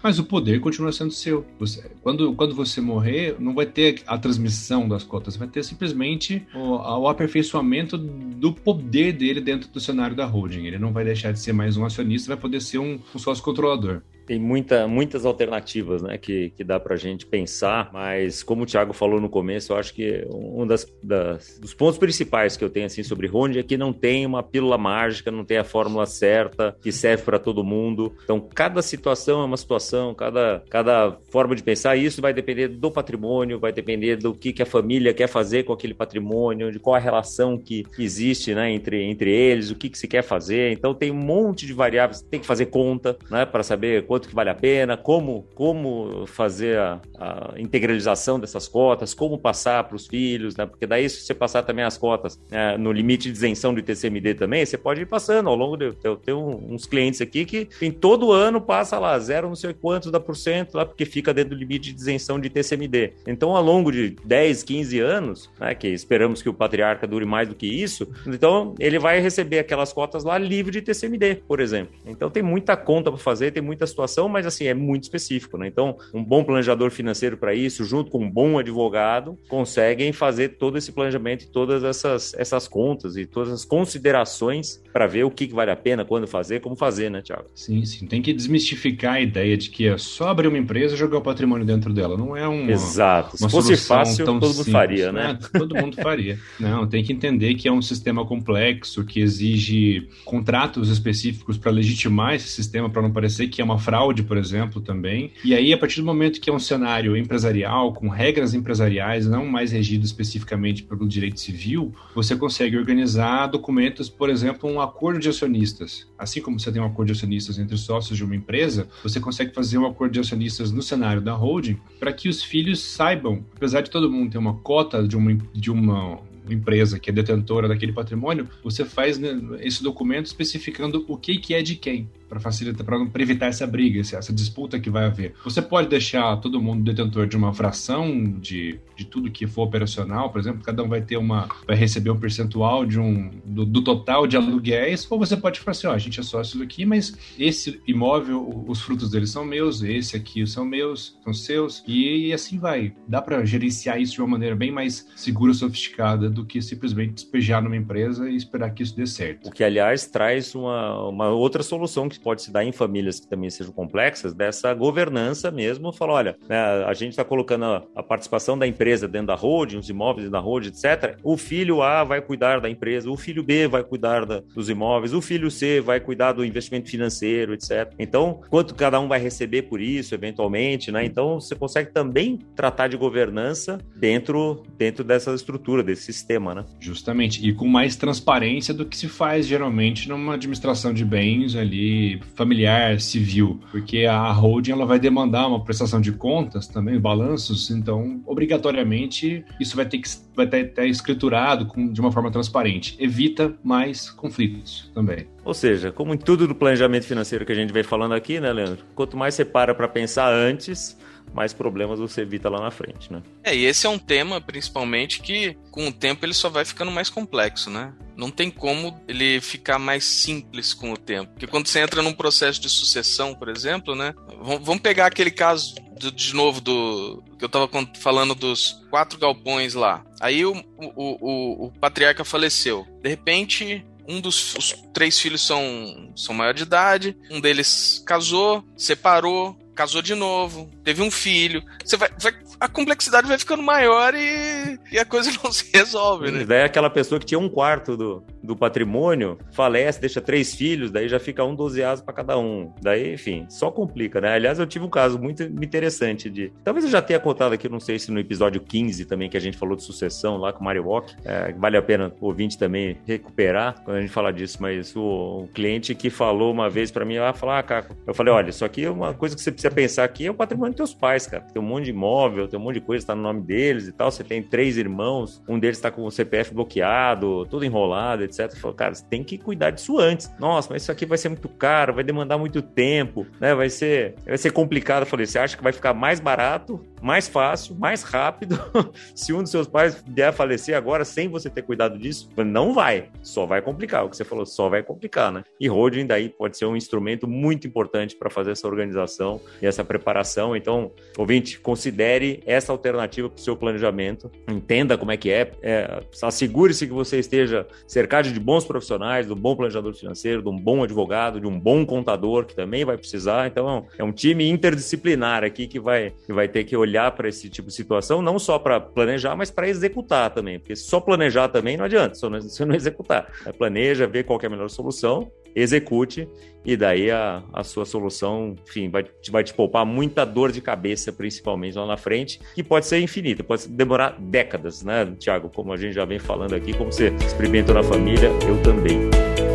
mas 0.02 0.18
o 0.18 0.24
poder 0.24 0.60
continua 0.60 0.92
sendo 0.92 1.12
seu. 1.12 1.44
Você, 1.58 1.90
quando, 2.02 2.32
quando 2.34 2.54
você 2.54 2.80
morrer, 2.80 3.36
não 3.38 3.54
vai 3.54 3.66
ter 3.66 4.02
a 4.06 4.18
transmissão 4.18 4.88
das 4.88 5.04
cotas, 5.04 5.36
vai 5.36 5.48
ter 5.48 5.62
simplesmente 5.62 6.46
o, 6.54 6.76
o 6.76 7.08
aperfeiçoamento 7.08 7.96
do 7.96 8.52
poder 8.52 9.12
dele 9.12 9.40
dentro 9.40 9.68
do 9.70 9.80
cenário 9.80 10.16
da 10.16 10.26
holding. 10.26 10.66
Ele 10.66 10.78
não 10.78 10.92
vai 10.92 11.04
deixar 11.04 11.32
de 11.32 11.40
ser 11.40 11.52
mais 11.52 11.76
um 11.76 11.84
acionista, 11.84 12.28
vai 12.28 12.40
poder 12.40 12.60
ser 12.60 12.78
um, 12.78 12.98
um 13.14 13.18
sócio 13.18 13.42
controlador 13.42 14.02
tem 14.28 14.38
muita, 14.38 14.86
muitas 14.86 15.24
alternativas 15.24 16.02
né, 16.02 16.18
que, 16.18 16.50
que 16.50 16.62
dá 16.62 16.78
para 16.78 16.94
a 16.94 16.98
gente 16.98 17.24
pensar, 17.24 17.88
mas 17.94 18.42
como 18.42 18.64
o 18.64 18.66
Thiago 18.66 18.92
falou 18.92 19.18
no 19.18 19.28
começo, 19.30 19.72
eu 19.72 19.78
acho 19.78 19.94
que 19.94 20.22
um 20.30 20.66
das, 20.66 20.86
das, 21.02 21.58
dos 21.58 21.72
pontos 21.72 21.96
principais 21.96 22.54
que 22.54 22.62
eu 22.62 22.68
tenho 22.68 22.84
assim, 22.84 23.02
sobre 23.02 23.26
Ronde 23.26 23.58
é 23.58 23.62
que 23.62 23.78
não 23.78 23.90
tem 23.90 24.26
uma 24.26 24.42
pílula 24.42 24.76
mágica, 24.76 25.30
não 25.30 25.46
tem 25.46 25.56
a 25.56 25.64
fórmula 25.64 26.04
certa 26.04 26.76
que 26.82 26.92
serve 26.92 27.22
para 27.22 27.38
todo 27.38 27.64
mundo. 27.64 28.14
Então, 28.22 28.38
cada 28.54 28.82
situação 28.82 29.40
é 29.40 29.44
uma 29.46 29.56
situação, 29.56 30.14
cada, 30.14 30.62
cada 30.68 31.16
forma 31.30 31.56
de 31.56 31.62
pensar, 31.62 31.96
isso 31.96 32.20
vai 32.20 32.34
depender 32.34 32.68
do 32.68 32.90
patrimônio, 32.90 33.58
vai 33.58 33.72
depender 33.72 34.16
do 34.16 34.34
que, 34.34 34.52
que 34.52 34.62
a 34.62 34.66
família 34.66 35.14
quer 35.14 35.28
fazer 35.28 35.62
com 35.62 35.72
aquele 35.72 35.94
patrimônio, 35.94 36.70
de 36.70 36.78
qual 36.78 36.96
a 36.96 36.98
relação 36.98 37.56
que 37.56 37.86
existe 37.98 38.54
né, 38.54 38.70
entre, 38.70 39.02
entre 39.04 39.30
eles, 39.30 39.70
o 39.70 39.74
que, 39.74 39.88
que 39.88 39.98
se 39.98 40.06
quer 40.06 40.22
fazer. 40.22 40.70
Então, 40.72 40.92
tem 40.92 41.10
um 41.10 41.14
monte 41.14 41.64
de 41.64 41.72
variáveis, 41.72 42.20
tem 42.20 42.38
que 42.38 42.46
fazer 42.46 42.66
conta 42.66 43.16
né, 43.30 43.46
para 43.46 43.62
saber 43.62 44.04
quanto 44.04 44.17
quanto 44.18 44.28
que 44.28 44.34
vale 44.34 44.50
a 44.50 44.54
pena, 44.54 44.96
como, 44.96 45.46
como 45.54 46.26
fazer 46.26 46.76
a, 46.78 47.00
a 47.18 47.54
integralização 47.56 48.40
dessas 48.40 48.66
cotas, 48.66 49.14
como 49.14 49.38
passar 49.38 49.84
para 49.84 49.94
os 49.94 50.08
filhos, 50.08 50.56
né? 50.56 50.66
Porque 50.66 50.86
daí, 50.86 51.08
se 51.08 51.22
você 51.22 51.34
passar 51.34 51.62
também 51.62 51.84
as 51.84 51.96
cotas 51.96 52.40
né, 52.50 52.76
no 52.76 52.90
limite 52.90 53.30
de 53.30 53.36
isenção 53.36 53.72
do 53.72 53.78
ITCMD 53.78 54.34
também, 54.34 54.66
você 54.66 54.76
pode 54.76 55.02
ir 55.02 55.06
passando 55.06 55.48
ao 55.48 55.54
longo 55.54 55.76
de. 55.76 55.92
Eu 56.02 56.16
tenho 56.16 56.38
uns 56.68 56.84
clientes 56.84 57.20
aqui 57.20 57.44
que 57.44 57.68
em 57.80 57.92
todo 57.92 58.32
ano 58.32 58.60
passa 58.60 58.98
lá 58.98 59.16
zero 59.18 59.48
não 59.48 59.54
sei 59.54 59.72
quantos 59.72 60.10
da 60.10 60.18
por 60.18 60.36
cento 60.36 60.74
lá, 60.74 60.84
porque 60.84 61.04
fica 61.04 61.32
dentro 61.32 61.50
do 61.50 61.58
limite 61.58 61.92
de 61.92 62.00
isenção 62.00 62.40
de 62.40 62.48
ITCMD. 62.48 63.12
Então, 63.26 63.54
ao 63.54 63.62
longo 63.62 63.92
de 63.92 64.16
10, 64.24 64.64
15 64.64 64.98
anos, 64.98 65.50
né, 65.60 65.74
que 65.74 65.86
esperamos 65.88 66.42
que 66.42 66.48
o 66.48 66.54
patriarca 66.54 67.06
dure 67.06 67.24
mais 67.24 67.46
do 67.46 67.54
que 67.54 67.66
isso, 67.66 68.08
então 68.26 68.74
ele 68.80 68.98
vai 68.98 69.20
receber 69.20 69.60
aquelas 69.60 69.92
cotas 69.92 70.24
lá 70.24 70.36
livre 70.38 70.72
de 70.72 70.78
ITCMD, 70.78 71.42
por 71.46 71.60
exemplo. 71.60 71.94
Então 72.04 72.28
tem 72.28 72.42
muita 72.42 72.76
conta 72.76 73.10
para 73.10 73.20
fazer, 73.20 73.52
tem 73.52 73.62
muita 73.62 73.86
situação 73.86 74.07
mas 74.28 74.46
assim, 74.46 74.66
é 74.66 74.74
muito 74.74 75.04
específico, 75.04 75.58
né? 75.58 75.66
Então, 75.66 75.96
um 76.14 76.24
bom 76.24 76.44
planejador 76.44 76.90
financeiro 76.90 77.36
para 77.36 77.54
isso, 77.54 77.84
junto 77.84 78.10
com 78.10 78.24
um 78.24 78.30
bom 78.30 78.58
advogado, 78.58 79.36
conseguem 79.48 80.12
fazer 80.12 80.50
todo 80.50 80.78
esse 80.78 80.92
planejamento 80.92 81.44
e 81.44 81.46
todas 81.46 81.84
essas, 81.84 82.34
essas 82.34 82.66
contas 82.68 83.16
e 83.16 83.26
todas 83.26 83.52
as 83.52 83.64
considerações 83.64 84.82
para 84.92 85.06
ver 85.06 85.24
o 85.24 85.30
que, 85.30 85.46
que 85.46 85.54
vale 85.54 85.70
a 85.70 85.76
pena, 85.76 86.04
quando 86.04 86.26
fazer, 86.26 86.60
como 86.60 86.74
fazer, 86.74 87.10
né, 87.10 87.22
Tiago? 87.22 87.44
Sim, 87.54 87.84
sim. 87.84 88.06
Tem 88.06 88.22
que 88.22 88.32
desmistificar 88.32 89.14
a 89.14 89.20
ideia 89.20 89.56
de 89.56 89.70
que 89.70 89.86
é 89.86 89.98
só 89.98 90.28
abrir 90.28 90.48
uma 90.48 90.58
empresa 90.58 90.94
e 90.94 90.98
jogar 90.98 91.18
o 91.18 91.22
patrimônio 91.22 91.66
dentro 91.66 91.92
dela. 91.92 92.16
Não 92.16 92.36
é 92.36 92.46
uma. 92.48 92.70
Exato. 92.70 93.36
Se 93.36 93.48
fosse 93.48 93.76
fácil, 93.76 94.24
todo 94.24 94.34
mundo 94.34 94.46
simples, 94.48 94.72
faria, 94.72 95.12
né? 95.12 95.32
né? 95.34 95.38
Todo 95.58 95.74
mundo 95.74 95.96
faria. 95.96 96.38
Não, 96.58 96.86
tem 96.86 97.02
que 97.02 97.12
entender 97.12 97.54
que 97.54 97.68
é 97.68 97.72
um 97.72 97.82
sistema 97.82 98.24
complexo, 98.24 99.04
que 99.04 99.20
exige 99.20 100.08
contratos 100.24 100.88
específicos 100.88 101.58
para 101.58 101.70
legitimar 101.70 102.34
esse 102.34 102.48
sistema, 102.48 102.88
para 102.88 103.02
não 103.02 103.12
parecer 103.12 103.48
que 103.48 103.60
é 103.60 103.64
uma 103.64 103.78
fraude 103.78 103.97
fraude, 103.98 104.22
por 104.22 104.36
exemplo, 104.36 104.80
também. 104.80 105.32
E 105.44 105.54
aí, 105.54 105.72
a 105.72 105.78
partir 105.78 106.00
do 106.00 106.06
momento 106.06 106.40
que 106.40 106.48
é 106.48 106.52
um 106.52 106.58
cenário 106.58 107.16
empresarial, 107.16 107.92
com 107.92 108.08
regras 108.08 108.54
empresariais, 108.54 109.26
não 109.26 109.44
mais 109.44 109.72
regido 109.72 110.04
especificamente 110.04 110.84
pelo 110.84 111.06
direito 111.06 111.40
civil, 111.40 111.92
você 112.14 112.36
consegue 112.36 112.76
organizar 112.76 113.48
documentos, 113.48 114.08
por 114.08 114.30
exemplo, 114.30 114.70
um 114.70 114.80
acordo 114.80 115.18
de 115.18 115.28
acionistas. 115.28 116.06
Assim 116.16 116.40
como 116.40 116.60
você 116.60 116.70
tem 116.70 116.80
um 116.80 116.86
acordo 116.86 117.12
de 117.12 117.18
acionistas 117.18 117.58
entre 117.58 117.76
sócios 117.76 118.16
de 118.16 118.24
uma 118.24 118.36
empresa, 118.36 118.88
você 119.02 119.18
consegue 119.18 119.52
fazer 119.52 119.78
um 119.78 119.86
acordo 119.86 120.12
de 120.12 120.20
acionistas 120.20 120.70
no 120.70 120.82
cenário 120.82 121.20
da 121.20 121.34
holding 121.34 121.78
para 121.98 122.12
que 122.12 122.28
os 122.28 122.42
filhos 122.42 122.80
saibam, 122.80 123.44
apesar 123.56 123.80
de 123.80 123.90
todo 123.90 124.10
mundo 124.10 124.30
ter 124.30 124.38
uma 124.38 124.54
cota 124.54 125.06
de 125.06 125.16
uma, 125.16 125.36
de 125.52 125.70
uma 125.70 126.20
empresa 126.54 126.98
que 126.98 127.10
é 127.10 127.12
detentora 127.12 127.68
daquele 127.68 127.92
patrimônio, 127.92 128.48
você 128.62 128.84
faz 128.84 129.18
né, 129.18 129.40
esse 129.60 129.82
documento 129.82 130.26
especificando 130.26 131.04
o 131.08 131.16
que, 131.16 131.38
que 131.38 131.54
é 131.54 131.62
de 131.62 131.76
quem. 131.76 132.08
Para 132.28 132.40
facilitar, 132.40 132.84
para 132.84 133.22
evitar 133.22 133.46
essa 133.46 133.66
briga, 133.66 134.00
essa 134.00 134.32
disputa 134.32 134.78
que 134.78 134.90
vai 134.90 135.06
haver. 135.06 135.34
Você 135.44 135.62
pode 135.62 135.88
deixar 135.88 136.36
todo 136.36 136.60
mundo 136.60 136.84
detentor 136.84 137.26
de 137.26 137.36
uma 137.36 137.52
fração 137.54 138.32
de, 138.38 138.78
de 138.96 139.04
tudo 139.04 139.30
que 139.30 139.46
for 139.46 139.62
operacional, 139.62 140.30
por 140.30 140.40
exemplo, 140.40 140.62
cada 140.62 140.82
um 140.82 140.88
vai 140.88 141.00
ter 141.00 141.16
uma, 141.16 141.48
vai 141.66 141.76
receber 141.76 142.10
um 142.10 142.18
percentual 142.18 142.84
de 142.84 142.98
um 142.98 143.30
do, 143.44 143.64
do 143.64 143.82
total 143.82 144.26
de 144.26 144.36
aluguéis, 144.36 145.06
ou 145.10 145.18
você 145.18 145.36
pode 145.36 145.60
falar 145.60 145.72
assim, 145.72 145.86
ó, 145.86 145.92
a 145.92 145.98
gente 145.98 146.20
é 146.20 146.22
sócio 146.22 146.62
aqui, 146.62 146.84
mas 146.84 147.16
esse 147.38 147.80
imóvel, 147.86 148.64
os 148.66 148.80
frutos 148.80 149.10
dele 149.10 149.26
são 149.26 149.44
meus, 149.44 149.82
esse 149.82 150.16
aqui 150.16 150.46
são 150.46 150.64
meus, 150.64 151.16
são 151.24 151.32
seus, 151.32 151.82
e, 151.86 152.28
e 152.28 152.32
assim 152.32 152.58
vai. 152.58 152.92
Dá 153.06 153.22
para 153.22 153.44
gerenciar 153.44 154.00
isso 154.00 154.14
de 154.14 154.20
uma 154.20 154.28
maneira 154.28 154.54
bem 154.54 154.70
mais 154.70 155.06
segura, 155.16 155.54
sofisticada 155.54 156.28
do 156.28 156.44
que 156.44 156.60
simplesmente 156.60 157.14
despejar 157.14 157.62
numa 157.62 157.76
empresa 157.76 158.28
e 158.28 158.36
esperar 158.36 158.70
que 158.70 158.82
isso 158.82 158.96
dê 158.96 159.06
certo. 159.06 159.48
O 159.48 159.52
que, 159.52 159.64
aliás, 159.64 160.06
traz 160.06 160.54
uma, 160.54 161.08
uma 161.08 161.28
outra 161.30 161.62
solução 161.62 162.08
que 162.08 162.17
pode 162.18 162.42
se 162.42 162.52
dar 162.52 162.64
em 162.64 162.72
famílias 162.72 163.20
que 163.20 163.28
também 163.28 163.50
sejam 163.50 163.72
complexas, 163.72 164.34
dessa 164.34 164.72
governança 164.74 165.50
mesmo. 165.50 165.92
Falar, 165.92 166.12
olha, 166.14 166.36
né, 166.48 166.58
a 166.84 166.92
gente 166.94 167.10
está 167.10 167.24
colocando 167.24 167.64
a, 167.94 168.02
participação 168.02 168.58
da 168.58 168.66
empresa 168.66 169.06
dentro 169.06 169.28
da 169.28 169.34
holding, 169.34 169.78
os 169.78 169.88
imóveis 169.88 170.30
da 170.30 170.38
holding, 170.38 170.68
etc. 170.68 171.18
O 171.22 171.36
filho 171.36 171.82
A 171.82 172.04
vai 172.04 172.20
cuidar 172.20 172.60
da 172.60 172.70
empresa, 172.70 173.10
o 173.10 173.16
filho 173.16 173.42
B 173.42 173.68
vai 173.68 173.82
cuidar 173.82 174.24
da, 174.24 174.40
dos 174.54 174.68
imóveis, 174.68 175.12
o 175.12 175.20
filho 175.20 175.50
C 175.50 175.80
vai 175.80 176.00
cuidar 176.00 176.32
do 176.32 176.44
investimento 176.44 176.88
financeiro, 176.88 177.54
etc. 177.54 177.92
Então, 177.98 178.40
quanto 178.48 178.74
cada 178.74 178.98
um 179.00 179.08
vai 179.08 179.20
receber 179.20 179.62
por 179.62 179.80
isso, 179.80 180.14
eventualmente, 180.14 180.90
né? 180.90 181.04
Então, 181.04 181.40
você 181.40 181.54
consegue 181.54 181.92
também 181.92 182.38
tratar 182.54 182.88
de 182.88 182.96
governança 182.96 183.78
dentro, 183.96 184.62
dentro 184.76 185.04
dessa 185.04 185.34
estrutura, 185.34 185.82
desse 185.82 186.02
sistema, 186.02 186.54
né? 186.54 186.64
Justamente, 186.80 187.46
e 187.46 187.52
com 187.52 187.66
mais 187.66 187.96
transparência 187.96 188.72
do 188.72 188.86
que 188.86 188.96
se 188.96 189.08
faz 189.08 189.46
geralmente 189.46 190.08
numa 190.08 190.34
administração 190.34 190.92
de 190.92 191.04
bens 191.04 191.54
ali 191.54 192.07
familiar, 192.34 193.00
civil, 193.00 193.60
porque 193.70 194.04
a 194.04 194.30
holding 194.32 194.72
ela 194.72 194.86
vai 194.86 194.98
demandar 194.98 195.48
uma 195.48 195.62
prestação 195.62 196.00
de 196.00 196.12
contas 196.12 196.66
também, 196.66 196.98
balanços, 196.98 197.70
então 197.70 198.22
obrigatoriamente 198.26 199.44
isso 199.60 199.76
vai 199.76 199.86
ter 199.86 199.98
que 199.98 200.08
vai 200.34 200.46
estar 200.46 200.86
escriturado 200.86 201.66
com, 201.66 201.92
de 201.92 202.00
uma 202.00 202.12
forma 202.12 202.30
transparente. 202.30 202.96
Evita 202.98 203.54
mais 203.62 204.10
conflitos 204.10 204.90
também. 204.94 205.26
Ou 205.44 205.54
seja, 205.54 205.90
como 205.90 206.14
em 206.14 206.18
tudo 206.18 206.46
do 206.46 206.54
planejamento 206.54 207.04
financeiro 207.04 207.44
que 207.44 207.52
a 207.52 207.54
gente 207.54 207.72
vem 207.72 207.82
falando 207.82 208.14
aqui, 208.14 208.38
né, 208.38 208.52
Leandro? 208.52 208.84
Quanto 208.94 209.16
mais 209.16 209.34
você 209.34 209.44
para 209.44 209.74
para 209.74 209.88
pensar 209.88 210.32
antes, 210.32 210.96
mais 211.32 211.52
problemas 211.52 211.98
você 211.98 212.22
evita 212.22 212.48
lá 212.48 212.60
na 212.60 212.70
frente, 212.70 213.12
né? 213.12 213.22
É, 213.42 213.54
e 213.54 213.64
esse 213.64 213.86
é 213.86 213.90
um 213.90 213.98
tema, 213.98 214.40
principalmente, 214.40 215.20
que 215.20 215.56
com 215.70 215.88
o 215.88 215.92
tempo 215.92 216.24
ele 216.24 216.34
só 216.34 216.48
vai 216.48 216.64
ficando 216.64 216.90
mais 216.90 217.08
complexo, 217.08 217.70
né? 217.70 217.92
Não 218.16 218.30
tem 218.30 218.50
como 218.50 219.00
ele 219.06 219.40
ficar 219.40 219.78
mais 219.78 220.04
simples 220.04 220.74
com 220.74 220.92
o 220.92 220.96
tempo. 220.96 221.32
Porque 221.32 221.46
quando 221.46 221.68
você 221.68 221.80
entra 221.80 222.02
num 222.02 222.12
processo 222.12 222.60
de 222.60 222.68
sucessão, 222.68 223.34
por 223.34 223.48
exemplo, 223.48 223.94
né? 223.94 224.14
Vamos 224.40 224.80
pegar 224.80 225.06
aquele 225.06 225.30
caso 225.30 225.74
de 225.98 226.34
novo 226.34 226.60
do 226.60 227.22
que 227.38 227.44
eu 227.44 227.48
tava 227.48 227.68
falando 228.00 228.34
dos 228.34 228.84
quatro 228.90 229.18
galpões 229.18 229.74
lá. 229.74 230.04
Aí 230.20 230.44
o, 230.44 230.52
o, 230.76 230.92
o, 230.96 231.66
o 231.66 231.72
patriarca 231.72 232.24
faleceu. 232.24 232.86
De 233.02 233.08
repente, 233.08 233.84
um 234.08 234.20
dos 234.20 234.54
os 234.54 234.72
três 234.94 235.20
filhos 235.20 235.46
são, 235.46 236.10
são 236.16 236.34
maior 236.34 236.54
de 236.54 236.62
idade, 236.62 237.16
um 237.30 237.40
deles 237.40 238.02
casou, 238.06 238.64
separou, 238.76 239.56
casou 239.78 240.02
de 240.02 240.16
novo, 240.16 240.68
teve 240.82 241.00
um 241.00 241.10
filho. 241.10 241.62
Você 241.84 241.96
vai, 241.96 242.10
vai 242.18 242.34
a 242.58 242.66
complexidade 242.66 243.28
vai 243.28 243.38
ficando 243.38 243.62
maior 243.62 244.12
e, 244.12 244.76
e, 244.90 244.98
a 244.98 245.04
coisa 245.04 245.30
não 245.42 245.52
se 245.52 245.70
resolve, 245.72 246.32
né? 246.32 246.44
Daí 246.44 246.64
aquela 246.64 246.90
pessoa 246.90 247.20
que 247.20 247.26
tinha 247.26 247.38
um 247.38 247.48
quarto 247.48 247.96
do, 247.96 248.24
do 248.48 248.56
patrimônio 248.56 249.38
falece, 249.52 250.00
deixa 250.00 250.22
três 250.22 250.54
filhos, 250.54 250.90
daí 250.90 251.06
já 251.06 251.20
fica 251.20 251.44
um 251.44 251.54
dozeado 251.54 252.02
para 252.02 252.14
cada 252.14 252.38
um. 252.38 252.72
Daí, 252.80 253.12
enfim, 253.12 253.44
só 253.50 253.70
complica, 253.70 254.22
né? 254.22 254.32
Aliás, 254.32 254.58
eu 254.58 254.66
tive 254.66 254.86
um 254.86 254.90
caso 254.90 255.18
muito 255.18 255.42
interessante 255.42 256.30
de. 256.30 256.50
Talvez 256.64 256.84
eu 256.86 256.90
já 256.90 257.02
tenha 257.02 257.20
contado 257.20 257.52
aqui, 257.52 257.68
não 257.68 257.78
sei 257.78 257.98
se 257.98 258.10
no 258.10 258.18
episódio 258.18 258.60
15 258.60 259.04
também, 259.04 259.28
que 259.28 259.36
a 259.36 259.40
gente 259.40 259.58
falou 259.58 259.76
de 259.76 259.82
sucessão 259.82 260.38
lá 260.38 260.50
com 260.50 260.60
o 260.60 260.64
Mario 260.64 260.86
Walk. 260.86 261.14
É, 261.24 261.52
vale 261.52 261.76
a 261.76 261.82
pena 261.82 262.10
o 262.20 262.26
ouvinte 262.26 262.56
também 262.56 262.96
recuperar 263.06 263.82
quando 263.84 263.98
a 263.98 264.00
gente 264.00 264.12
falar 264.12 264.32
disso, 264.32 264.56
mas 264.60 264.96
o, 264.96 265.42
o 265.42 265.48
cliente 265.48 265.94
que 265.94 266.08
falou 266.08 266.50
uma 266.50 266.70
vez 266.70 266.90
para 266.90 267.04
mim, 267.04 267.18
lá, 267.18 267.34
falar, 267.34 267.58
ah, 267.58 267.62
Caco, 267.62 267.94
eu 268.06 268.14
falei, 268.14 268.32
olha, 268.32 268.48
isso 268.48 268.64
aqui 268.64 268.84
é 268.84 268.90
uma 268.90 269.12
coisa 269.12 269.36
que 269.36 269.42
você 269.42 269.52
precisa 269.52 269.74
pensar 269.74 270.04
aqui 270.04 270.26
é 270.26 270.30
o 270.30 270.34
patrimônio 270.34 270.72
dos 270.72 270.76
teus 270.76 270.94
pais, 270.94 271.26
cara. 271.26 271.42
Tem 271.42 271.60
um 271.60 271.66
monte 271.66 271.84
de 271.84 271.90
imóvel, 271.90 272.48
tem 272.48 272.58
um 272.58 272.62
monte 272.62 272.76
de 272.76 272.80
coisa, 272.80 273.06
tá 273.06 273.14
no 273.14 273.22
nome 273.22 273.42
deles 273.42 273.88
e 273.88 273.92
tal. 273.92 274.10
Você 274.10 274.24
tem 274.24 274.42
três 274.42 274.78
irmãos, 274.78 275.42
um 275.46 275.58
deles 275.58 275.78
tá 275.78 275.90
com 275.90 276.04
o 276.04 276.10
CPF 276.10 276.54
bloqueado, 276.54 277.44
tudo 277.46 277.64
enrolado, 277.64 278.22
etc. 278.22 278.37
Falei, 278.46 278.76
cara, 278.76 278.94
você 278.94 279.04
tem 279.04 279.24
que 279.24 279.38
cuidar 279.38 279.70
disso 279.70 279.98
antes. 279.98 280.30
Nossa, 280.38 280.68
mas 280.72 280.82
isso 280.82 280.92
aqui 280.92 281.06
vai 281.06 281.18
ser 281.18 281.28
muito 281.28 281.48
caro, 281.48 281.94
vai 281.94 282.04
demandar 282.04 282.38
muito 282.38 282.62
tempo, 282.62 283.26
né? 283.40 283.54
Vai 283.54 283.70
ser, 283.70 284.14
vai 284.26 284.38
ser 284.38 284.52
complicado. 284.52 285.02
Eu 285.02 285.06
falei, 285.06 285.26
você 285.26 285.38
acha 285.38 285.56
que 285.56 285.62
vai 285.62 285.72
ficar 285.72 285.94
mais 285.94 286.20
barato 286.20 286.80
mais 287.00 287.28
fácil, 287.28 287.74
mais 287.76 288.02
rápido. 288.02 288.58
Se 289.14 289.32
um 289.32 289.42
dos 289.42 289.50
seus 289.50 289.66
pais 289.66 290.02
vier 290.06 290.28
a 290.28 290.32
falecer 290.32 290.76
agora 290.76 291.04
sem 291.04 291.28
você 291.28 291.48
ter 291.48 291.62
cuidado 291.62 291.98
disso, 291.98 292.28
não 292.36 292.72
vai. 292.72 293.10
Só 293.22 293.46
vai 293.46 293.62
complicar. 293.62 294.04
O 294.04 294.10
que 294.10 294.16
você 294.16 294.24
falou, 294.24 294.46
só 294.46 294.68
vai 294.68 294.82
complicar, 294.82 295.32
né? 295.32 295.42
E 295.60 295.68
holding 295.68 296.06
daí 296.06 296.28
pode 296.28 296.56
ser 296.56 296.66
um 296.66 296.76
instrumento 296.76 297.26
muito 297.26 297.66
importante 297.66 298.16
para 298.16 298.30
fazer 298.30 298.52
essa 298.52 298.66
organização 298.66 299.40
e 299.60 299.66
essa 299.66 299.84
preparação. 299.84 300.56
Então, 300.56 300.92
ouvinte, 301.16 301.58
considere 301.60 302.42
essa 302.46 302.72
alternativa 302.72 303.28
para 303.28 303.38
o 303.38 303.42
seu 303.42 303.56
planejamento. 303.56 304.30
Entenda 304.48 304.96
como 304.96 305.12
é 305.12 305.16
que 305.16 305.30
é. 305.30 305.50
é 305.62 306.02
Assegure-se 306.22 306.86
que 306.86 306.92
você 306.92 307.18
esteja 307.18 307.66
cercado 307.86 308.17
de 308.22 308.38
bons 308.40 308.64
profissionais, 308.64 309.30
um 309.30 309.34
bom 309.34 309.54
planejador 309.54 309.94
financeiro, 309.94 310.42
de 310.42 310.48
um 310.48 310.56
bom 310.56 310.82
advogado, 310.82 311.40
de 311.40 311.46
um 311.46 311.58
bom 311.58 311.84
contador 311.84 312.44
que 312.44 312.54
também 312.54 312.84
vai 312.84 312.96
precisar. 312.96 313.46
Então, 313.46 313.86
é 313.98 314.04
um 314.04 314.12
time 314.12 314.48
interdisciplinar 314.48 315.44
aqui 315.44 315.66
que 315.66 315.78
vai, 315.80 316.12
que 316.26 316.32
vai 316.32 316.48
ter 316.48 316.64
que 316.64 316.76
olhar 316.76 317.12
para 317.12 317.28
esse 317.28 317.48
tipo 317.48 317.68
de 317.68 317.74
situação, 317.74 318.20
não 318.22 318.38
só 318.38 318.58
para 318.58 318.80
planejar, 318.80 319.36
mas 319.36 319.50
para 319.50 319.68
executar 319.68 320.30
também. 320.30 320.58
Porque 320.58 320.76
só 320.76 321.00
planejar 321.00 321.48
também 321.48 321.76
não 321.76 321.84
adianta, 321.84 322.14
você 322.14 322.64
não 322.64 322.74
executar. 322.74 323.32
É, 323.46 323.52
planeja, 323.52 324.06
vê 324.06 324.22
qual 324.22 324.38
é 324.42 324.46
a 324.46 324.50
melhor 324.50 324.70
solução, 324.70 325.30
execute, 325.54 326.28
e 326.64 326.76
daí 326.76 327.10
a, 327.10 327.42
a 327.52 327.64
sua 327.64 327.84
solução, 327.84 328.54
enfim, 328.66 328.90
vai, 328.90 329.06
vai 329.30 329.42
te 329.42 329.54
poupar 329.54 329.86
muita 329.86 330.24
dor 330.26 330.52
de 330.52 330.60
cabeça, 330.60 331.12
principalmente 331.12 331.78
lá 331.78 331.86
na 331.86 331.96
frente, 331.96 332.40
que 332.54 332.62
pode 332.62 332.86
ser 332.86 333.00
infinita, 333.00 333.42
pode 333.42 333.68
demorar 333.68 334.16
décadas, 334.18 334.82
né, 334.82 335.14
Tiago? 335.18 335.48
Como 335.48 335.72
a 335.72 335.76
gente 335.76 335.94
já 335.94 336.04
vem 336.04 336.18
falando 336.18 336.54
aqui, 336.54 336.74
como 336.76 336.92
você 336.92 337.08
experimentou 337.24 337.74
na 337.74 337.82
família, 337.82 338.28
eu 338.46 338.62
também. 338.62 339.47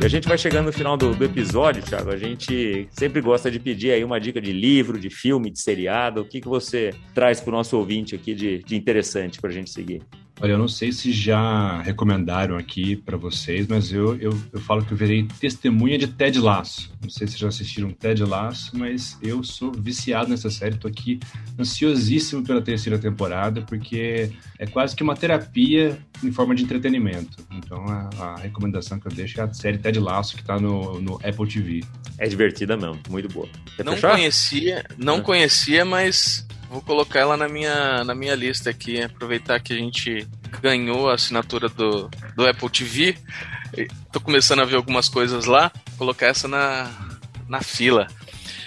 E 0.00 0.04
a 0.06 0.08
gente 0.08 0.26
vai 0.26 0.38
chegando 0.38 0.66
no 0.66 0.72
final 0.72 0.96
do, 0.96 1.14
do, 1.14 1.22
episódio, 1.22 1.82
Thiago. 1.82 2.10
A 2.10 2.16
gente 2.16 2.88
sempre 2.90 3.20
gosta 3.20 3.50
de 3.50 3.60
pedir 3.60 3.90
aí 3.90 4.02
uma 4.02 4.18
dica 4.18 4.40
de 4.40 4.50
livro, 4.50 4.98
de 4.98 5.10
filme, 5.10 5.50
de 5.50 5.60
seriado. 5.60 6.22
O 6.22 6.24
que, 6.24 6.40
que 6.40 6.48
você 6.48 6.94
traz 7.14 7.38
para 7.38 7.50
o 7.50 7.52
nosso 7.52 7.76
ouvinte 7.76 8.14
aqui 8.14 8.34
de, 8.34 8.60
de 8.60 8.76
interessante 8.76 9.38
para 9.38 9.50
a 9.50 9.52
gente 9.52 9.70
seguir? 9.70 10.00
Olha, 10.42 10.52
eu 10.52 10.58
não 10.58 10.68
sei 10.68 10.90
se 10.90 11.12
já 11.12 11.82
recomendaram 11.82 12.56
aqui 12.56 12.96
para 12.96 13.14
vocês, 13.14 13.66
mas 13.66 13.92
eu, 13.92 14.16
eu, 14.16 14.30
eu 14.50 14.60
falo 14.60 14.82
que 14.82 14.90
eu 14.90 14.96
virei 14.96 15.28
testemunha 15.38 15.98
de 15.98 16.06
Ted 16.06 16.38
Lasso. 16.38 16.90
Não 17.02 17.10
sei 17.10 17.26
se 17.26 17.36
já 17.36 17.48
assistiram 17.48 17.90
Ted 17.90 18.24
Lasso, 18.24 18.70
mas 18.74 19.18
eu 19.20 19.44
sou 19.44 19.70
viciado 19.70 20.30
nessa 20.30 20.48
série. 20.48 20.78
Tô 20.78 20.88
aqui 20.88 21.20
ansiosíssimo 21.58 22.42
pela 22.42 22.62
terceira 22.62 22.98
temporada, 22.98 23.60
porque 23.60 24.32
é 24.58 24.66
quase 24.66 24.96
que 24.96 25.02
uma 25.02 25.14
terapia 25.14 25.98
em 26.24 26.32
forma 26.32 26.54
de 26.54 26.62
entretenimento. 26.62 27.36
Então 27.50 27.84
a, 27.86 28.08
a 28.18 28.36
recomendação 28.36 28.98
que 28.98 29.08
eu 29.08 29.12
deixo 29.12 29.38
é 29.42 29.44
a 29.44 29.52
série 29.52 29.76
Ted 29.76 29.98
Lasso, 30.00 30.38
que 30.38 30.42
tá 30.42 30.58
no, 30.58 31.02
no 31.02 31.16
Apple 31.16 31.46
TV. 31.46 31.84
É 32.16 32.26
divertida 32.26 32.78
mesmo, 32.78 32.98
muito 33.10 33.28
boa. 33.28 33.48
Quer 33.76 33.84
não 33.84 33.92
fechar? 33.92 34.12
conhecia, 34.12 34.84
não 34.96 35.18
é. 35.18 35.20
conhecia, 35.20 35.84
mas 35.84 36.46
Vou 36.70 36.80
colocar 36.80 37.18
ela 37.18 37.36
na 37.36 37.48
minha, 37.48 38.04
na 38.04 38.14
minha 38.14 38.36
lista 38.36 38.70
aqui. 38.70 39.02
Aproveitar 39.02 39.58
que 39.58 39.72
a 39.72 39.76
gente 39.76 40.24
ganhou 40.62 41.10
a 41.10 41.14
assinatura 41.14 41.68
do, 41.68 42.08
do 42.36 42.46
Apple 42.46 42.70
TV. 42.70 43.16
Tô 44.12 44.20
começando 44.20 44.60
a 44.60 44.64
ver 44.64 44.76
algumas 44.76 45.08
coisas 45.08 45.46
lá. 45.46 45.72
Colocar 45.98 46.26
essa 46.26 46.46
na, 46.46 46.88
na 47.48 47.60
fila. 47.60 48.06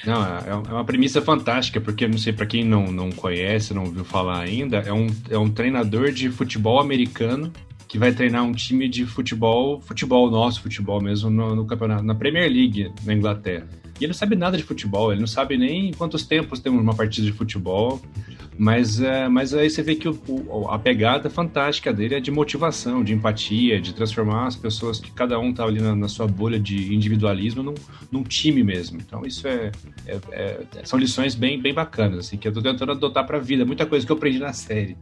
Não, 0.05 0.21
é, 0.21 0.49
é 0.49 0.53
uma 0.53 0.83
premissa 0.83 1.21
fantástica, 1.21 1.79
porque 1.79 2.05
não 2.05 2.17
sei 2.17 2.33
para 2.33 2.45
quem 2.45 2.65
não, 2.65 2.91
não 2.91 3.09
conhece, 3.09 3.73
não 3.73 3.85
ouviu 3.85 4.03
falar 4.03 4.41
ainda, 4.41 4.79
é 4.79 4.91
um, 4.91 5.07
é 5.29 5.37
um 5.37 5.49
treinador 5.49 6.11
de 6.11 6.29
futebol 6.29 6.81
americano 6.81 7.53
que 7.87 7.97
vai 7.97 8.11
treinar 8.11 8.43
um 8.43 8.51
time 8.51 8.89
de 8.89 9.05
futebol, 9.05 9.79
futebol 9.79 10.29
nosso, 10.29 10.61
futebol 10.61 10.99
mesmo, 10.99 11.29
no, 11.29 11.55
no 11.55 11.65
campeonato, 11.65 12.03
na 12.03 12.13
Premier 12.13 12.51
League 12.51 12.91
na 13.05 13.13
Inglaterra. 13.13 13.65
E 13.99 14.03
ele 14.03 14.07
não 14.07 14.13
sabe 14.13 14.35
nada 14.35 14.57
de 14.57 14.63
futebol, 14.63 15.11
ele 15.11 15.21
não 15.21 15.27
sabe 15.27 15.57
nem 15.57 15.91
quantos 15.93 16.25
tempos 16.25 16.59
temos 16.59 16.81
uma 16.81 16.95
partida 16.95 17.27
de 17.27 17.33
futebol. 17.33 18.01
Mas, 18.57 19.01
é, 19.01 19.27
mas 19.27 19.53
aí 19.53 19.69
você 19.69 19.81
vê 19.81 19.95
que 19.95 20.07
o, 20.07 20.19
o, 20.27 20.67
a 20.69 20.77
pegada 20.77 21.29
fantástica 21.29 21.91
dele 21.91 22.15
é 22.15 22.19
de 22.19 22.29
motivação, 22.29 23.03
de 23.03 23.13
empatia, 23.13 23.81
de 23.81 23.93
transformar 23.93 24.47
as 24.47 24.55
pessoas 24.55 24.99
que 24.99 25.11
cada 25.11 25.39
um 25.39 25.51
tá 25.51 25.63
ali 25.63 25.81
na, 25.81 25.95
na 25.95 26.07
sua 26.07 26.27
bolha 26.27 26.59
de 26.59 26.93
individualismo 26.93 27.63
num, 27.63 27.73
num 28.11 28.23
time 28.23 28.63
mesmo. 28.63 28.99
Então 29.01 29.25
isso 29.25 29.47
é, 29.47 29.71
é, 30.05 30.19
é, 30.31 30.61
são 30.83 30.99
lições 30.99 31.33
bem, 31.33 31.59
bem 31.59 31.73
bacanas, 31.73 32.19
assim, 32.19 32.37
que 32.37 32.47
eu 32.47 32.53
tô 32.53 32.61
tentando 32.61 32.91
adotar 32.91 33.25
pra 33.25 33.39
vida. 33.39 33.65
Muita 33.65 33.85
coisa 33.85 34.05
que 34.05 34.11
eu 34.11 34.15
aprendi 34.15 34.39
na 34.39 34.53
série. 34.53 34.95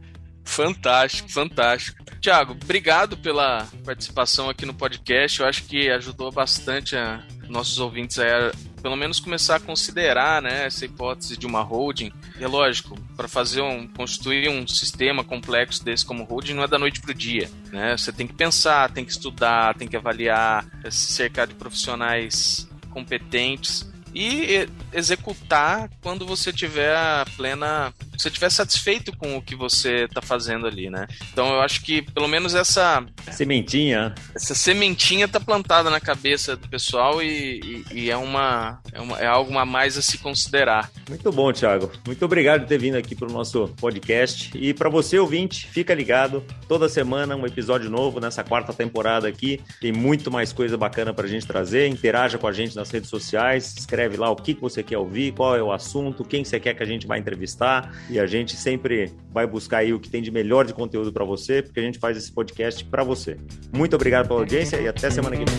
Fantástico, 0.44 1.30
fantástico. 1.30 2.04
Tiago, 2.20 2.52
obrigado 2.52 3.16
pela 3.16 3.66
participação 3.84 4.48
aqui 4.48 4.64
no 4.66 4.74
podcast. 4.74 5.40
Eu 5.40 5.46
acho 5.46 5.64
que 5.64 5.90
ajudou 5.90 6.30
bastante 6.30 6.96
a 6.96 7.22
nossos 7.48 7.78
ouvintes 7.78 8.18
a 8.18 8.52
pelo 8.82 8.96
menos 8.96 9.20
começar 9.20 9.56
a 9.56 9.60
considerar 9.60 10.42
né, 10.42 10.66
essa 10.66 10.84
hipótese 10.84 11.36
de 11.36 11.46
uma 11.46 11.62
holding. 11.62 12.12
E 12.38 12.42
é 12.42 12.48
lógico, 12.48 12.98
para 13.16 13.28
fazer 13.28 13.62
um 13.62 13.86
construir 13.86 14.48
um 14.48 14.66
sistema 14.66 15.22
complexo 15.22 15.84
desse 15.84 16.04
como 16.04 16.24
holding 16.24 16.54
não 16.54 16.64
é 16.64 16.68
da 16.68 16.78
noite 16.78 17.00
para 17.00 17.12
o 17.12 17.14
dia. 17.14 17.48
Né? 17.70 17.96
Você 17.96 18.12
tem 18.12 18.26
que 18.26 18.34
pensar, 18.34 18.90
tem 18.90 19.04
que 19.04 19.12
estudar, 19.12 19.76
tem 19.76 19.86
que 19.86 19.96
avaliar, 19.96 20.66
se 20.90 21.12
cercar 21.12 21.46
de 21.46 21.54
profissionais 21.54 22.68
competentes 22.90 23.88
e 24.14 24.68
executar 24.92 25.88
quando 26.02 26.26
você 26.26 26.52
tiver 26.52 26.94
a 26.94 27.24
plena 27.36 27.94
você 28.16 28.28
estiver 28.28 28.50
satisfeito 28.50 29.16
com 29.16 29.36
o 29.36 29.42
que 29.42 29.54
você 29.54 30.04
está 30.04 30.20
fazendo 30.20 30.66
ali, 30.66 30.90
né? 30.90 31.06
Então 31.32 31.48
eu 31.54 31.60
acho 31.60 31.82
que 31.82 32.02
pelo 32.02 32.28
menos 32.28 32.54
essa 32.54 33.04
sementinha, 33.30 34.14
essa 34.34 34.54
sementinha 34.54 35.26
tá 35.26 35.40
plantada 35.40 35.90
na 35.90 36.00
cabeça 36.00 36.56
do 36.56 36.68
pessoal 36.68 37.22
e, 37.22 37.84
e, 37.90 38.00
e 38.02 38.10
é 38.10 38.16
uma 38.16 38.80
é, 38.92 39.00
uma 39.00 39.18
é 39.18 39.26
algo 39.26 39.56
a 39.56 39.64
mais 39.64 39.96
a 39.96 40.02
se 40.02 40.18
considerar. 40.18 40.90
Muito 41.08 41.30
bom, 41.32 41.52
Thiago. 41.52 41.90
Muito 42.06 42.24
obrigado 42.24 42.62
por 42.62 42.68
ter 42.68 42.78
vindo 42.78 42.96
aqui 42.96 43.14
para 43.14 43.28
o 43.28 43.32
nosso 43.32 43.68
podcast 43.80 44.50
e 44.54 44.72
para 44.74 44.88
você 44.88 45.18
ouvinte, 45.18 45.66
fica 45.68 45.94
ligado. 45.94 46.44
Toda 46.68 46.88
semana 46.88 47.36
um 47.36 47.46
episódio 47.46 47.90
novo 47.90 48.20
nessa 48.20 48.44
quarta 48.44 48.72
temporada 48.72 49.28
aqui. 49.28 49.60
Tem 49.80 49.92
muito 49.92 50.30
mais 50.30 50.52
coisa 50.52 50.76
bacana 50.76 51.12
para 51.12 51.26
a 51.26 51.28
gente 51.28 51.46
trazer. 51.46 51.88
Interaja 51.88 52.38
com 52.38 52.46
a 52.46 52.52
gente 52.52 52.76
nas 52.76 52.90
redes 52.90 53.10
sociais. 53.10 53.74
Escreve 53.76 54.16
lá 54.16 54.30
o 54.30 54.36
que 54.36 54.54
você 54.54 54.82
quer 54.82 54.98
ouvir, 54.98 55.32
qual 55.32 55.56
é 55.56 55.62
o 55.62 55.72
assunto, 55.72 56.24
quem 56.24 56.44
você 56.44 56.60
quer 56.60 56.74
que 56.74 56.82
a 56.82 56.86
gente 56.86 57.06
vai 57.06 57.18
entrevistar 57.18 57.92
e 58.12 58.20
a 58.20 58.26
gente 58.26 58.54
sempre 58.56 59.10
vai 59.30 59.46
buscar 59.46 59.78
aí 59.78 59.94
o 59.94 59.98
que 59.98 60.10
tem 60.10 60.20
de 60.20 60.30
melhor 60.30 60.66
de 60.66 60.74
conteúdo 60.74 61.10
para 61.10 61.24
você, 61.24 61.62
porque 61.62 61.80
a 61.80 61.82
gente 61.82 61.98
faz 61.98 62.14
esse 62.14 62.30
podcast 62.30 62.84
para 62.84 63.02
você. 63.02 63.38
Muito 63.72 63.96
obrigado 63.96 64.28
pela 64.28 64.40
audiência 64.40 64.76
e 64.76 64.86
até 64.86 65.08
semana 65.08 65.34
que 65.34 65.46
vem. 65.46 65.56